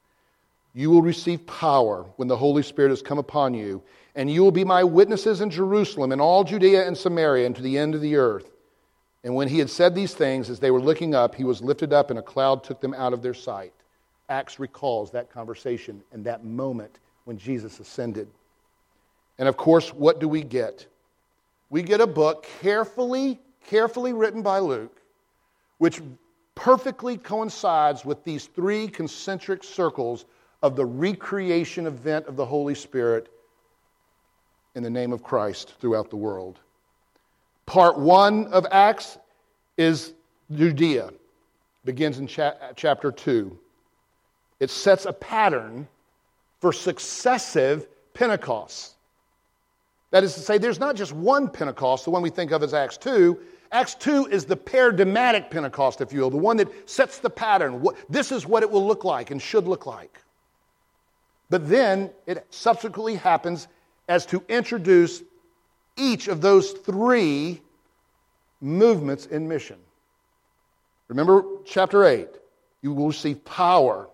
You 0.74 0.90
will 0.90 1.02
receive 1.02 1.48
power 1.48 2.06
when 2.18 2.28
the 2.28 2.36
Holy 2.36 2.62
Spirit 2.62 2.90
has 2.90 3.02
come 3.02 3.18
upon 3.18 3.54
you, 3.54 3.82
and 4.14 4.30
you 4.30 4.44
will 4.44 4.52
be 4.52 4.66
my 4.66 4.84
witnesses 4.84 5.40
in 5.40 5.50
Jerusalem 5.50 6.12
and 6.12 6.20
all 6.20 6.44
Judea 6.44 6.86
and 6.86 6.98
Samaria 6.98 7.46
and 7.46 7.56
to 7.56 7.62
the 7.62 7.78
end 7.78 7.96
of 7.96 8.02
the 8.02 8.18
earth. 8.18 8.55
And 9.26 9.34
when 9.34 9.48
he 9.48 9.58
had 9.58 9.72
said 9.72 9.96
these 9.96 10.14
things, 10.14 10.52
as 10.52 10.60
they 10.60 10.70
were 10.70 10.80
looking 10.80 11.16
up, 11.16 11.34
he 11.34 11.44
was 11.44 11.62
lifted 11.62 11.92
up, 11.92 12.12
and 12.12 12.20
a 12.20 12.22
cloud 12.22 12.64
took 12.64 12.80
them 12.80 12.94
out 12.94 13.12
of 13.12 13.24
their 13.24 13.34
sight. 13.34 13.74
Acts 14.30 14.60
recalls 14.60 15.12
that 15.12 15.32
conversation 15.32 16.04
and 16.12 16.24
that 16.26 16.46
moment 16.46 17.00
when 17.26 17.38
Jesus 17.38 17.80
ascended. 17.80 18.28
And 19.40 19.50
of 19.50 19.58
course, 19.58 19.92
what 19.94 20.20
do 20.20 20.28
we 20.28 20.44
get? 20.44 20.86
We 21.72 21.82
get 21.82 22.00
a 22.00 22.08
book 22.08 22.48
carefully 22.62 23.40
carefully 23.68 24.14
written 24.14 24.44
by 24.44 24.60
Luke, 24.60 25.02
which 25.80 26.00
perfectly 26.54 27.18
coincides 27.18 28.06
with 28.06 28.24
these 28.24 28.46
three 28.46 28.88
concentric 28.88 29.64
circles 29.64 30.26
of 30.62 30.76
the 30.76 30.86
recreation 30.86 31.88
event 31.88 32.28
of 32.28 32.36
the 32.36 32.46
Holy 32.46 32.76
Spirit 32.76 33.28
in 34.76 34.84
the 34.84 34.90
name 34.90 35.12
of 35.12 35.24
Christ 35.24 35.74
throughout 35.80 36.12
the 36.12 36.16
world. 36.16 36.60
Part 37.66 37.98
one 37.98 38.48
of 38.48 38.66
Acts 38.72 39.18
is 39.78 40.14
Judea, 40.54 41.12
begins 41.84 42.20
in 42.20 42.28
cha- 42.28 42.56
chapter 42.76 43.12
2. 43.12 43.58
It 44.60 44.70
sets 44.70 45.06
a 45.06 45.14
pattern 45.14 45.88
for 46.62 46.72
successive 46.72 47.88
Pentecosts. 48.14 48.96
That 50.12 50.24
is 50.24 50.34
to 50.36 50.40
say, 50.40 50.58
there's 50.58 50.80
not 50.80 50.96
just 50.96 51.12
one 51.12 51.50
Pentecost, 51.50 52.06
the 52.06 52.12
one 52.12 52.22
we 52.22 52.30
think 52.30 52.52
of 52.52 52.64
as 52.64 52.74
Acts 52.74 52.98
2. 52.98 53.38
Acts 53.72 53.96
2 53.96 54.28
is 54.28 54.46
the 54.46 54.56
paradigmatic 54.56 55.50
Pentecost, 55.50 56.00
if 56.00 56.14
you 56.14 56.22
will, 56.22 56.30
the 56.30 56.38
one 56.38 56.56
that 56.58 56.90
sets 56.90 57.20
the 57.20 57.30
pattern. 57.30 57.86
This 58.10 58.32
is 58.32 58.46
what 58.46 58.64
it 58.64 58.72
will 58.72 58.86
look 58.86 59.04
like 59.04 59.32
and 59.32 59.42
should 59.42 59.68
look 59.68 59.86
like. 59.86 60.22
But 61.50 61.68
then 61.68 62.12
it 62.26 62.46
subsequently 62.50 63.16
happens 63.16 63.68
as 64.08 64.26
to 64.28 64.44
introduce 64.48 65.24
each 65.98 66.28
of 66.28 66.42
those 66.42 66.72
three 66.72 67.62
movements 68.62 69.26
in 69.26 69.48
mission. 69.48 69.78
Remember 71.08 71.44
chapter 71.66 72.04
8 72.06 72.28
you 72.82 72.94
will 72.94 73.08
receive 73.08 73.44
power 73.46 74.08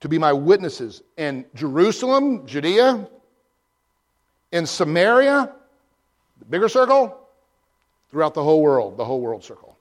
to 0.00 0.08
be 0.08 0.18
my 0.18 0.32
witnesses 0.32 1.02
in 1.16 1.44
Jerusalem, 1.54 2.46
Judea, 2.46 3.08
in 4.50 4.66
Samaria, 4.66 5.52
the 6.38 6.44
bigger 6.46 6.68
circle, 6.68 7.16
throughout 8.10 8.34
the 8.34 8.42
whole 8.42 8.60
world, 8.60 8.96
the 8.96 9.04
whole 9.04 9.20
world 9.20 9.44
circle. 9.44 9.76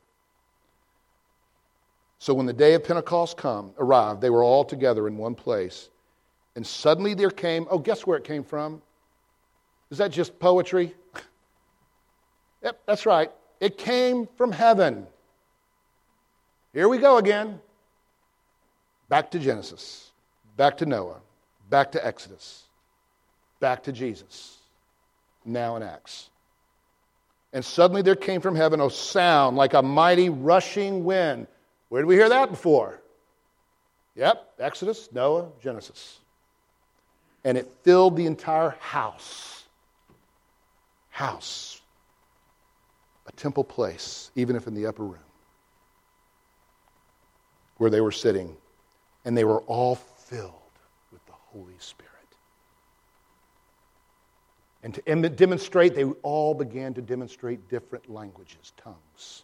So 2.19 2.33
when 2.33 2.45
the 2.45 2.53
day 2.53 2.73
of 2.73 2.83
Pentecost 2.83 3.37
come, 3.37 3.71
arrived, 3.79 4.21
they 4.21 4.29
were 4.29 4.43
all 4.43 4.65
together 4.65 5.07
in 5.07 5.17
one 5.17 5.33
place. 5.33 5.89
And 6.55 6.67
suddenly 6.67 7.13
there 7.13 7.31
came, 7.31 7.65
oh, 7.71 7.79
guess 7.79 8.05
where 8.05 8.17
it 8.17 8.23
came 8.23 8.43
from? 8.43 8.81
Is 9.91 9.97
that 9.97 10.11
just 10.11 10.39
poetry? 10.39 10.93
yep, 12.63 12.79
that's 12.85 13.05
right. 13.05 13.31
It 13.59 13.77
came 13.77 14.27
from 14.37 14.51
heaven. 14.51 15.07
Here 16.73 16.87
we 16.87 16.97
go 16.97 17.17
again. 17.17 17.59
Back 19.09 19.31
to 19.31 19.39
Genesis, 19.39 20.11
back 20.55 20.77
to 20.77 20.85
Noah, 20.85 21.17
back 21.69 21.91
to 21.93 22.05
Exodus, 22.05 22.65
back 23.59 23.83
to 23.83 23.91
Jesus, 23.91 24.57
now 25.43 25.75
in 25.75 25.83
Acts. 25.83 26.29
And 27.51 27.65
suddenly 27.65 28.03
there 28.03 28.15
came 28.15 28.39
from 28.39 28.55
heaven 28.55 28.79
a 28.79 28.89
sound 28.91 29.57
like 29.57 29.73
a 29.73 29.81
mighty 29.81 30.29
rushing 30.29 31.03
wind. 31.03 31.47
Where 31.89 32.03
did 32.03 32.07
we 32.07 32.13
hear 32.13 32.29
that 32.29 32.51
before? 32.51 33.01
Yep, 34.15 34.53
Exodus, 34.59 35.09
Noah, 35.11 35.47
Genesis. 35.61 36.19
And 37.43 37.57
it 37.57 37.71
filled 37.83 38.15
the 38.15 38.27
entire 38.27 38.75
house. 38.79 39.58
House. 41.19 41.81
A 43.27 43.31
temple 43.33 43.65
place, 43.65 44.31
even 44.35 44.55
if 44.55 44.67
in 44.67 44.73
the 44.73 44.85
upper 44.85 45.03
room, 45.03 45.29
where 47.75 47.89
they 47.89 47.99
were 47.99 48.13
sitting. 48.13 48.55
And 49.25 49.37
they 49.37 49.43
were 49.43 49.59
all 49.63 49.95
filled 49.95 50.53
with 51.11 51.25
the 51.25 51.33
Holy 51.33 51.73
Spirit. 51.79 52.13
And 54.81 54.93
to 54.93 55.09
em- 55.09 55.35
demonstrate, 55.35 55.93
they 55.93 56.05
all 56.05 56.53
began 56.53 56.93
to 56.93 57.01
demonstrate 57.01 57.67
different 57.67 58.09
languages, 58.09 58.71
tongues, 58.77 59.43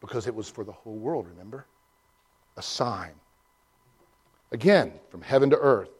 because 0.00 0.26
it 0.26 0.34
was 0.34 0.48
for 0.48 0.64
the 0.64 0.72
whole 0.72 0.96
world, 0.96 1.26
remember? 1.28 1.66
A 2.56 2.62
sign. 2.62 3.12
Again, 4.52 4.94
from 5.10 5.20
heaven 5.20 5.50
to 5.50 5.58
earth, 5.58 5.90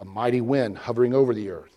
a 0.00 0.04
mighty 0.04 0.42
wind 0.42 0.76
hovering 0.76 1.14
over 1.14 1.32
the 1.32 1.48
earth, 1.48 1.75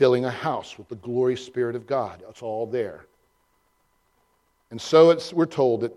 filling 0.00 0.24
a 0.24 0.30
house 0.30 0.78
with 0.78 0.88
the 0.88 0.96
glorious 0.96 1.44
Spirit 1.44 1.76
of 1.76 1.86
God. 1.86 2.24
It's 2.26 2.40
all 2.40 2.64
there. 2.64 3.04
And 4.70 4.80
so 4.80 5.14
we're 5.34 5.44
told 5.44 5.82
that 5.82 5.94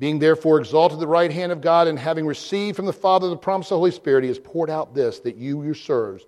being 0.00 0.18
therefore 0.18 0.58
exalted 0.58 0.96
at 0.96 1.00
the 1.00 1.06
right 1.06 1.30
hand 1.30 1.52
of 1.52 1.60
God 1.60 1.86
and 1.86 1.96
having 1.96 2.26
received 2.26 2.74
from 2.74 2.84
the 2.84 2.92
Father 2.92 3.28
the 3.28 3.36
promise 3.36 3.66
of 3.66 3.76
the 3.76 3.76
Holy 3.76 3.90
Spirit, 3.92 4.24
he 4.24 4.28
has 4.28 4.40
poured 4.40 4.70
out 4.70 4.92
this 4.92 5.20
that 5.20 5.36
you 5.36 5.62
yourselves, 5.62 6.24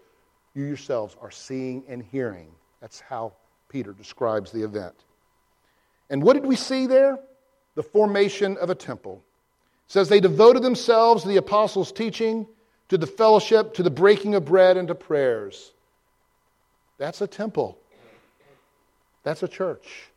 you 0.54 0.62
yourselves 0.62 1.16
are 1.20 1.32
seeing 1.32 1.82
and 1.88 2.00
hearing. 2.00 2.46
That's 2.80 3.00
how 3.00 3.32
Peter 3.68 3.92
describes 3.92 4.52
the 4.52 4.62
event. 4.62 4.94
And 6.10 6.22
what 6.22 6.34
did 6.34 6.46
we 6.46 6.54
see 6.54 6.86
there? 6.86 7.18
The 7.74 7.82
formation 7.82 8.56
of 8.58 8.70
a 8.70 8.74
temple. 8.76 9.20
It 9.88 9.92
says 9.92 10.08
they 10.08 10.20
devoted 10.20 10.62
themselves 10.62 11.22
to 11.22 11.28
the 11.28 11.38
apostles' 11.38 11.90
teaching, 11.90 12.46
to 12.88 12.96
the 12.96 13.08
fellowship, 13.08 13.74
to 13.74 13.82
the 13.82 13.90
breaking 13.90 14.36
of 14.36 14.44
bread, 14.44 14.76
and 14.76 14.86
to 14.86 14.94
prayers. 14.94 15.72
That's 16.98 17.20
a 17.20 17.26
temple. 17.26 17.78
That's 19.22 19.42
a 19.42 19.48
church. 19.48 20.10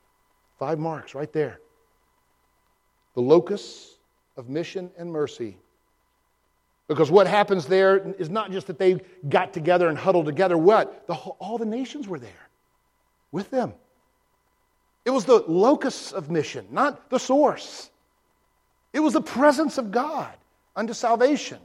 Five 0.59 0.79
marks 0.79 1.15
right 1.15 1.31
there. 1.31 1.59
The 3.15 3.21
locus 3.21 3.95
of 4.35 4.49
mission 4.49 4.91
and 4.97 5.11
mercy. 5.11 5.57
Because 6.87 7.11
what 7.11 7.27
happens 7.27 7.65
there 7.65 7.97
is 8.13 8.29
not 8.29 8.51
just 8.51 8.67
that 8.67 8.79
they 8.79 8.99
got 9.27 9.53
together 9.53 9.89
and 9.89 9.97
huddled 9.97 10.25
together. 10.25 10.57
What? 10.57 11.07
The 11.07 11.13
whole, 11.13 11.35
all 11.39 11.57
the 11.57 11.65
nations 11.65 12.07
were 12.07 12.19
there 12.19 12.49
with 13.31 13.49
them. 13.49 13.73
It 15.03 15.09
was 15.09 15.25
the 15.25 15.43
locus 15.47 16.11
of 16.11 16.29
mission, 16.29 16.67
not 16.71 17.09
the 17.09 17.17
source. 17.17 17.89
It 18.93 18.99
was 18.99 19.13
the 19.13 19.21
presence 19.21 19.77
of 19.77 19.91
God 19.91 20.33
unto 20.75 20.93
salvation, 20.93 21.59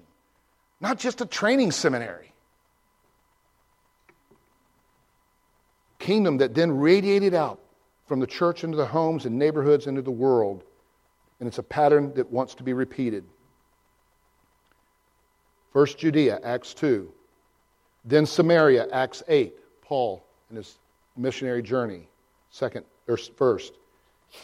not 0.80 0.98
just 0.98 1.20
a 1.20 1.26
training 1.26 1.70
seminary. 1.70 2.31
Kingdom 6.02 6.38
that 6.38 6.52
then 6.52 6.78
radiated 6.78 7.32
out 7.32 7.60
from 8.06 8.18
the 8.18 8.26
church 8.26 8.64
into 8.64 8.76
the 8.76 8.86
homes 8.86 9.24
and 9.24 9.38
neighborhoods 9.38 9.86
into 9.86 10.02
the 10.02 10.10
world. 10.10 10.64
And 11.38 11.46
it's 11.46 11.58
a 11.58 11.62
pattern 11.62 12.12
that 12.14 12.30
wants 12.30 12.56
to 12.56 12.64
be 12.64 12.72
repeated. 12.72 13.24
First 15.72 15.98
Judea, 15.98 16.40
Acts 16.42 16.74
2. 16.74 17.10
Then 18.04 18.26
Samaria, 18.26 18.88
Acts 18.92 19.22
8. 19.28 19.54
Paul 19.82 20.24
and 20.48 20.56
his 20.56 20.76
missionary 21.16 21.62
journey. 21.62 22.08
Second, 22.50 22.84
or 23.06 23.16
first. 23.16 23.72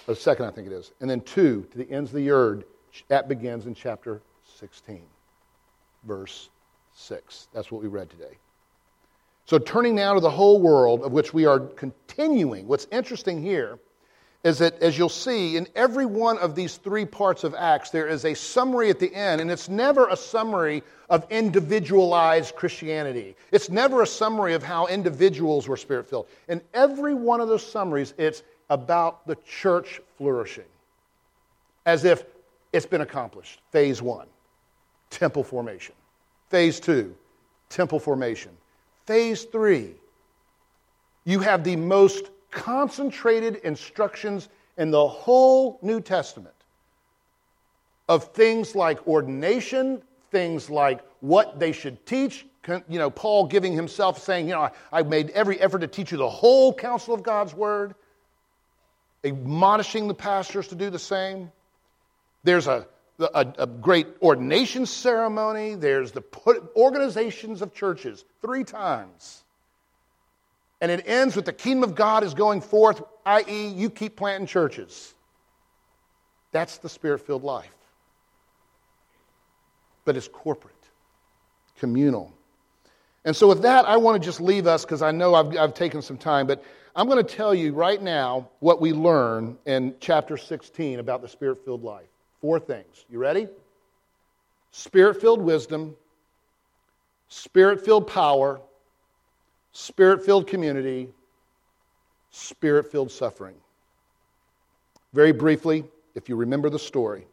Or 0.07 0.15
second, 0.15 0.47
I 0.47 0.51
think 0.53 0.69
it 0.69 0.73
is. 0.73 0.93
And 1.01 1.11
then 1.11 1.23
two, 1.23 1.67
to 1.73 1.79
the 1.79 1.91
ends 1.91 2.11
of 2.11 2.17
the 2.17 2.31
earth. 2.31 2.63
That 3.09 3.29
begins 3.29 3.67
in 3.67 3.75
chapter 3.75 4.23
16, 4.61 5.03
verse 6.05 6.51
6. 6.95 7.49
That's 7.53 7.73
what 7.73 7.83
we 7.83 7.89
read 7.89 8.11
today. 8.11 8.39
So, 9.49 9.59
turning 9.59 9.95
now 9.95 10.13
to 10.13 10.21
the 10.21 10.29
whole 10.29 10.61
world 10.61 11.01
of 11.01 11.13
which 11.13 11.33
we 11.33 11.47
are 11.47 11.59
continuing, 11.59 12.69
what's 12.69 12.87
interesting 12.93 13.41
here 13.41 13.79
is 14.45 14.59
that, 14.59 14.75
as 14.83 14.99
you'll 14.99 15.09
see, 15.09 15.57
in 15.57 15.67
every 15.75 16.05
one 16.05 16.37
of 16.37 16.55
these 16.55 16.77
three 16.77 17.07
parts 17.07 17.45
of 17.45 17.55
Acts, 17.55 17.89
there 17.89 18.07
is 18.07 18.27
a 18.27 18.35
summary 18.35 18.91
at 18.91 18.99
the 18.99 19.13
end, 19.15 19.41
and 19.41 19.51
it's 19.51 19.71
never 19.71 20.07
a 20.09 20.17
summary 20.19 20.83
of 21.09 21.27
individualized 21.31 22.57
Christianity. 22.57 23.37
It's 23.51 23.71
never 23.71 24.03
a 24.03 24.07
summary 24.07 24.53
of 24.53 24.63
how 24.63 24.87
individuals 24.87 25.67
were 25.67 25.79
spirit 25.79 26.11
filled. 26.11 26.27
In 26.49 26.61
every 26.75 27.15
one 27.15 27.41
of 27.41 27.49
those 27.49 27.65
summaries, 27.65 28.13
it's 28.19 28.43
about 28.69 29.27
the 29.27 29.37
church 29.47 30.03
flourishing, 30.19 30.69
as 31.87 32.05
if 32.05 32.23
it's 32.75 32.85
been 32.85 33.01
accomplished. 33.01 33.63
Phase 33.73 34.03
one, 34.03 34.27
temple 35.09 35.43
formation. 35.43 35.95
Phase 36.51 36.81
two, 36.81 37.17
temple 37.71 37.99
formation. 37.99 38.53
Phase 39.09 39.45
three, 39.45 39.95
you 41.25 41.41
have 41.41 41.65
the 41.65 41.77
most 41.77 42.29
concentrated 42.51 43.57
instructions 43.65 44.51
in 44.77 44.91
the 44.91 45.09
whole 45.09 45.79
New 45.81 46.03
Testament 46.03 46.55
of 48.07 48.35
things 48.35 48.75
like 48.75 49.09
ordination, 49.09 50.03
things 50.31 50.69
like 50.69 51.01
what 51.21 51.59
they 51.59 51.73
should 51.73 52.05
teach. 52.05 52.45
You 52.87 52.99
know, 52.99 53.09
Paul 53.09 53.47
giving 53.47 53.73
himself 53.73 54.23
saying, 54.23 54.47
you 54.47 54.53
know, 54.53 54.69
I, 54.93 55.03
made 55.03 55.31
every 55.31 55.59
effort 55.59 55.79
to 55.79 55.87
teach 55.87 56.13
you 56.13 56.19
the 56.19 56.29
whole 56.29 56.75
counsel 56.75 57.15
of 57.15 57.23
God's 57.23 57.55
word, 57.55 57.95
admonishing 59.25 60.07
the 60.07 60.13
pastors 60.13 60.69
to 60.69 60.75
do 60.75 60.91
the 60.91 60.99
same. 60.99 61.51
There's 62.45 62.67
a 62.67 62.87
a, 63.19 63.53
a, 63.59 63.66
great 63.66 64.07
ordination 64.23 64.87
ceremony. 64.87 65.75
There's 65.75 66.12
the 66.12 66.21
put, 66.21 66.73
organizations 66.77 67.62
of 67.62 67.75
churches 67.75 68.25
three 68.41 68.64
times. 68.64 69.43
And 70.81 70.93
it 70.93 71.05
ends 71.07 71.35
with 71.35 71.45
the 71.45 71.53
kingdom 71.53 71.89
of 71.89 71.97
God 71.97 72.23
is 72.23 72.35
going 72.35 72.61
forth, 72.61 73.03
i.e., 73.27 73.69
you 73.69 73.91
keep 73.91 74.16
planting 74.16 74.47
churches. 74.47 75.14
That's 76.53 76.79
the 76.79 76.89
spirit 76.89 77.27
filled 77.27 77.43
life. 77.43 77.75
But 80.05 80.16
it's 80.16 80.29
corporate, 80.29 80.75
communal. 81.79 82.33
And 83.25 83.35
so, 83.35 83.49
with 83.49 83.62
that, 83.62 83.85
I 83.85 83.97
want 83.97 84.23
to 84.23 84.27
just 84.27 84.41
leave 84.41 84.66
us 84.66 84.85
because 84.85 85.03
I 85.03 85.11
know 85.11 85.35
I've, 85.35 85.57
I've 85.57 85.75
taken 85.75 86.01
some 86.01 86.16
time, 86.16 86.47
but 86.47 86.62
I'm 86.95 87.09
going 87.09 87.25
to 87.25 87.37
tell 87.37 87.55
you 87.55 87.73
right 87.73 88.01
now 88.01 88.49
what 88.61 88.81
we 88.81 88.93
learn 88.93 89.59
in 89.66 89.97
chapter 90.01 90.37
16 90.37 91.01
about 91.01 91.21
the 91.21 91.29
spirit 91.29 91.64
filled 91.64 91.83
life. 91.83 92.07
Four 92.41 92.61
things. 92.61 93.05
You 93.09 93.18
ready? 93.18 93.49
Spirit 94.70 95.20
filled 95.20 95.41
wisdom, 95.41 95.97
spirit 97.28 97.84
filled 97.84 98.07
power, 98.07 98.61
spirit 99.72 100.24
filled 100.24 100.47
community, 100.47 101.09
spirit 102.30 102.91
filled 102.91 103.11
suffering. 103.11 103.55
Very 105.12 105.32
briefly, 105.32 105.84
if 106.14 106.28
you 106.28 106.36
remember 106.36 106.70
the 106.70 106.78
story, 106.78 107.26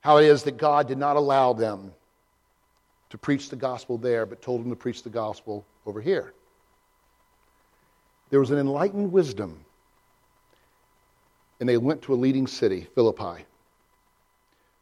how 0.00 0.18
it 0.18 0.24
is 0.24 0.42
that 0.44 0.56
God 0.56 0.86
did 0.86 0.98
not 0.98 1.16
allow 1.16 1.52
them 1.52 1.92
to 3.10 3.18
preach 3.18 3.48
the 3.48 3.56
gospel 3.56 3.98
there, 3.98 4.26
but 4.26 4.40
told 4.42 4.62
them 4.62 4.70
to 4.70 4.76
preach 4.76 5.02
the 5.02 5.10
gospel 5.10 5.66
over 5.86 6.00
here. 6.00 6.32
There 8.30 8.38
was 8.38 8.50
an 8.50 8.58
enlightened 8.58 9.10
wisdom 9.10 9.64
and 11.60 11.68
they 11.68 11.76
went 11.76 12.02
to 12.02 12.14
a 12.14 12.16
leading 12.16 12.46
city, 12.46 12.88
Philippi. 12.94 13.44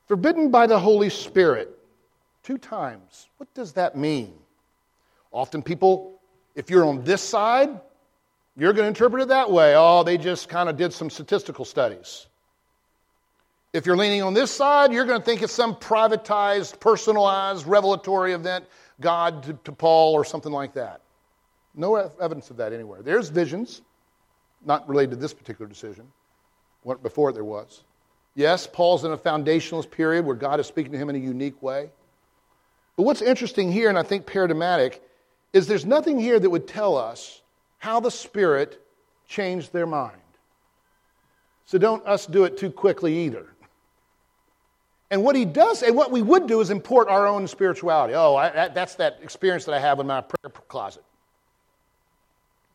Forbidden 0.07 0.51
by 0.51 0.66
the 0.66 0.79
Holy 0.79 1.11
Spirit, 1.11 1.76
two 2.45 2.57
times. 2.57 3.29
What 3.37 3.53
does 3.53 3.72
that 3.72 3.97
mean? 3.97 4.33
Often 5.33 5.62
people, 5.62 6.20
if 6.55 6.70
you're 6.70 6.87
on 6.87 7.05
this 7.05 7.20
side, 7.20 7.68
you're 8.57 8.72
going 8.72 8.85
to 8.85 8.89
interpret 8.89 9.22
it 9.22 9.29
that 9.29 9.51
way. 9.51 9.74
Oh, 9.76 10.05
they 10.05 10.16
just 10.16 10.49
kind 10.49 10.68
of 10.68 10.76
did 10.76 10.93
some 10.93 11.11
statistical 11.11 11.64
studies. 11.64 12.26
If 13.72 13.85
you're 13.85 13.97
leaning 13.97 14.22
on 14.22 14.33
this 14.33 14.51
side, 14.51 14.93
you're 14.93 15.05
going 15.05 15.20
to 15.20 15.24
think 15.24 15.43
it's 15.43 15.53
some 15.53 15.74
privatized, 15.74 16.81
personalized, 16.81 17.66
revelatory 17.66 18.33
event, 18.33 18.64
God 19.01 19.43
to, 19.43 19.53
to 19.64 19.72
Paul 19.72 20.14
or 20.14 20.24
something 20.24 20.53
like 20.53 20.72
that. 20.74 21.03
No 21.74 21.97
evidence 21.97 22.51
of 22.51 22.57
that 22.57 22.72
anywhere. 22.72 23.03
There's 23.03 23.29
visions, 23.29 23.83
not 24.64 24.89
related 24.89 25.11
to 25.11 25.16
this 25.16 25.35
particular 25.35 25.68
decision 25.68 26.11
before 26.97 27.32
there 27.32 27.45
was. 27.45 27.82
Yes, 28.34 28.66
Paul's 28.66 29.05
in 29.05 29.12
a 29.12 29.18
foundationalist 29.18 29.91
period 29.91 30.24
where 30.24 30.36
God 30.36 30.61
is 30.61 30.66
speaking 30.66 30.93
to 30.93 30.99
him 30.99 31.11
in 31.11 31.16
a 31.16 31.18
unique 31.18 31.61
way. 31.62 31.91
But 32.97 33.03
what's 33.03 33.22
interesting 33.22 33.70
here, 33.70 33.89
and 33.89 33.99
I 33.99 34.03
think 34.03 34.26
paradigmatic, 34.26 35.03
is 35.53 35.66
there's 35.66 35.86
nothing 35.86 36.18
here 36.18 36.39
that 36.39 36.49
would 36.49 36.66
tell 36.66 36.97
us 36.97 37.43
how 37.78 38.01
the 38.01 38.11
Spirit 38.11 38.80
changed 39.26 39.72
their 39.72 39.86
mind. 39.86 40.20
So 41.66 41.78
don't 41.78 42.07
us 42.07 42.26
do 42.26 42.45
it 42.45 42.57
too 42.57 42.70
quickly 42.70 43.26
either. 43.26 43.47
And 45.11 45.22
what 45.22 45.36
he 45.36 45.45
does, 45.45 45.82
and 45.82 45.97
what 45.97 46.11
we 46.11 46.22
would 46.22 46.47
do 46.47 46.61
is 46.61 46.70
import 46.70 47.09
our 47.09 47.26
own 47.26 47.47
spirituality. 47.47 48.14
Oh, 48.14 48.36
I, 48.36 48.51
that, 48.51 48.74
that's 48.74 48.95
that 48.97 49.18
experience 49.22 49.64
that 49.64 49.74
I 49.74 49.78
have 49.78 50.01
in 50.01 50.07
my 50.07 50.20
prayer 50.20 50.51
closet. 50.68 51.03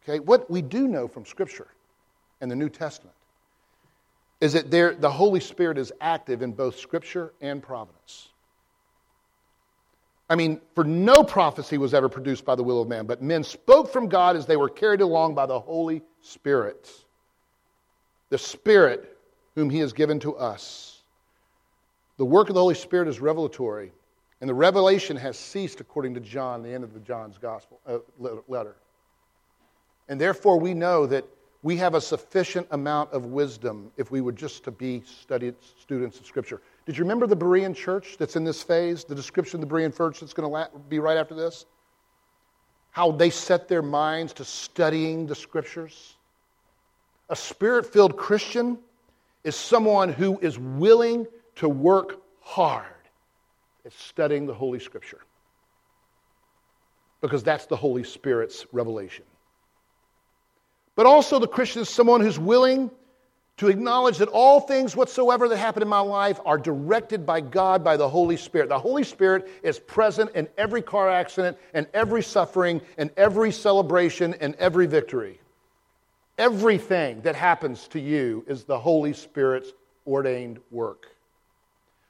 Okay, 0.04 0.20
what 0.20 0.50
we 0.50 0.62
do 0.62 0.88
know 0.88 1.08
from 1.08 1.26
Scripture 1.26 1.68
and 2.42 2.52
the 2.52 2.56
New 2.56 2.70
Testament 2.70 3.16
is 4.44 4.52
that 4.52 4.70
there, 4.70 4.94
the 4.94 5.10
Holy 5.10 5.40
Spirit 5.40 5.78
is 5.78 5.94
active 6.02 6.42
in 6.42 6.52
both 6.52 6.78
Scripture 6.78 7.34
and 7.40 7.64
providence. 7.64 8.28
I 10.30 10.36
mean, 10.36 10.60
for 10.76 10.84
no 10.84 11.24
prophecy 11.24 11.78
was 11.78 11.94
ever 11.94 12.10
produced 12.10 12.44
by 12.44 12.56
the 12.56 12.64
will 12.64 12.82
of 12.82 12.90
man, 12.90 13.06
but 13.06 13.22
men 13.22 13.46
spoke 13.46 13.94
from 13.94 14.10
God 14.10 14.36
as 14.36 14.46
they 14.46 14.58
were 14.58 14.68
carried 14.68 15.00
along 15.00 15.34
by 15.34 15.46
the 15.46 15.58
Holy 15.58 16.02
Spirit. 16.20 16.92
The 18.32 18.38
Spirit 18.38 19.18
whom 19.56 19.70
He 19.70 19.80
has 19.80 19.94
given 19.94 20.20
to 20.20 20.36
us. 20.36 21.04
The 22.18 22.26
work 22.26 22.50
of 22.50 22.56
the 22.56 22.60
Holy 22.60 22.76
Spirit 22.76 23.08
is 23.08 23.22
revelatory, 23.22 23.94
And 24.42 24.50
the 24.50 24.54
revelation 24.54 25.16
has 25.16 25.40
ceased 25.40 25.80
according 25.80 26.16
to 26.16 26.20
John, 26.20 26.64
the 26.64 26.74
end 26.74 26.84
of 26.84 26.94
the 26.94 27.00
John's 27.00 27.38
gospel 27.38 27.80
uh, 27.88 28.00
letter. 28.50 28.76
And 30.10 30.20
therefore, 30.20 30.60
we 30.60 30.74
know 30.74 31.06
that 31.06 31.24
we 31.64 31.78
have 31.78 31.96
a 31.96 32.02
sufficient 32.02 32.68
amount 32.72 33.12
of 33.14 33.26
wisdom 33.28 33.90
if 33.96 34.12
we 34.12 34.20
were 34.20 34.34
just 34.34 34.66
to 34.66 34.72
be 34.72 35.02
studied 35.06 35.56
students 35.80 36.20
of 36.20 36.26
Scripture. 36.26 36.62
Did 36.86 36.98
you 36.98 37.06
remember 37.06 37.26
the 37.26 37.38
Berean 37.38 37.74
church 37.74 38.18
that's 38.20 38.36
in 38.36 38.44
this 38.44 38.62
phase? 38.62 39.06
The 39.06 39.16
description 39.16 39.64
of 39.64 39.70
the 39.70 39.74
Berean 39.74 39.96
church 39.96 40.20
that's 40.20 40.34
going 40.34 40.52
to 40.52 40.70
be 40.90 41.00
right 41.00 41.18
after 41.18 41.34
this? 41.34 41.66
How 42.92 43.12
they 43.12 43.30
set 43.30 43.70
their 43.70 43.82
minds 43.82 44.34
to 44.34 44.46
studying 44.46 45.26
the 45.26 45.36
Scriptures? 45.36 46.18
A 47.30 47.36
spirit 47.36 47.92
filled 47.92 48.18
Christian 48.18 48.78
is 49.46 49.56
someone 49.56 50.12
who 50.12 50.38
is 50.40 50.60
willing 50.60 51.26
to 51.56 51.70
work 51.70 52.22
hard 52.42 52.86
at 53.86 53.94
studying 53.94 54.46
the 54.46 54.54
Holy 54.54 54.80
Scripture 54.80 55.22
because 57.22 57.42
that's 57.42 57.68
the 57.68 57.76
Holy 57.76 58.04
Spirit's 58.04 58.66
revelation. 58.74 59.24
But 60.96 61.06
also, 61.06 61.40
the 61.40 61.48
Christian 61.48 61.82
is 61.82 61.90
someone 61.90 62.22
who's 62.22 62.38
willing 62.38 62.92
to 63.58 63.68
acknowledge 63.68 64.18
that 64.18 64.30
all 64.30 64.60
things 64.60 64.96
whatsoever 64.96 65.48
that 65.48 65.58
happen 65.58 65.84
in 65.84 65.88
my 65.88 66.00
life 66.00 66.40
are 66.46 66.58
directed 66.58 67.26
by 67.26 67.42
God, 67.42 67.84
by 67.84 67.98
the 67.98 68.10
Holy 68.10 68.38
Spirit. 68.38 68.70
The 68.70 68.80
Holy 68.80 69.04
Spirit 69.04 69.48
is 69.62 69.80
present 69.80 70.32
in 70.36 70.48
every 70.58 70.82
car 70.82 71.10
accident, 71.10 71.58
and 71.74 71.88
every 71.94 72.24
suffering, 72.24 72.82
and 72.98 73.12
every 73.16 73.52
celebration, 73.52 74.34
and 74.36 74.56
every 74.56 74.88
victory. 74.88 75.40
Everything 76.38 77.22
that 77.22 77.36
happens 77.36 77.88
to 77.90 78.00
you 78.00 78.44
is 78.48 78.64
the 78.64 78.80
Holy 78.80 79.14
Spirit's 79.14 79.72
ordained 80.08 80.60
work. 80.72 81.08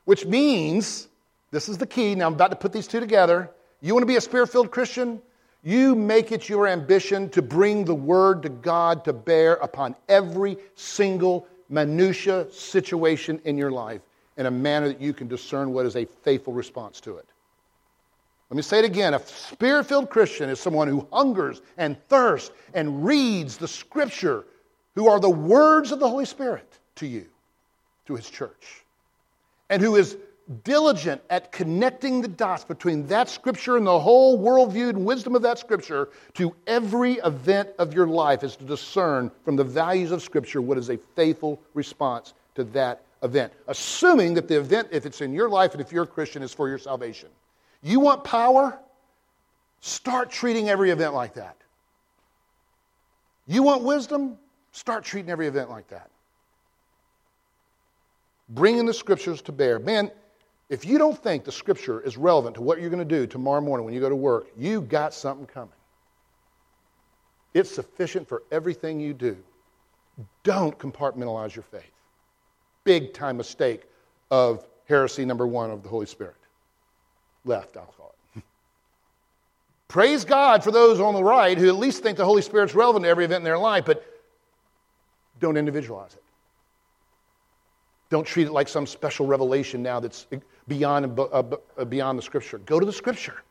Which 0.05 0.25
means, 0.25 1.07
this 1.51 1.67
is 1.67 1.77
the 1.77 1.85
key, 1.85 2.15
now 2.15 2.27
I'm 2.27 2.33
about 2.33 2.51
to 2.51 2.57
put 2.57 2.71
these 2.71 2.87
two 2.87 3.01
together. 3.01 3.51
You 3.81 3.93
want 3.93 4.03
to 4.03 4.07
be 4.07 4.15
a 4.15 4.21
spirit 4.21 4.47
filled 4.47 4.71
Christian? 4.71 5.21
You 5.63 5.95
make 5.95 6.33
it 6.33 6.49
your 6.49 6.67
ambition 6.67 7.29
to 7.29 7.41
bring 7.41 7.85
the 7.85 7.95
word 7.95 8.43
to 8.43 8.49
God 8.49 9.05
to 9.05 9.13
bear 9.13 9.53
upon 9.55 9.95
every 10.09 10.57
single 10.75 11.47
minutia 11.69 12.51
situation 12.51 13.39
in 13.45 13.57
your 13.57 13.71
life 13.71 14.01
in 14.35 14.45
a 14.45 14.51
manner 14.51 14.89
that 14.89 14.99
you 14.99 15.13
can 15.13 15.27
discern 15.27 15.71
what 15.71 15.85
is 15.85 15.95
a 15.95 16.05
faithful 16.05 16.51
response 16.51 16.99
to 17.01 17.17
it. 17.17 17.25
Let 18.49 18.57
me 18.57 18.61
say 18.61 18.79
it 18.79 18.85
again. 18.85 19.13
A 19.13 19.25
spirit 19.25 19.85
filled 19.85 20.09
Christian 20.09 20.49
is 20.49 20.59
someone 20.59 20.87
who 20.87 21.07
hungers 21.13 21.61
and 21.77 21.97
thirsts 22.09 22.51
and 22.73 23.05
reads 23.05 23.57
the 23.57 23.67
scripture, 23.67 24.45
who 24.95 25.07
are 25.07 25.19
the 25.19 25.29
words 25.29 25.91
of 25.91 25.99
the 25.99 26.09
Holy 26.09 26.25
Spirit 26.25 26.77
to 26.95 27.07
you, 27.07 27.25
to 28.05 28.15
his 28.15 28.29
church, 28.29 28.83
and 29.69 29.81
who 29.81 29.95
is 29.95 30.17
diligent 30.63 31.21
at 31.29 31.51
connecting 31.51 32.21
the 32.21 32.27
dots 32.27 32.65
between 32.65 33.07
that 33.07 33.29
scripture 33.29 33.77
and 33.77 33.87
the 33.87 33.99
whole 33.99 34.37
worldview 34.37 34.89
and 34.89 35.05
wisdom 35.05 35.35
of 35.35 35.41
that 35.41 35.57
scripture 35.57 36.09
to 36.33 36.53
every 36.67 37.13
event 37.25 37.69
of 37.79 37.93
your 37.93 38.07
life 38.07 38.43
is 38.43 38.55
to 38.57 38.63
discern 38.65 39.31
from 39.45 39.55
the 39.55 39.63
values 39.63 40.11
of 40.11 40.21
scripture 40.21 40.61
what 40.61 40.77
is 40.77 40.89
a 40.89 40.97
faithful 41.15 41.59
response 41.73 42.33
to 42.55 42.63
that 42.65 43.03
event. 43.23 43.53
Assuming 43.67 44.33
that 44.33 44.47
the 44.47 44.59
event, 44.59 44.89
if 44.91 45.05
it's 45.05 45.21
in 45.21 45.33
your 45.33 45.49
life 45.49 45.71
and 45.71 45.81
if 45.81 45.91
you're 45.91 46.03
a 46.03 46.07
Christian, 46.07 46.43
is 46.43 46.53
for 46.53 46.67
your 46.67 46.77
salvation. 46.77 47.29
You 47.81 47.99
want 47.99 48.23
power? 48.23 48.77
Start 49.79 50.29
treating 50.29 50.69
every 50.69 50.91
event 50.91 51.13
like 51.13 51.33
that. 51.35 51.55
You 53.47 53.63
want 53.63 53.83
wisdom? 53.83 54.37
Start 54.71 55.03
treating 55.03 55.31
every 55.31 55.47
event 55.47 55.69
like 55.69 55.87
that. 55.89 56.09
Bringing 58.49 58.85
the 58.85 58.93
scriptures 58.93 59.41
to 59.43 59.51
bear. 59.51 59.79
Man, 59.79 60.11
if 60.73 60.85
you 60.85 60.97
don't 60.97 61.15
think 61.15 61.43
the 61.43 61.51
scripture 61.51 62.01
is 62.01 62.17
relevant 62.17 62.55
to 62.55 62.61
what 62.63 62.81
you're 62.81 62.89
going 62.89 63.07
to 63.07 63.15
do 63.19 63.27
tomorrow 63.27 63.61
morning 63.61 63.85
when 63.85 63.93
you 63.93 63.99
go 63.99 64.09
to 64.09 64.15
work, 64.15 64.47
you 64.57 64.81
got 64.81 65.13
something 65.13 65.45
coming. 65.45 65.69
It's 67.53 67.69
sufficient 67.69 68.27
for 68.27 68.41
everything 68.51 68.99
you 68.99 69.13
do. 69.13 69.37
Don't 70.41 70.75
compartmentalize 70.79 71.53
your 71.53 71.61
faith. 71.61 71.91
Big 72.85 73.13
time 73.13 73.37
mistake 73.37 73.83
of 74.31 74.65
heresy 74.87 75.25
number 75.25 75.45
one 75.45 75.69
of 75.69 75.83
the 75.83 75.89
Holy 75.89 76.07
Spirit. 76.07 76.37
Left, 77.45 77.77
I'll 77.77 77.93
call 77.95 78.15
it. 78.35 78.43
Praise 79.89 80.25
God 80.25 80.63
for 80.63 80.71
those 80.71 80.99
on 80.99 81.13
the 81.13 81.23
right 81.23 81.55
who 81.55 81.67
at 81.67 81.75
least 81.75 82.01
think 82.01 82.17
the 82.17 82.25
Holy 82.25 82.41
Spirit's 82.41 82.73
relevant 82.73 83.05
to 83.05 83.09
every 83.09 83.25
event 83.25 83.41
in 83.41 83.45
their 83.45 83.59
life, 83.59 83.85
but 83.85 84.03
don't 85.39 85.55
individualize 85.55 86.15
it. 86.15 86.23
Don't 88.09 88.25
treat 88.25 88.47
it 88.47 88.51
like 88.51 88.67
some 88.67 88.87
special 88.87 89.27
revelation 89.27 89.83
now 89.83 89.99
that's 89.99 90.25
beyond, 90.67 91.19
uh, 91.19 91.85
beyond 91.85 92.17
the 92.17 92.23
scripture. 92.23 92.57
Go 92.59 92.79
to 92.79 92.85
the 92.85 92.93
scripture. 92.93 93.43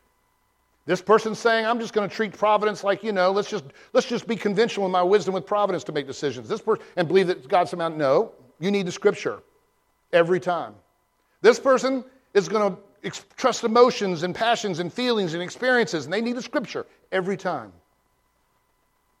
This 0.85 1.01
person's 1.01 1.39
saying, 1.39 1.65
I'm 1.65 1.79
just 1.79 1.93
going 1.93 2.09
to 2.09 2.13
treat 2.13 2.37
providence 2.37 2.83
like, 2.83 3.03
you 3.03 3.13
know, 3.13 3.31
let's 3.31 3.49
just, 3.49 3.63
let's 3.93 4.07
just 4.07 4.27
be 4.27 4.35
conventional 4.35 4.85
in 4.85 4.91
my 4.91 5.01
wisdom 5.01 5.33
with 5.33 5.45
providence 5.45 5.83
to 5.85 5.93
make 5.93 6.07
decisions. 6.07 6.49
This 6.49 6.61
person, 6.61 6.83
and 6.97 7.07
believe 7.07 7.27
that 7.27 7.47
God's 7.47 7.69
somehow, 7.69 7.89
no, 7.89 8.33
you 8.59 8.69
need 8.69 8.85
the 8.85 8.91
scripture 8.91 9.41
every 10.11 10.41
time. 10.41 10.75
This 11.41 11.59
person 11.59 12.03
is 12.33 12.49
going 12.49 12.73
to 12.73 12.81
ex- 13.03 13.25
trust 13.37 13.63
emotions 13.63 14.23
and 14.23 14.35
passions 14.35 14.79
and 14.79 14.91
feelings 14.91 15.33
and 15.33 15.41
experiences, 15.41 16.05
and 16.05 16.13
they 16.13 16.21
need 16.21 16.35
the 16.35 16.41
scripture 16.41 16.85
every 17.13 17.37
time. 17.37 17.71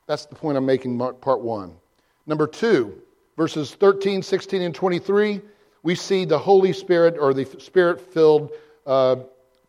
That's 0.05 0.25
the 0.25 0.35
point 0.35 0.57
I'm 0.57 0.65
making, 0.65 0.97
part 0.97 1.39
one. 1.39 1.75
Number 2.27 2.45
two, 2.45 3.01
verses 3.37 3.73
13, 3.73 4.21
16, 4.21 4.61
and 4.61 4.75
23, 4.75 5.41
we 5.83 5.95
see 5.95 6.25
the 6.25 6.39
Holy 6.39 6.73
Spirit 6.73 7.17
or 7.19 7.33
the 7.33 7.45
Spirit 7.59 7.99
filled 7.99 8.51
uh, 8.87 9.17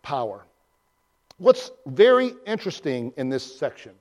power. 0.02 0.44
What's 1.38 1.72
very 1.86 2.34
interesting 2.46 3.12
in 3.16 3.28
this 3.28 3.58
section 3.58 3.92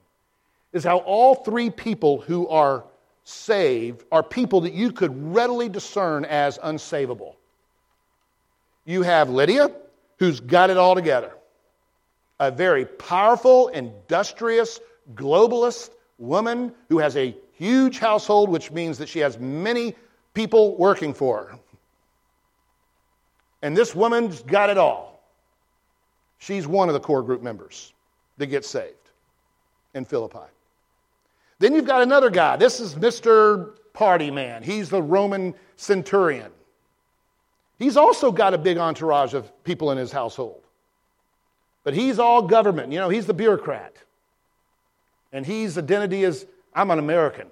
is 0.71 0.83
how 0.83 0.99
all 0.99 1.35
three 1.35 1.69
people 1.69 2.21
who 2.21 2.47
are 2.47 2.83
saved 3.23 4.03
are 4.11 4.21
people 4.21 4.61
that 4.61 4.73
you 4.73 4.91
could 4.91 5.33
readily 5.33 5.69
discern 5.69 6.25
as 6.25 6.59
unsavable. 6.59 7.35
You 8.85 9.01
have 9.01 9.29
Lydia, 9.29 9.71
who's 10.19 10.39
got 10.39 10.69
it 10.69 10.77
all 10.77 10.93
together, 10.93 11.31
a 12.39 12.51
very 12.51 12.85
powerful, 12.85 13.69
industrious, 13.69 14.79
globalist 15.15 15.91
woman 16.17 16.73
who 16.89 16.99
has 16.99 17.15
a 17.17 17.35
huge 17.53 17.97
household, 17.97 18.49
which 18.49 18.71
means 18.71 18.97
that 18.97 19.09
she 19.09 19.19
has 19.19 19.39
many 19.39 19.95
people 20.33 20.75
working 20.77 21.13
for 21.13 21.45
her. 21.45 21.59
And 23.63 23.75
this 23.75 23.95
woman's 23.95 24.43
got 24.43 24.69
it 24.69 24.77
all. 24.77 25.23
She's 26.37 26.67
one 26.67 26.89
of 26.89 26.93
the 26.93 26.99
core 26.99 27.23
group 27.23 27.41
members 27.41 27.93
that 28.37 28.47
gets 28.47 28.69
saved 28.69 28.93
in 29.93 30.03
Philippi. 30.03 30.45
Then 31.59 31.73
you've 31.73 31.87
got 31.87 32.01
another 32.01 32.29
guy. 32.29 32.57
This 32.57 32.81
is 32.81 32.95
Mr. 32.95 33.77
Party 33.93 34.29
Man. 34.29 34.63
He's 34.63 34.89
the 34.89 35.01
Roman 35.01 35.55
centurion. 35.77 36.51
He's 37.79 37.95
also 37.95 38.33
got 38.33 38.53
a 38.53 38.57
big 38.57 38.77
entourage 38.77 39.33
of 39.33 39.51
people 39.63 39.91
in 39.91 39.97
his 39.97 40.11
household. 40.11 40.61
But 41.85 41.93
he's 41.93 42.19
all 42.19 42.41
government. 42.41 42.91
You 42.91 42.99
know, 42.99 43.09
he's 43.09 43.25
the 43.25 43.33
bureaucrat. 43.33 43.95
And 45.31 45.45
his 45.45 45.77
identity 45.77 46.25
is 46.25 46.45
I'm 46.75 46.91
an 46.91 46.99
American. 46.99 47.47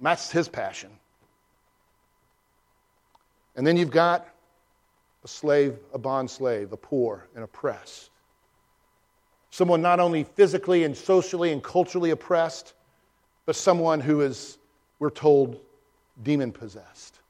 That's 0.00 0.30
his 0.30 0.48
passion. 0.48 0.90
And 3.56 3.66
then 3.66 3.76
you've 3.76 3.90
got 3.90 4.28
a 5.24 5.28
slave, 5.28 5.78
a 5.92 5.98
bond 5.98 6.30
slave, 6.30 6.72
a 6.72 6.76
poor 6.76 7.26
and 7.34 7.42
oppressed. 7.42 8.10
Someone 9.50 9.80
not 9.80 10.00
only 10.00 10.24
physically 10.24 10.84
and 10.84 10.96
socially 10.96 11.52
and 11.52 11.62
culturally 11.62 12.10
oppressed, 12.10 12.74
but 13.46 13.56
someone 13.56 14.00
who 14.00 14.20
is, 14.20 14.58
we're 14.98 15.10
told, 15.10 15.60
demon 16.22 16.52
possessed. 16.52 17.20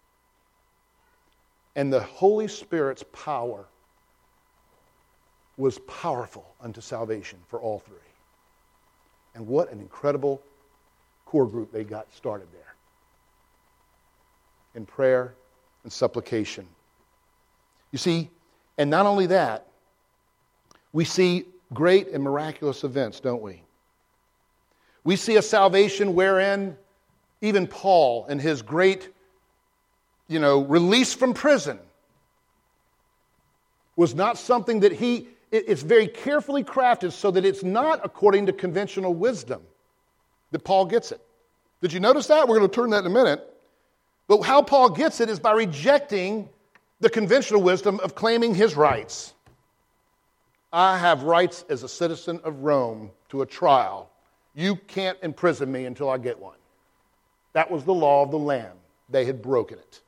And 1.77 1.93
the 1.93 2.01
Holy 2.01 2.49
Spirit's 2.49 3.05
power 3.13 3.67
was 5.57 5.79
powerful 5.81 6.55
unto 6.61 6.81
salvation 6.81 7.39
for 7.49 7.61
all 7.61 7.79
three. 7.79 7.97
And 9.35 9.47
what 9.47 9.71
an 9.71 9.81
incredible 9.81 10.43
core 11.27 11.47
group 11.47 11.73
they 11.73 11.85
got 11.85 12.13
started 12.15 12.49
there 12.53 12.75
in 14.75 14.87
prayer 14.87 15.35
and 15.83 15.93
supplication. 15.93 16.67
You 17.95 17.99
see, 17.99 18.29
and 18.77 18.91
not 18.91 19.07
only 19.07 19.27
that, 19.27 19.69
we 20.93 21.05
see 21.05 21.45
great 21.73 22.09
and 22.09 22.25
miraculous 22.25 22.83
events, 22.83 23.21
don't 23.21 23.41
we? 23.41 23.63
We 25.05 25.15
see 25.15 25.37
a 25.37 25.43
salvation 25.43 26.17
wherein 26.17 26.77
even 27.41 27.69
Paul 27.69 28.27
and 28.29 28.41
his 28.41 28.63
great, 28.63 29.11
you 30.27 30.41
know, 30.41 30.65
release 30.65 31.15
from 31.15 31.35
prison 31.35 31.79
was 33.95 34.13
not 34.13 34.39
something 34.39 34.81
that 34.81 34.91
he 34.91 35.29
it's 35.53 35.83
very 35.83 36.09
carefully 36.09 36.65
crafted 36.65 37.13
so 37.13 37.31
that 37.31 37.45
it's 37.45 37.63
not 37.63 38.01
according 38.03 38.47
to 38.47 38.53
conventional 38.53 39.15
wisdom 39.15 39.63
that 40.51 40.65
Paul 40.65 40.87
gets 40.87 41.13
it. 41.13 41.21
Did 41.81 41.93
you 41.93 42.01
notice 42.01 42.27
that? 42.27 42.49
We're 42.49 42.59
going 42.59 42.69
to 42.69 42.75
turn 42.75 42.91
that 42.91 43.05
in 43.05 43.07
a 43.07 43.15
minute. 43.15 43.49
But 44.27 44.43
how 44.43 44.63
Paul 44.63 44.91
gets 44.91 45.21
it 45.21 45.31
is 45.31 45.39
by 45.39 45.53
rejecting 45.53 46.49
the 47.05 47.11
conventional 47.11 47.61
wisdom 47.61 48.01
of 48.01 48.15
claiming 48.15 48.55
his 48.55 48.75
rights. 48.75 49.35
I 50.73 50.97
have 50.97 51.23
rights 51.23 51.63
as 51.69 51.83
a 51.83 51.89
citizen 51.89 52.41
of 52.45 52.63
Rome 52.63 53.11
to 53.29 53.43
a 53.43 53.47
trial. 53.47 54.09
You 54.55 54.77
can't 54.77 55.19
imprison 55.23 55.71
me 55.71 55.85
until 55.85 56.09
I 56.09 56.17
get 56.17 56.39
one. 56.39 56.57
That 57.53 57.71
was 57.71 57.85
the 57.85 57.93
law 57.93 58.23
of 58.23 58.31
the 58.31 58.39
land. 58.39 58.73
They 59.11 59.27
had 59.27 59.43
broken 59.43 59.79
it. 59.79 60.01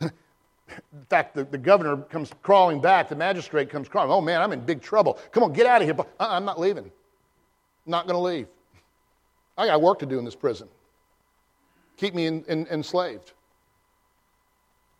In 0.10 1.04
fact, 1.10 1.34
the, 1.34 1.44
the 1.44 1.58
governor 1.58 1.98
comes 1.98 2.32
crawling 2.42 2.80
back, 2.80 3.10
the 3.10 3.16
magistrate 3.16 3.68
comes 3.68 3.90
crawling. 3.90 4.10
Oh 4.10 4.22
man, 4.22 4.40
I'm 4.40 4.52
in 4.52 4.60
big 4.60 4.80
trouble. 4.80 5.18
Come 5.32 5.42
on, 5.42 5.52
get 5.52 5.66
out 5.66 5.82
of 5.82 5.86
here. 5.86 5.96
Uh, 6.00 6.04
I'm 6.18 6.46
not 6.46 6.58
leaving. 6.58 6.84
I'm 6.84 7.90
not 7.90 8.06
going 8.06 8.16
to 8.16 8.22
leave. 8.22 8.46
I 9.58 9.66
got 9.66 9.82
work 9.82 9.98
to 9.98 10.06
do 10.06 10.18
in 10.18 10.24
this 10.24 10.34
prison. 10.34 10.66
Keep 11.98 12.14
me 12.14 12.24
in, 12.24 12.42
in, 12.48 12.66
enslaved. 12.68 13.32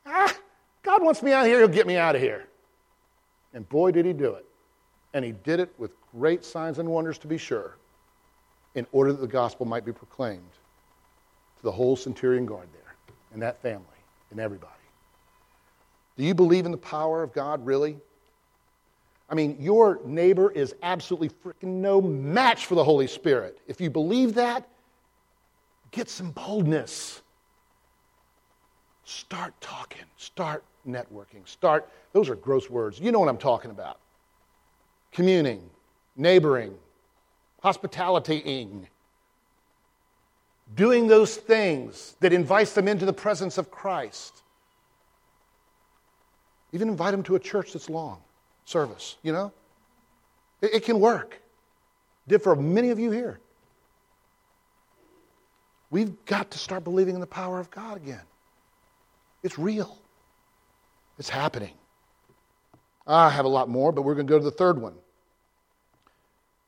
Ah, 0.04 0.36
God 0.82 1.02
wants 1.02 1.22
me 1.22 1.32
out 1.32 1.42
of 1.42 1.46
here, 1.48 1.58
he'll 1.58 1.68
get 1.68 1.86
me 1.86 1.96
out 1.96 2.14
of 2.14 2.22
here. 2.22 2.46
And 3.54 3.68
boy, 3.68 3.90
did 3.90 4.06
he 4.06 4.12
do 4.12 4.34
it. 4.34 4.46
And 5.14 5.24
he 5.24 5.32
did 5.32 5.60
it 5.60 5.72
with 5.78 5.92
great 6.12 6.44
signs 6.44 6.78
and 6.78 6.88
wonders, 6.88 7.18
to 7.18 7.26
be 7.26 7.38
sure, 7.38 7.76
in 8.74 8.86
order 8.92 9.12
that 9.12 9.20
the 9.20 9.26
gospel 9.26 9.66
might 9.66 9.84
be 9.84 9.92
proclaimed 9.92 10.52
to 11.56 11.62
the 11.62 11.72
whole 11.72 11.96
centurion 11.96 12.46
guard 12.46 12.68
there 12.72 12.94
and 13.32 13.42
that 13.42 13.60
family 13.60 13.84
and 14.30 14.38
everybody. 14.38 14.72
Do 16.16 16.24
you 16.24 16.34
believe 16.34 16.66
in 16.66 16.72
the 16.72 16.78
power 16.78 17.22
of 17.22 17.32
God, 17.32 17.64
really? 17.64 17.96
I 19.30 19.34
mean, 19.34 19.56
your 19.60 20.00
neighbor 20.04 20.50
is 20.50 20.74
absolutely 20.82 21.28
freaking 21.28 21.80
no 21.80 22.00
match 22.00 22.66
for 22.66 22.74
the 22.74 22.84
Holy 22.84 23.06
Spirit. 23.06 23.58
If 23.66 23.80
you 23.80 23.90
believe 23.90 24.34
that, 24.34 24.68
get 25.90 26.08
some 26.08 26.30
boldness. 26.30 27.22
Start 29.08 29.58
talking, 29.62 30.04
start 30.18 30.62
networking, 30.86 31.48
start, 31.48 31.88
those 32.12 32.28
are 32.28 32.34
gross 32.34 32.68
words. 32.68 33.00
You 33.00 33.10
know 33.10 33.18
what 33.18 33.30
I'm 33.30 33.38
talking 33.38 33.70
about. 33.70 34.00
Communing, 35.12 35.62
neighboring, 36.14 36.74
hospitalitying, 37.64 38.84
doing 40.74 41.06
those 41.06 41.38
things 41.38 42.16
that 42.20 42.34
invites 42.34 42.74
them 42.74 42.86
into 42.86 43.06
the 43.06 43.12
presence 43.14 43.56
of 43.56 43.70
Christ. 43.70 44.42
Even 46.74 46.90
invite 46.90 47.12
them 47.12 47.22
to 47.22 47.34
a 47.34 47.40
church 47.40 47.72
that's 47.72 47.88
long 47.88 48.20
service, 48.66 49.16
you 49.22 49.32
know? 49.32 49.50
It, 50.60 50.74
it 50.74 50.84
can 50.84 51.00
work. 51.00 51.40
Did 52.28 52.42
for 52.42 52.54
many 52.54 52.90
of 52.90 52.98
you 52.98 53.10
here. 53.10 53.40
We've 55.88 56.22
got 56.26 56.50
to 56.50 56.58
start 56.58 56.84
believing 56.84 57.14
in 57.14 57.22
the 57.22 57.26
power 57.26 57.58
of 57.58 57.70
God 57.70 57.96
again. 57.96 58.20
It's 59.42 59.58
real. 59.58 59.98
It's 61.18 61.28
happening. 61.28 61.74
I 63.06 63.30
have 63.30 63.44
a 63.44 63.48
lot 63.48 63.68
more, 63.68 63.92
but 63.92 64.02
we're 64.02 64.14
going 64.14 64.26
to 64.26 64.30
go 64.30 64.38
to 64.38 64.44
the 64.44 64.50
third 64.50 64.80
one. 64.80 64.94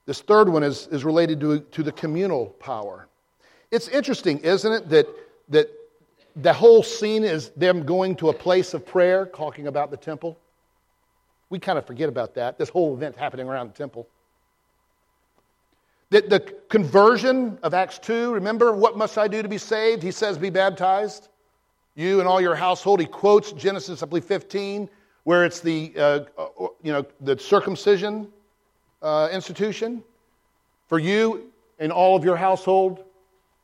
This 0.06 0.22
third 0.22 0.48
one 0.48 0.62
is, 0.62 0.88
is 0.88 1.04
related 1.04 1.40
to, 1.40 1.60
to 1.60 1.82
the 1.82 1.92
communal 1.92 2.46
power. 2.46 3.06
It's 3.70 3.88
interesting, 3.88 4.38
isn't 4.38 4.72
it, 4.72 4.88
that, 4.88 5.06
that 5.50 5.70
the 6.36 6.52
whole 6.52 6.82
scene 6.82 7.22
is 7.22 7.50
them 7.50 7.84
going 7.84 8.16
to 8.16 8.30
a 8.30 8.32
place 8.32 8.74
of 8.74 8.84
prayer, 8.86 9.26
talking 9.26 9.66
about 9.66 9.90
the 9.90 9.96
temple. 9.96 10.38
We 11.50 11.58
kind 11.58 11.78
of 11.78 11.86
forget 11.86 12.08
about 12.08 12.34
that. 12.34 12.58
This 12.58 12.68
whole 12.68 12.94
event 12.94 13.16
happening 13.16 13.48
around 13.48 13.68
the 13.68 13.74
temple. 13.74 14.08
The, 16.10 16.22
the 16.22 16.40
conversion 16.68 17.58
of 17.62 17.74
Acts 17.74 17.98
2, 17.98 18.32
remember, 18.32 18.72
what 18.72 18.96
must 18.96 19.16
I 19.16 19.28
do 19.28 19.42
to 19.42 19.48
be 19.48 19.58
saved? 19.58 20.02
He 20.02 20.10
says, 20.10 20.38
be 20.38 20.50
baptized. 20.50 21.28
You 21.94 22.20
and 22.20 22.28
all 22.28 22.40
your 22.40 22.54
household. 22.54 23.00
He 23.00 23.06
quotes 23.06 23.52
Genesis, 23.52 24.02
I 24.02 24.06
believe, 24.06 24.24
15, 24.24 24.88
where 25.24 25.44
it's 25.44 25.60
the, 25.60 25.92
uh, 25.96 26.00
uh, 26.38 26.68
you 26.82 26.92
know, 26.92 27.04
the 27.20 27.38
circumcision 27.38 28.28
uh, 29.02 29.28
institution 29.32 30.02
for 30.88 30.98
you 30.98 31.50
and 31.78 31.92
all 31.92 32.16
of 32.16 32.24
your 32.24 32.36
household, 32.36 33.04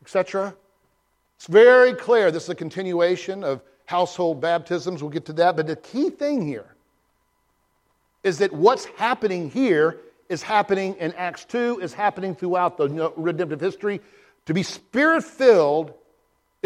etc. 0.02 0.54
It's 1.36 1.46
very 1.46 1.92
clear 1.92 2.30
this 2.30 2.44
is 2.44 2.48
a 2.50 2.54
continuation 2.54 3.44
of 3.44 3.62
household 3.84 4.40
baptisms. 4.40 5.02
We'll 5.02 5.10
get 5.10 5.26
to 5.26 5.32
that. 5.34 5.56
But 5.56 5.66
the 5.66 5.76
key 5.76 6.10
thing 6.10 6.46
here 6.46 6.74
is 8.22 8.38
that 8.38 8.52
what's 8.52 8.84
happening 8.84 9.50
here 9.50 10.00
is 10.28 10.42
happening 10.42 10.96
in 10.98 11.12
Acts 11.12 11.44
2, 11.44 11.80
is 11.80 11.92
happening 11.92 12.34
throughout 12.34 12.76
the 12.76 13.12
redemptive 13.16 13.60
history. 13.60 14.00
To 14.46 14.54
be 14.54 14.62
spirit 14.62 15.22
filled 15.22 15.94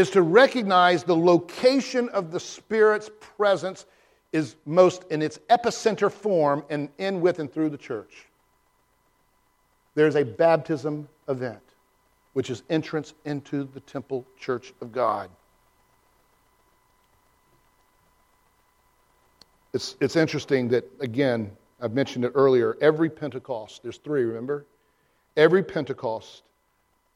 is 0.01 0.11
to 0.11 0.23
recognize 0.23 1.05
the 1.05 1.15
location 1.17 2.09
of 2.09 2.33
the 2.33 2.41
Spirit's 2.41 3.11
presence 3.37 3.85
is 4.33 4.57
most 4.65 5.05
in 5.11 5.21
its 5.21 5.39
epicenter 5.51 6.11
form 6.11 6.65
and 6.71 6.89
in, 6.97 7.21
with, 7.21 7.39
and 7.39 7.53
through 7.53 7.69
the 7.69 7.77
church. 7.77 8.25
There's 9.95 10.17
a 10.17 10.25
baptism 10.25 11.07
event 11.29 11.61
which 12.33 12.49
is 12.49 12.63
entrance 12.71 13.13
into 13.27 13.69
the 13.75 13.81
temple 13.81 14.27
church 14.39 14.73
of 14.81 14.91
God. 14.91 15.29
It's, 19.75 19.97
it's 20.01 20.17
interesting 20.17 20.69
that, 20.69 20.85
again, 21.01 21.51
I've 21.79 21.93
mentioned 21.93 22.25
it 22.25 22.33
earlier, 22.35 22.79
every 22.81 23.11
Pentecost, 23.11 23.83
there's 23.83 23.99
three, 23.99 24.23
remember? 24.23 24.65
Every 25.37 25.63
Pentecost 25.63 26.43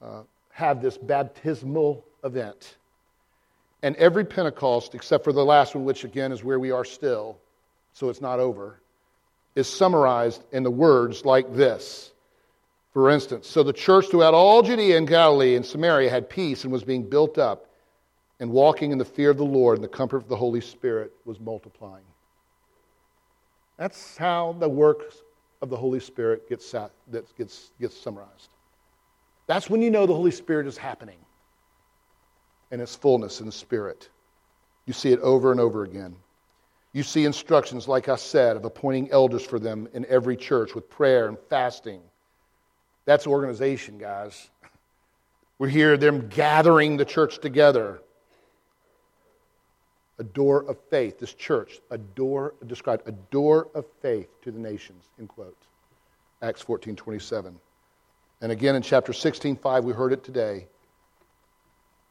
uh, 0.03 0.23
have 0.51 0.83
this 0.83 0.99
baptismal 0.99 2.05
event. 2.25 2.77
And 3.83 3.97
every 3.97 4.25
Pentecost, 4.25 4.95
except 4.95 5.25
for 5.25 5.33
the 5.33 5.45
last 5.45 5.75
one, 5.75 5.85
which 5.85 6.05
again 6.05 6.33
is 6.33 6.43
where 6.43 6.59
we 6.59 6.71
are 6.71 6.85
still, 6.85 7.39
so 7.93 8.09
it's 8.09 8.21
not 8.21 8.41
over, 8.41 8.81
is 9.55 9.69
summarized 9.69 10.43
in 10.53 10.63
the 10.63 10.71
words 10.71 11.25
like 11.25 11.55
this 11.55 12.13
for 12.95 13.11
instance, 13.11 13.49
so 13.49 13.65
the 13.65 13.73
church 13.73 14.07
throughout 14.07 14.35
all 14.35 14.63
Judea 14.63 14.97
and 14.97 15.09
Galilee 15.09 15.57
and 15.57 15.67
Samaria 15.67 16.09
had 16.09 16.31
peace 16.31 16.63
and 16.63 16.73
was 16.73 16.85
being 16.85 17.03
built 17.03 17.39
up, 17.39 17.67
and 18.39 18.51
walking 18.51 18.93
in 18.93 18.99
the 18.99 19.05
fear 19.05 19.31
of 19.31 19.37
the 19.37 19.45
Lord 19.45 19.79
and 19.79 19.85
the 19.85 19.89
comfort 19.89 20.19
of 20.19 20.29
the 20.29 20.37
Holy 20.37 20.61
Spirit 20.61 21.13
was 21.25 21.41
multiplying. 21.41 22.05
That's 23.79 24.17
how 24.17 24.55
the 24.61 24.69
works 24.69 25.23
of 25.61 25.71
the 25.71 25.77
Holy 25.77 25.99
Spirit 25.99 26.49
gets, 26.49 26.71
that 26.71 26.93
gets, 27.37 27.73
gets 27.81 27.97
summarized. 28.01 28.51
That's 29.49 29.69
when 29.69 29.83
you 29.83 29.91
know 29.91 30.07
the 30.07 30.15
Holy 30.15 30.31
Spirit 30.31 30.69
is 30.69 30.79
happening 30.79 31.19
and 32.75 32.83
its 32.83 32.95
fullness 32.95 33.41
in 33.41 33.47
the 33.47 33.53
Spirit. 33.53 34.11
You 34.85 34.93
see 34.93 35.13
it 35.13 35.21
over 35.21 35.51
and 35.51 35.61
over 35.61 35.85
again. 35.85 36.17
You 36.93 37.03
see 37.03 37.25
instructions, 37.25 37.89
like 37.89 38.11
I 38.11 38.17
said, 38.17 38.57
of 38.57 38.67
appointing 38.67 39.11
elders 39.11 39.47
for 39.47 39.59
them 39.59 39.89
in 39.95 40.05
every 40.11 40.37
church 40.37 40.75
with 40.75 40.91
prayer 40.91 41.29
and 41.29 41.39
fasting 41.49 42.03
that's 43.05 43.27
organization, 43.27 43.99
guys. 43.99 44.51
We 45.59 45.71
hear 45.71 45.97
them 45.97 46.29
gathering 46.29 46.97
the 46.97 47.05
church 47.05 47.39
together. 47.39 48.01
A 50.19 50.25
door 50.25 50.65
of 50.69 50.79
faith, 50.91 51.19
this 51.19 51.35
church, 51.35 51.81
a 51.91 51.99
door, 51.99 52.55
described, 52.67 53.09
a 53.09 53.13
door 53.13 53.69
of 53.75 53.85
faith 54.01 54.29
to 54.43 54.53
the 54.53 54.59
nations, 54.59 55.05
in 55.19 55.27
quote. 55.27 55.59
Acts 56.41 56.63
14 56.63 56.95
27. 56.95 57.59
And 58.41 58.53
again 58.53 58.75
in 58.75 58.83
chapter 58.83 59.13
16 59.13 59.57
5, 59.57 59.85
we 59.85 59.93
heard 59.93 60.13
it 60.13 60.23
today. 60.23 60.67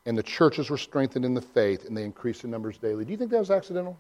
And 0.06 0.18
the 0.18 0.24
churches 0.24 0.70
were 0.70 0.78
strengthened 0.78 1.24
in 1.24 1.34
the 1.34 1.42
faith 1.42 1.86
and 1.86 1.96
they 1.96 2.04
increased 2.04 2.44
in 2.44 2.52
numbers 2.52 2.78
daily. 2.78 3.06
Do 3.06 3.12
you 3.12 3.18
think 3.18 3.32
that 3.32 3.40
was 3.40 3.52
accidental? 3.52 3.98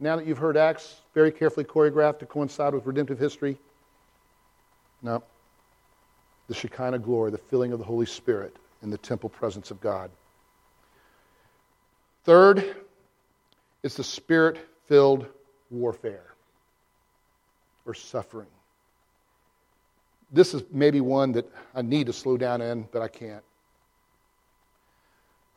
Now 0.00 0.16
that 0.16 0.26
you've 0.26 0.38
heard 0.38 0.56
Acts 0.56 1.02
very 1.14 1.30
carefully 1.30 1.64
choreographed 1.64 2.18
to 2.20 2.26
coincide 2.26 2.74
with 2.74 2.86
redemptive 2.86 3.18
history? 3.18 3.58
No 5.02 5.22
the 6.48 6.54
Shekinah 6.54 7.00
glory, 7.00 7.30
the 7.30 7.38
filling 7.38 7.72
of 7.72 7.78
the 7.78 7.84
Holy 7.84 8.06
Spirit 8.06 8.56
in 8.82 8.90
the 8.90 8.98
temple 8.98 9.28
presence 9.28 9.70
of 9.70 9.80
God. 9.80 10.10
Third, 12.24 12.76
it's 13.82 13.96
the 13.96 14.04
spirit 14.04 14.58
filled 14.86 15.26
warfare 15.70 16.34
or 17.84 17.94
suffering. 17.94 18.48
This 20.32 20.54
is 20.54 20.62
maybe 20.72 21.00
one 21.00 21.32
that 21.32 21.48
I 21.74 21.82
need 21.82 22.06
to 22.06 22.12
slow 22.12 22.36
down 22.36 22.60
in, 22.60 22.88
but 22.92 23.00
I 23.00 23.08
can't. 23.08 23.44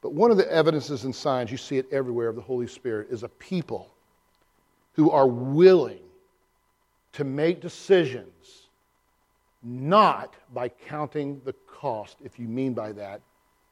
But 0.01 0.13
one 0.13 0.31
of 0.31 0.37
the 0.37 0.51
evidences 0.51 1.03
and 1.03 1.13
signs, 1.13 1.51
you 1.51 1.57
see 1.57 1.77
it 1.77 1.87
everywhere, 1.91 2.29
of 2.29 2.35
the 2.35 2.41
Holy 2.41 2.67
Spirit 2.67 3.07
is 3.09 3.23
a 3.23 3.29
people 3.29 3.93
who 4.93 5.11
are 5.11 5.27
willing 5.27 6.03
to 7.13 7.23
make 7.23 7.61
decisions 7.61 8.67
not 9.61 10.35
by 10.53 10.69
counting 10.69 11.41
the 11.43 11.53
cost, 11.67 12.17
if 12.23 12.39
you 12.39 12.47
mean 12.47 12.73
by 12.73 12.91
that, 12.93 13.21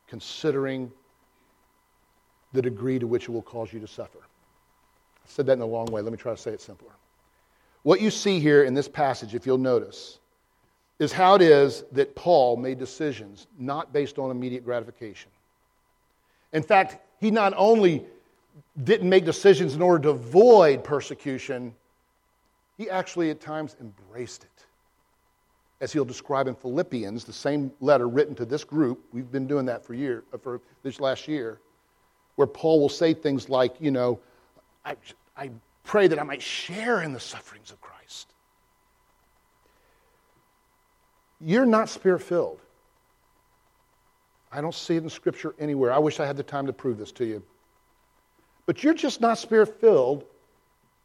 considering 0.07 0.91
the 2.53 2.61
degree 2.61 2.99
to 2.99 3.07
which 3.07 3.23
it 3.23 3.31
will 3.31 3.41
cause 3.41 3.71
you 3.71 3.79
to 3.79 3.87
suffer. 3.87 4.19
I 4.19 5.27
said 5.27 5.45
that 5.45 5.53
in 5.53 5.61
a 5.61 5.65
long 5.65 5.85
way. 5.87 6.01
Let 6.01 6.11
me 6.11 6.17
try 6.17 6.33
to 6.33 6.41
say 6.41 6.51
it 6.51 6.61
simpler. 6.61 6.91
What 7.83 8.01
you 8.01 8.11
see 8.11 8.39
here 8.39 8.63
in 8.63 8.73
this 8.73 8.87
passage, 8.87 9.35
if 9.35 9.45
you'll 9.45 9.57
notice, 9.57 10.19
is 10.99 11.13
how 11.13 11.35
it 11.35 11.41
is 11.41 11.83
that 11.91 12.15
Paul 12.15 12.57
made 12.57 12.79
decisions 12.79 13.47
not 13.57 13.93
based 13.93 14.17
on 14.17 14.31
immediate 14.31 14.65
gratification. 14.65 15.31
In 16.53 16.63
fact, 16.63 16.97
he 17.19 17.31
not 17.31 17.53
only 17.57 18.05
didn't 18.83 19.09
make 19.09 19.25
decisions 19.25 19.75
in 19.75 19.81
order 19.81 20.03
to 20.03 20.09
avoid 20.09 20.83
persecution, 20.83 21.73
He 22.77 22.89
actually 22.89 23.31
at 23.31 23.41
times 23.41 23.75
embraced 23.81 24.43
it. 24.43 24.65
As 25.81 25.91
he'll 25.91 26.05
describe 26.05 26.47
in 26.47 26.55
Philippians, 26.55 27.23
the 27.23 27.33
same 27.33 27.71
letter 27.81 28.07
written 28.07 28.35
to 28.35 28.45
this 28.45 28.63
group, 28.63 29.03
we've 29.11 29.31
been 29.31 29.47
doing 29.47 29.65
that 29.65 29.83
for 29.83 29.93
year, 29.93 30.23
uh, 30.33 30.37
for 30.37 30.61
this 30.83 30.99
last 30.99 31.27
year, 31.27 31.59
where 32.35 32.47
Paul 32.47 32.79
will 32.79 32.89
say 32.89 33.13
things 33.13 33.49
like, 33.49 33.75
you 33.79 33.91
know, 33.91 34.19
I, 34.85 34.95
I 35.35 35.51
pray 35.83 36.07
that 36.07 36.19
I 36.19 36.23
might 36.23 36.41
share 36.41 37.01
in 37.01 37.13
the 37.13 37.19
sufferings 37.19 37.71
of 37.71 37.81
Christ. 37.81 38.33
You're 41.39 41.65
not 41.65 41.89
spirit 41.89 42.21
filled. 42.21 42.59
I 44.57 44.61
don't 44.61 44.73
see 44.73 44.95
it 44.95 45.03
in 45.03 45.09
Scripture 45.09 45.53
anywhere. 45.59 45.93
I 45.93 45.99
wish 45.99 46.19
I 46.19 46.25
had 46.25 46.35
the 46.35 46.41
time 46.41 46.65
to 46.65 46.73
prove 46.73 46.97
this 46.97 47.11
to 47.13 47.25
you. 47.25 47.43
But 48.65 48.83
you're 48.83 48.95
just 48.95 49.21
not 49.21 49.37
spirit 49.37 49.79
filled 49.79 50.25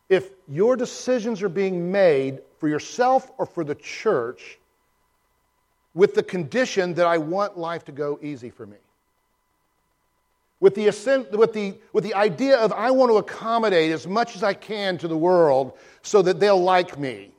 if 0.08 0.30
your 0.48 0.74
decisions 0.74 1.42
are 1.42 1.50
being 1.50 1.92
made 1.92 2.40
for 2.58 2.66
yourself 2.66 3.30
or 3.36 3.44
for 3.44 3.62
the 3.62 3.74
church 3.74 4.58
with 5.92 6.14
the 6.14 6.22
condition 6.22 6.94
that 6.94 7.06
I 7.06 7.18
want 7.18 7.58
life 7.58 7.84
to 7.84 7.92
go 7.92 8.18
easy 8.22 8.48
for 8.48 8.64
me. 8.64 8.78
With 10.60 10.74
the, 10.74 10.86
with, 11.32 11.52
the, 11.52 11.74
with 11.92 12.04
the 12.04 12.14
idea 12.14 12.56
of 12.56 12.72
I 12.72 12.90
want 12.90 13.10
to 13.10 13.18
accommodate 13.18 13.92
as 13.92 14.06
much 14.06 14.34
as 14.34 14.42
I 14.42 14.54
can 14.54 14.96
to 14.96 15.08
the 15.08 15.16
world 15.16 15.74
so 16.00 16.22
that 16.22 16.40
they'll 16.40 16.62
like 16.62 16.98
me. 16.98 17.32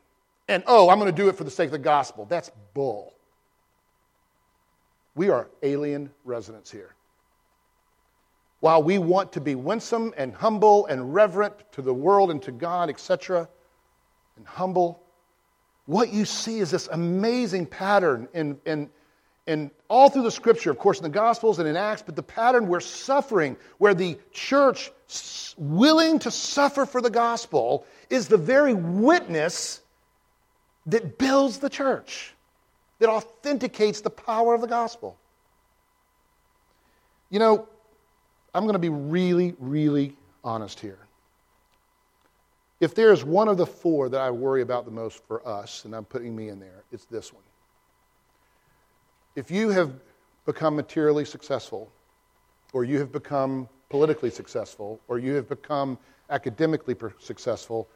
And 0.47 0.63
oh, 0.67 0.89
I'm 0.89 0.99
going 0.99 1.11
to 1.11 1.21
do 1.23 1.27
it 1.27 1.35
for 1.35 1.43
the 1.43 1.49
sake 1.49 1.67
of 1.67 1.71
the 1.71 1.79
gospel. 1.79 2.25
That's 2.25 2.51
bull. 2.75 3.13
We 5.15 5.29
are 5.29 5.47
alien 5.61 6.11
residents 6.25 6.71
here. 6.71 6.95
While 8.59 8.83
we 8.83 8.97
want 8.97 9.33
to 9.33 9.41
be 9.41 9.55
winsome 9.55 10.13
and 10.17 10.33
humble 10.33 10.85
and 10.85 11.13
reverent 11.13 11.53
to 11.73 11.81
the 11.81 11.93
world 11.93 12.31
and 12.31 12.41
to 12.43 12.51
God, 12.51 12.89
etc., 12.89 13.47
and 14.37 14.47
humble, 14.47 15.01
what 15.85 16.11
you 16.11 16.25
see 16.25 16.59
is 16.59 16.71
this 16.71 16.87
amazing 16.91 17.65
pattern 17.65 18.27
in, 18.33 18.57
in, 18.65 18.89
in 19.45 19.69
all 19.89 20.09
through 20.09 20.23
the 20.23 20.31
scripture, 20.31 20.71
of 20.71 20.79
course, 20.79 20.97
in 20.97 21.03
the 21.03 21.09
Gospels 21.09 21.59
and 21.59 21.67
in 21.67 21.75
Acts, 21.75 22.01
but 22.01 22.15
the 22.15 22.23
pattern 22.23 22.67
where 22.67 22.79
suffering, 22.79 23.57
where 23.77 23.93
the 23.93 24.17
church 24.31 24.91
willing 25.57 26.19
to 26.19 26.31
suffer 26.31 26.85
for 26.85 27.01
the 27.01 27.09
gospel 27.09 27.85
is 28.09 28.27
the 28.27 28.37
very 28.37 28.73
witness 28.73 29.81
that 30.85 31.17
builds 31.17 31.59
the 31.59 31.69
church 31.69 32.32
that 33.03 33.09
authenticates 33.09 33.99
the 33.99 34.09
power 34.09 34.55
of 34.55 34.61
the 34.61 34.67
gospel. 34.67 35.17
You 37.29 37.39
know, 37.39 37.67
I'm 38.53 38.63
going 38.63 38.75
to 38.75 38.79
be 38.79 38.87
really, 38.87 39.55
really 39.59 40.15
honest 40.41 40.79
here. 40.79 40.99
If 42.79 42.95
there 42.95 43.11
is 43.11 43.25
one 43.25 43.49
of 43.49 43.57
the 43.57 43.65
four 43.65 44.07
that 44.07 44.21
I 44.21 44.31
worry 44.31 44.61
about 44.61 44.85
the 44.85 44.91
most 44.91 45.21
for 45.27 45.45
us, 45.45 45.83
and 45.83 45.93
I'm 45.93 46.05
putting 46.05 46.33
me 46.33 46.47
in 46.47 46.61
there, 46.61 46.85
it's 46.93 47.03
this 47.03 47.33
one. 47.33 47.43
If 49.35 49.51
you 49.51 49.69
have 49.71 49.91
become 50.45 50.73
materially 50.73 51.25
successful, 51.25 51.91
or 52.71 52.85
you 52.85 52.99
have 52.99 53.11
become 53.11 53.67
politically 53.89 54.29
successful, 54.29 55.01
or 55.09 55.19
you 55.19 55.33
have 55.33 55.49
become 55.49 55.97
academically 56.29 56.95
successful, 57.19 57.89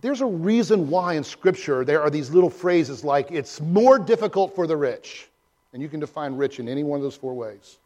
there's 0.00 0.20
a 0.20 0.26
reason 0.26 0.88
why 0.88 1.14
in 1.14 1.24
Scripture 1.24 1.84
there 1.84 2.02
are 2.02 2.10
these 2.10 2.30
little 2.30 2.50
phrases 2.50 3.04
like, 3.04 3.30
it's 3.30 3.60
more 3.60 3.98
difficult 3.98 4.54
for 4.54 4.66
the 4.66 4.76
rich. 4.76 5.28
And 5.72 5.82
you 5.82 5.88
can 5.88 5.98
define 5.98 6.36
rich 6.36 6.60
in 6.60 6.68
any 6.68 6.84
one 6.84 6.98
of 6.98 7.02
those 7.02 7.16
four 7.16 7.34
ways. 7.34 7.78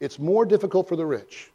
It's 0.00 0.18
more 0.18 0.46
difficult 0.46 0.88
for 0.88 0.96
the 0.96 1.04
rich. 1.04 1.50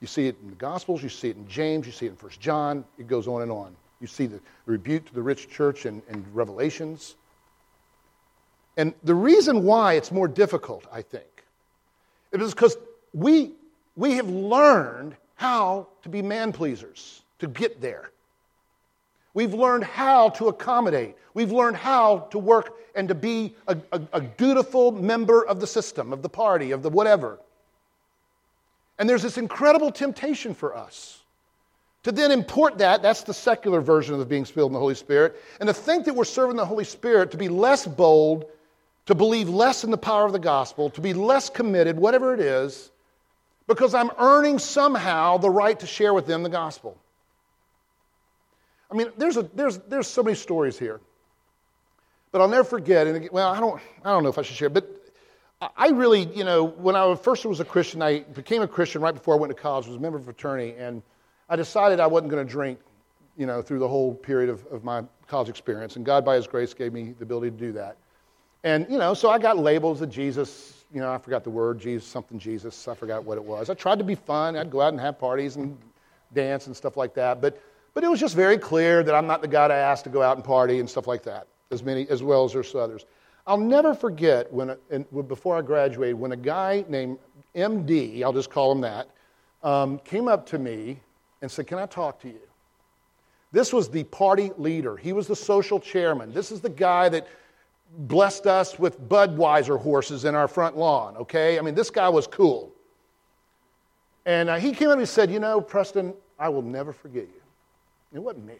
You 0.00 0.06
see 0.06 0.28
it 0.28 0.36
in 0.42 0.50
the 0.50 0.56
Gospels, 0.56 1.02
you 1.02 1.08
see 1.08 1.30
it 1.30 1.36
in 1.36 1.48
James, 1.48 1.86
you 1.86 1.92
see 1.92 2.06
it 2.06 2.10
in 2.10 2.16
First 2.16 2.40
John, 2.40 2.84
it 2.98 3.08
goes 3.08 3.26
on 3.26 3.42
and 3.42 3.50
on. 3.50 3.74
You 4.00 4.06
see 4.06 4.26
the 4.26 4.40
rebuke 4.66 5.06
to 5.06 5.14
the 5.14 5.22
rich 5.22 5.48
church 5.48 5.86
in, 5.86 6.02
in 6.10 6.24
Revelations. 6.32 7.16
And 8.76 8.94
the 9.02 9.14
reason 9.14 9.64
why 9.64 9.94
it's 9.94 10.12
more 10.12 10.28
difficult, 10.28 10.84
I 10.92 11.02
think, 11.02 11.44
is 12.30 12.54
because 12.54 12.76
we, 13.12 13.52
we 13.96 14.12
have 14.12 14.28
learned 14.28 15.16
how 15.34 15.88
to 16.02 16.08
be 16.08 16.22
man 16.22 16.52
pleasers, 16.52 17.22
to 17.38 17.48
get 17.48 17.80
there. 17.80 18.10
We've 19.38 19.54
learned 19.54 19.84
how 19.84 20.30
to 20.30 20.48
accommodate. 20.48 21.14
We've 21.32 21.52
learned 21.52 21.76
how 21.76 22.26
to 22.32 22.40
work 22.40 22.74
and 22.96 23.06
to 23.06 23.14
be 23.14 23.54
a, 23.68 23.76
a, 23.92 24.00
a, 24.14 24.20
dutiful 24.20 24.90
member 24.90 25.46
of 25.46 25.60
the 25.60 25.66
system, 25.68 26.12
of 26.12 26.22
the 26.22 26.28
party, 26.28 26.72
of 26.72 26.82
the 26.82 26.90
whatever. 26.90 27.38
And 28.98 29.08
there's 29.08 29.22
this 29.22 29.38
incredible 29.38 29.92
temptation 29.92 30.54
for 30.54 30.76
us 30.76 31.20
to 32.02 32.10
then 32.10 32.32
import 32.32 32.78
that, 32.78 33.00
that's 33.00 33.22
the 33.22 33.32
secular 33.32 33.80
version 33.80 34.20
of 34.20 34.28
being 34.28 34.44
filled 34.44 34.70
in 34.70 34.72
the 34.72 34.80
Holy 34.80 34.96
Spirit, 34.96 35.40
and 35.60 35.68
to 35.68 35.72
think 35.72 36.04
that 36.06 36.16
we're 36.16 36.24
serving 36.24 36.56
the 36.56 36.66
Holy 36.66 36.82
Spirit 36.82 37.30
to 37.30 37.36
be 37.36 37.48
less 37.48 37.86
bold, 37.86 38.46
to 39.06 39.14
believe 39.14 39.48
less 39.48 39.84
in 39.84 39.92
the 39.92 39.96
power 39.96 40.26
of 40.26 40.32
the 40.32 40.40
gospel, 40.40 40.90
to 40.90 41.00
be 41.00 41.14
less 41.14 41.48
committed, 41.48 41.96
whatever 41.96 42.34
it 42.34 42.40
is, 42.40 42.90
because 43.68 43.94
I'm 43.94 44.10
earning 44.18 44.58
somehow 44.58 45.38
the 45.38 45.48
right 45.48 45.78
to 45.78 45.86
share 45.86 46.12
with 46.12 46.26
them 46.26 46.42
the 46.42 46.48
gospel. 46.48 46.98
I 48.90 48.94
mean, 48.94 49.08
there's, 49.16 49.36
a, 49.36 49.42
there's, 49.54 49.78
there's 49.78 50.06
so 50.06 50.22
many 50.22 50.36
stories 50.36 50.78
here. 50.78 51.00
But 52.30 52.40
I'll 52.40 52.48
never 52.48 52.64
forget, 52.64 53.06
and 53.06 53.28
well, 53.30 53.48
I 53.48 53.60
don't, 53.60 53.80
I 54.04 54.10
don't 54.10 54.22
know 54.22 54.28
if 54.28 54.38
I 54.38 54.42
should 54.42 54.56
share, 54.56 54.68
but 54.68 54.86
I 55.76 55.88
really, 55.88 56.24
you 56.34 56.44
know, 56.44 56.64
when 56.64 56.94
I 56.94 57.14
first 57.14 57.44
was 57.44 57.60
a 57.60 57.64
Christian, 57.64 58.02
I 58.02 58.20
became 58.20 58.62
a 58.62 58.68
Christian 58.68 59.00
right 59.00 59.14
before 59.14 59.34
I 59.34 59.38
went 59.38 59.54
to 59.54 59.60
college, 59.60 59.86
was 59.86 59.96
a 59.96 59.98
member 59.98 60.18
of 60.18 60.22
a 60.22 60.26
fraternity, 60.26 60.74
and 60.78 61.02
I 61.48 61.56
decided 61.56 62.00
I 62.00 62.06
wasn't 62.06 62.30
going 62.30 62.46
to 62.46 62.50
drink, 62.50 62.78
you 63.36 63.46
know, 63.46 63.62
through 63.62 63.78
the 63.78 63.88
whole 63.88 64.14
period 64.14 64.50
of, 64.50 64.64
of 64.66 64.84
my 64.84 65.02
college 65.26 65.48
experience. 65.48 65.96
And 65.96 66.04
God, 66.04 66.24
by 66.24 66.36
His 66.36 66.46
grace, 66.46 66.74
gave 66.74 66.92
me 66.92 67.14
the 67.18 67.24
ability 67.24 67.50
to 67.50 67.56
do 67.56 67.72
that. 67.72 67.96
And, 68.62 68.86
you 68.90 68.98
know, 68.98 69.14
so 69.14 69.30
I 69.30 69.38
got 69.38 69.58
labels 69.58 70.00
of 70.00 70.10
Jesus, 70.10 70.84
you 70.92 71.00
know, 71.00 71.12
I 71.12 71.18
forgot 71.18 71.44
the 71.44 71.50
word, 71.50 71.80
Jesus, 71.80 72.06
something 72.06 72.38
Jesus, 72.38 72.86
I 72.86 72.94
forgot 72.94 73.24
what 73.24 73.38
it 73.38 73.44
was. 73.44 73.70
I 73.70 73.74
tried 73.74 73.98
to 73.98 74.04
be 74.04 74.14
fun. 74.14 74.56
I'd 74.56 74.70
go 74.70 74.80
out 74.80 74.92
and 74.92 75.00
have 75.00 75.18
parties 75.18 75.56
and 75.56 75.78
dance 76.34 76.66
and 76.66 76.76
stuff 76.76 76.96
like 76.96 77.14
that. 77.14 77.40
But 77.40 77.60
but 77.98 78.04
it 78.04 78.08
was 78.10 78.20
just 78.20 78.36
very 78.36 78.56
clear 78.56 79.02
that 79.02 79.12
I'm 79.12 79.26
not 79.26 79.42
the 79.42 79.48
guy 79.48 79.66
to 79.66 79.74
ask 79.74 80.04
to 80.04 80.08
go 80.08 80.22
out 80.22 80.36
and 80.36 80.44
party 80.44 80.78
and 80.78 80.88
stuff 80.88 81.08
like 81.08 81.24
that, 81.24 81.48
as 81.72 81.82
many 81.82 82.08
as 82.10 82.22
well 82.22 82.44
as 82.44 82.52
there's 82.52 82.72
others. 82.72 83.06
I'll 83.44 83.58
never 83.58 83.92
forget 83.92 84.52
when, 84.52 84.76
before 85.26 85.58
I 85.58 85.62
graduated, 85.62 86.14
when 86.14 86.30
a 86.30 86.36
guy 86.36 86.84
named 86.88 87.18
MD, 87.56 88.22
I'll 88.22 88.32
just 88.32 88.50
call 88.50 88.70
him 88.70 88.82
that, 88.82 89.08
um, 89.64 89.98
came 90.04 90.28
up 90.28 90.46
to 90.50 90.60
me 90.60 91.00
and 91.42 91.50
said, 91.50 91.66
Can 91.66 91.80
I 91.80 91.86
talk 91.86 92.20
to 92.20 92.28
you? 92.28 92.38
This 93.50 93.72
was 93.72 93.88
the 93.88 94.04
party 94.04 94.52
leader. 94.58 94.96
He 94.96 95.12
was 95.12 95.26
the 95.26 95.34
social 95.34 95.80
chairman. 95.80 96.32
This 96.32 96.52
is 96.52 96.60
the 96.60 96.70
guy 96.70 97.08
that 97.08 97.26
blessed 97.92 98.46
us 98.46 98.78
with 98.78 99.08
Budweiser 99.08 99.76
horses 99.76 100.24
in 100.24 100.36
our 100.36 100.46
front 100.46 100.76
lawn, 100.76 101.16
okay? 101.16 101.58
I 101.58 101.62
mean, 101.62 101.74
this 101.74 101.90
guy 101.90 102.08
was 102.08 102.28
cool. 102.28 102.72
And 104.24 104.50
uh, 104.50 104.54
he 104.60 104.70
came 104.70 104.88
up 104.88 104.98
and 104.98 105.08
said, 105.08 105.32
You 105.32 105.40
know, 105.40 105.60
Preston, 105.60 106.14
I 106.38 106.48
will 106.48 106.62
never 106.62 106.92
forget 106.92 107.24
you. 107.24 107.42
It 108.12 108.18
wasn't 108.18 108.46
me. 108.46 108.54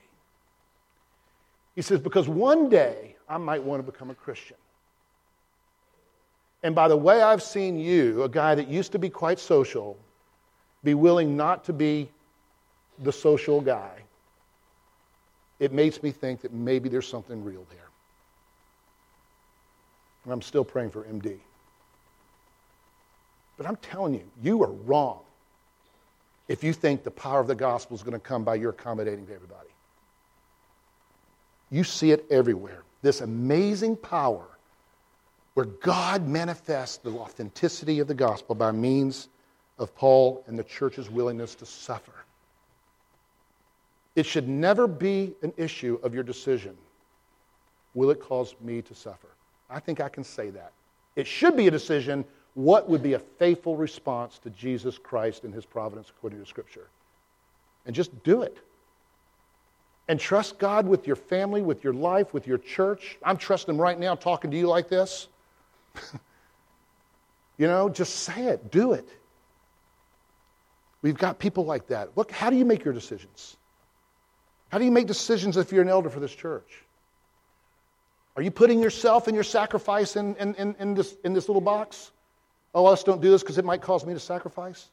He 1.74 1.82
says, 1.82 2.00
because 2.00 2.28
one 2.28 2.68
day 2.68 3.16
I 3.28 3.38
might 3.38 3.62
want 3.62 3.84
to 3.84 3.92
become 3.92 4.10
a 4.10 4.14
Christian. 4.14 4.56
And 6.62 6.74
by 6.74 6.88
the 6.88 6.96
way 6.96 7.22
I've 7.22 7.42
seen 7.42 7.78
you, 7.78 8.24
a 8.24 8.28
guy 8.28 8.54
that 8.54 8.68
used 8.68 8.92
to 8.92 8.98
be 8.98 9.08
quite 9.08 9.38
social, 9.38 9.96
be 10.82 10.94
willing 10.94 11.36
not 11.36 11.64
to 11.64 11.72
be 11.72 12.10
the 12.98 13.12
social 13.12 13.60
guy, 13.60 14.02
it 15.60 15.72
makes 15.72 16.02
me 16.02 16.10
think 16.10 16.40
that 16.40 16.52
maybe 16.52 16.88
there's 16.88 17.06
something 17.06 17.44
real 17.44 17.64
there. 17.70 17.88
And 20.24 20.32
I'm 20.32 20.42
still 20.42 20.64
praying 20.64 20.90
for 20.90 21.04
MD. 21.04 21.38
But 23.56 23.66
I'm 23.66 23.76
telling 23.76 24.14
you, 24.14 24.24
you 24.42 24.62
are 24.62 24.70
wrong 24.70 25.20
if 26.48 26.64
you 26.64 26.72
think 26.72 27.04
the 27.04 27.10
power 27.10 27.40
of 27.40 27.46
the 27.46 27.54
gospel 27.54 27.94
is 27.94 28.02
going 28.02 28.14
to 28.14 28.18
come 28.18 28.42
by 28.42 28.54
your 28.54 28.70
accommodating 28.70 29.26
to 29.26 29.34
everybody. 29.34 29.68
You 31.70 31.84
see 31.84 32.10
it 32.12 32.26
everywhere. 32.30 32.82
This 33.02 33.20
amazing 33.20 33.96
power 33.96 34.46
where 35.54 35.66
God 35.66 36.26
manifests 36.26 36.96
the 36.98 37.10
authenticity 37.10 38.00
of 38.00 38.08
the 38.08 38.14
gospel 38.14 38.54
by 38.54 38.72
means 38.72 39.28
of 39.78 39.94
Paul 39.94 40.42
and 40.46 40.58
the 40.58 40.64
church's 40.64 41.10
willingness 41.10 41.54
to 41.56 41.66
suffer. 41.66 42.12
It 44.16 44.26
should 44.26 44.48
never 44.48 44.86
be 44.86 45.34
an 45.42 45.52
issue 45.56 46.00
of 46.02 46.14
your 46.14 46.22
decision. 46.22 46.76
Will 47.94 48.10
it 48.10 48.20
cause 48.20 48.54
me 48.60 48.82
to 48.82 48.94
suffer? 48.94 49.28
I 49.68 49.80
think 49.80 50.00
I 50.00 50.08
can 50.08 50.24
say 50.24 50.50
that. 50.50 50.72
It 51.14 51.26
should 51.26 51.56
be 51.56 51.66
a 51.66 51.70
decision 51.70 52.24
what 52.58 52.88
would 52.88 53.04
be 53.04 53.12
a 53.12 53.20
faithful 53.20 53.76
response 53.76 54.40
to 54.40 54.50
Jesus 54.50 54.98
Christ 54.98 55.44
and 55.44 55.54
his 55.54 55.64
providence 55.64 56.10
according 56.10 56.40
to 56.40 56.46
Scripture? 56.46 56.88
And 57.86 57.94
just 57.94 58.24
do 58.24 58.42
it. 58.42 58.58
And 60.08 60.18
trust 60.18 60.58
God 60.58 60.84
with 60.84 61.06
your 61.06 61.14
family, 61.14 61.62
with 61.62 61.84
your 61.84 61.92
life, 61.92 62.34
with 62.34 62.48
your 62.48 62.58
church. 62.58 63.16
I'm 63.22 63.36
trusting 63.36 63.72
Him 63.72 63.80
right 63.80 63.96
now 63.96 64.16
talking 64.16 64.50
to 64.50 64.56
you 64.56 64.66
like 64.66 64.88
this. 64.88 65.28
you 67.58 67.68
know, 67.68 67.88
just 67.88 68.16
say 68.16 68.46
it, 68.46 68.72
do 68.72 68.92
it. 68.92 69.08
We've 71.00 71.16
got 71.16 71.38
people 71.38 71.64
like 71.64 71.86
that. 71.88 72.16
Look, 72.16 72.32
how 72.32 72.50
do 72.50 72.56
you 72.56 72.64
make 72.64 72.84
your 72.84 72.92
decisions? 72.92 73.56
How 74.70 74.78
do 74.78 74.84
you 74.84 74.90
make 74.90 75.06
decisions 75.06 75.56
if 75.56 75.70
you're 75.70 75.82
an 75.82 75.88
elder 75.88 76.10
for 76.10 76.18
this 76.18 76.34
church? 76.34 76.82
Are 78.34 78.42
you 78.42 78.50
putting 78.50 78.82
yourself 78.82 79.28
and 79.28 79.36
your 79.36 79.44
sacrifice 79.44 80.16
in, 80.16 80.34
in, 80.36 80.56
in, 80.56 80.74
in 80.80 80.94
this, 80.94 81.14
in 81.22 81.34
this 81.34 81.48
little 81.48 81.60
box? 81.60 82.10
Oh, 82.74 82.82
let's 82.84 83.02
don't 83.02 83.20
do 83.20 83.30
this 83.30 83.42
because 83.42 83.58
it 83.58 83.64
might 83.64 83.80
cause 83.80 84.04
me 84.04 84.14
to 84.14 84.20
sacrifice? 84.20 84.88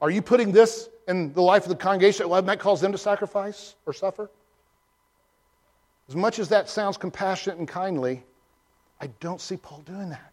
Are 0.00 0.10
you 0.10 0.22
putting 0.22 0.52
this 0.52 0.88
in 1.06 1.32
the 1.32 1.42
life 1.42 1.64
of 1.64 1.68
the 1.68 1.76
congregation? 1.76 2.28
Well, 2.28 2.38
it 2.38 2.44
might 2.44 2.60
cause 2.60 2.80
them 2.80 2.92
to 2.92 2.98
sacrifice 2.98 3.74
or 3.84 3.92
suffer? 3.92 4.30
As 6.08 6.16
much 6.16 6.38
as 6.38 6.48
that 6.48 6.68
sounds 6.68 6.96
compassionate 6.96 7.58
and 7.58 7.68
kindly, 7.68 8.24
I 9.00 9.08
don't 9.20 9.40
see 9.40 9.56
Paul 9.56 9.82
doing 9.84 10.08
that. 10.08 10.32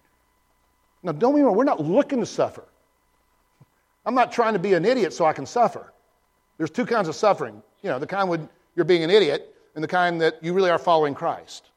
Now, 1.03 1.11
don't 1.11 1.35
me 1.35 1.41
wrong, 1.41 1.55
we're 1.55 1.65
not 1.65 1.83
looking 1.83 2.19
to 2.19 2.25
suffer. 2.25 2.63
I'm 4.05 4.15
not 4.15 4.31
trying 4.31 4.53
to 4.53 4.59
be 4.59 4.73
an 4.73 4.85
idiot 4.85 5.13
so 5.13 5.25
I 5.25 5.33
can 5.33 5.45
suffer. 5.45 5.91
There's 6.57 6.69
two 6.69 6.85
kinds 6.85 7.07
of 7.07 7.15
suffering. 7.15 7.61
You 7.81 7.89
know, 7.89 7.99
the 7.99 8.07
kind 8.07 8.29
when 8.29 8.47
you're 8.75 8.85
being 8.85 9.03
an 9.03 9.09
idiot 9.09 9.53
and 9.75 9.83
the 9.83 9.87
kind 9.87 10.21
that 10.21 10.41
you 10.43 10.53
really 10.53 10.69
are 10.69 10.79
following 10.79 11.13
Christ. 11.13 11.69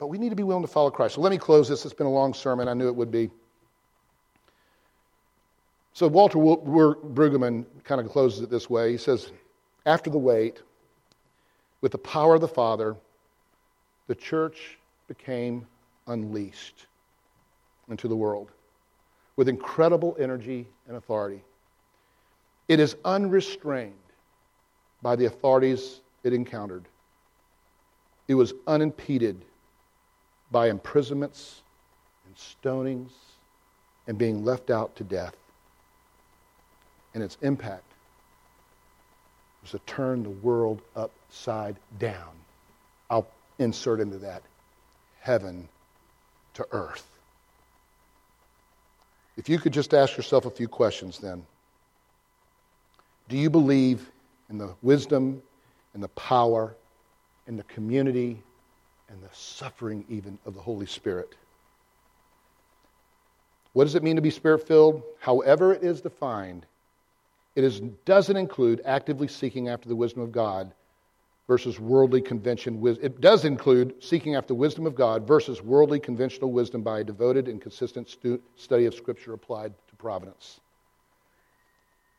But 0.00 0.06
we 0.06 0.16
need 0.16 0.30
to 0.30 0.36
be 0.36 0.42
willing 0.42 0.62
to 0.62 0.68
follow 0.68 0.90
Christ. 0.90 1.16
So 1.16 1.20
let 1.20 1.30
me 1.30 1.36
close 1.36 1.68
this. 1.68 1.84
It's 1.84 1.94
been 1.94 2.06
a 2.06 2.10
long 2.10 2.32
sermon. 2.32 2.68
I 2.68 2.74
knew 2.74 2.88
it 2.88 2.96
would 2.96 3.10
be. 3.10 3.30
So 5.92 6.08
Walter 6.08 6.38
Brueggemann 6.38 7.66
kind 7.84 8.00
of 8.00 8.10
closes 8.10 8.40
it 8.40 8.48
this 8.48 8.70
way. 8.70 8.92
He 8.92 8.96
says, 8.96 9.30
After 9.84 10.08
the 10.08 10.18
wait, 10.18 10.62
with 11.82 11.92
the 11.92 11.98
power 11.98 12.36
of 12.36 12.40
the 12.40 12.48
Father, 12.48 12.96
the 14.06 14.14
church 14.14 14.78
became 15.06 15.66
unleashed 16.06 16.86
into 17.90 18.08
the 18.08 18.16
world 18.16 18.50
with 19.36 19.48
incredible 19.48 20.16
energy 20.18 20.66
and 20.88 20.96
authority. 20.96 21.42
It 22.68 22.80
is 22.80 22.96
unrestrained 23.04 23.94
by 25.02 25.16
the 25.16 25.26
authorities 25.26 26.00
it 26.22 26.32
encountered. 26.32 26.86
It 28.28 28.34
was 28.34 28.54
unimpeded 28.66 29.44
by 30.50 30.68
imprisonments 30.68 31.62
and 32.26 32.34
stonings 32.36 33.10
and 34.06 34.18
being 34.18 34.44
left 34.44 34.70
out 34.70 34.94
to 34.96 35.04
death. 35.04 35.36
And 37.14 37.22
its 37.22 37.38
impact 37.42 37.84
was 39.62 39.72
to 39.72 39.78
turn 39.80 40.22
the 40.22 40.30
world 40.30 40.80
upside 40.96 41.76
down. 41.98 42.32
I'll 43.08 43.28
insert 43.58 44.00
into 44.00 44.18
that 44.18 44.42
heaven 45.20 45.68
to 46.54 46.66
earth. 46.72 47.06
If 49.36 49.48
you 49.48 49.58
could 49.58 49.72
just 49.72 49.94
ask 49.94 50.16
yourself 50.16 50.46
a 50.46 50.50
few 50.50 50.68
questions 50.68 51.18
then. 51.18 51.44
Do 53.28 53.36
you 53.36 53.48
believe 53.48 54.10
in 54.48 54.58
the 54.58 54.74
wisdom 54.82 55.40
and 55.94 56.02
the 56.02 56.08
power 56.08 56.74
and 57.46 57.58
the 57.58 57.62
community 57.64 58.42
and 59.10 59.22
the 59.22 59.28
suffering 59.32 60.04
even 60.08 60.38
of 60.46 60.54
the 60.54 60.60
Holy 60.60 60.86
Spirit? 60.86 61.34
What 63.72 63.84
does 63.84 63.94
it 63.94 64.02
mean 64.02 64.16
to 64.16 64.22
be 64.22 64.30
spirit 64.30 64.66
filled? 64.66 65.02
However, 65.20 65.74
it 65.74 65.84
is 65.84 66.00
defined, 66.00 66.66
it 67.54 67.64
is, 67.64 67.80
doesn't 68.04 68.36
include 68.36 68.80
actively 68.84 69.28
seeking 69.28 69.68
after 69.68 69.88
the 69.88 69.96
wisdom 69.96 70.22
of 70.22 70.32
God 70.32 70.72
versus 71.46 71.80
worldly 71.80 72.20
convention. 72.20 72.80
It 73.02 73.20
does 73.20 73.44
include 73.44 73.94
seeking 74.00 74.36
after 74.36 74.48
the 74.48 74.54
wisdom 74.54 74.86
of 74.86 74.94
God 74.94 75.26
versus 75.26 75.62
worldly 75.62 75.98
conventional 75.98 76.52
wisdom 76.52 76.82
by 76.82 77.00
a 77.00 77.04
devoted 77.04 77.48
and 77.48 77.60
consistent 77.60 78.08
stu- 78.08 78.40
study 78.56 78.86
of 78.86 78.94
Scripture 78.94 79.32
applied 79.32 79.72
to 79.88 79.96
providence. 79.96 80.60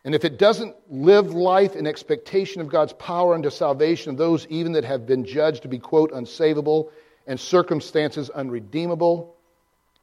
And 0.04 0.16
if 0.16 0.26
it 0.26 0.40
doesn't 0.40 0.76
live 0.90 1.34
life 1.34 1.76
in 1.76 1.86
expectation 1.86 2.62
of 2.62 2.70
God's 2.70 2.94
power 2.94 3.36
unto 3.36 3.50
salvation 3.52 4.12
of 4.12 4.18
those 4.18 4.48
even 4.48 4.72
that 4.72 4.84
have 4.84 5.06
been 5.06 5.26
judged 5.26 5.62
to 5.64 5.68
be, 5.68 5.78
quote, 5.78 6.12
unsavable 6.12 6.90
and 7.28 7.40
circumstances 7.40 8.30
unredeemable, 8.32 9.36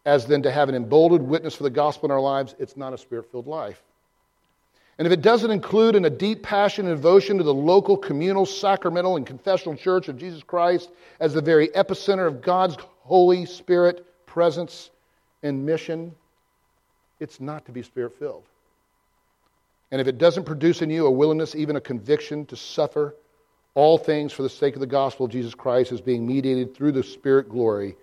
as 0.04 0.26
then 0.26 0.42
to 0.42 0.50
have 0.50 0.68
an 0.68 0.74
emboldened 0.74 1.28
witness 1.28 1.54
for 1.54 1.64
the 1.64 1.70
gospel 1.70 2.06
in 2.06 2.12
our 2.12 2.20
lives, 2.20 2.54
it's 2.58 2.76
not 2.76 2.92
a 2.92 2.98
spirit 2.98 3.30
filled 3.30 3.48
life. 3.48 3.82
And 4.98 5.06
if 5.06 5.12
it 5.12 5.22
doesn't 5.22 5.50
include 5.50 5.94
in 5.94 6.04
a 6.04 6.10
deep 6.10 6.42
passion 6.42 6.86
and 6.86 6.96
devotion 6.96 7.38
to 7.38 7.44
the 7.44 7.54
local, 7.54 7.96
communal, 7.96 8.46
sacramental, 8.46 9.16
and 9.16 9.26
confessional 9.26 9.76
church 9.76 10.08
of 10.08 10.18
Jesus 10.18 10.42
Christ 10.42 10.90
as 11.20 11.34
the 11.34 11.42
very 11.42 11.68
epicenter 11.68 12.26
of 12.26 12.42
God's 12.42 12.76
Holy 13.00 13.46
Spirit 13.46 14.04
presence 14.26 14.90
and 15.42 15.64
mission, 15.64 16.14
it's 17.20 17.40
not 17.40 17.64
to 17.66 17.72
be 17.72 17.82
spirit 17.82 18.18
filled. 18.18 18.44
And 19.90 20.00
if 20.00 20.06
it 20.06 20.18
doesn't 20.18 20.44
produce 20.44 20.82
in 20.82 20.90
you 20.90 21.06
a 21.06 21.10
willingness, 21.10 21.54
even 21.54 21.76
a 21.76 21.80
conviction 21.80 22.44
to 22.46 22.56
suffer 22.56 23.14
all 23.74 23.96
things 23.96 24.32
for 24.32 24.42
the 24.42 24.50
sake 24.50 24.74
of 24.74 24.80
the 24.80 24.86
gospel 24.86 25.26
of 25.26 25.32
Jesus 25.32 25.54
Christ 25.54 25.92
as 25.92 26.00
being 26.00 26.26
mediated 26.26 26.74
through 26.74 26.92
the 26.92 27.02
Spirit 27.02 27.48
glory 27.48 27.96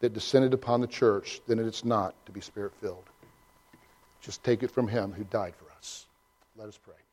that 0.00 0.12
descended 0.12 0.52
upon 0.52 0.80
the 0.80 0.86
church, 0.86 1.40
then 1.46 1.58
it's 1.58 1.84
not 1.84 2.14
to 2.26 2.32
be 2.32 2.40
spirit 2.40 2.72
filled. 2.80 3.04
Just 4.20 4.44
take 4.44 4.62
it 4.62 4.70
from 4.70 4.86
Him 4.86 5.12
who 5.12 5.24
died 5.24 5.54
for 5.56 5.70
us. 5.78 6.06
Let 6.56 6.68
us 6.68 6.78
pray. 6.84 7.03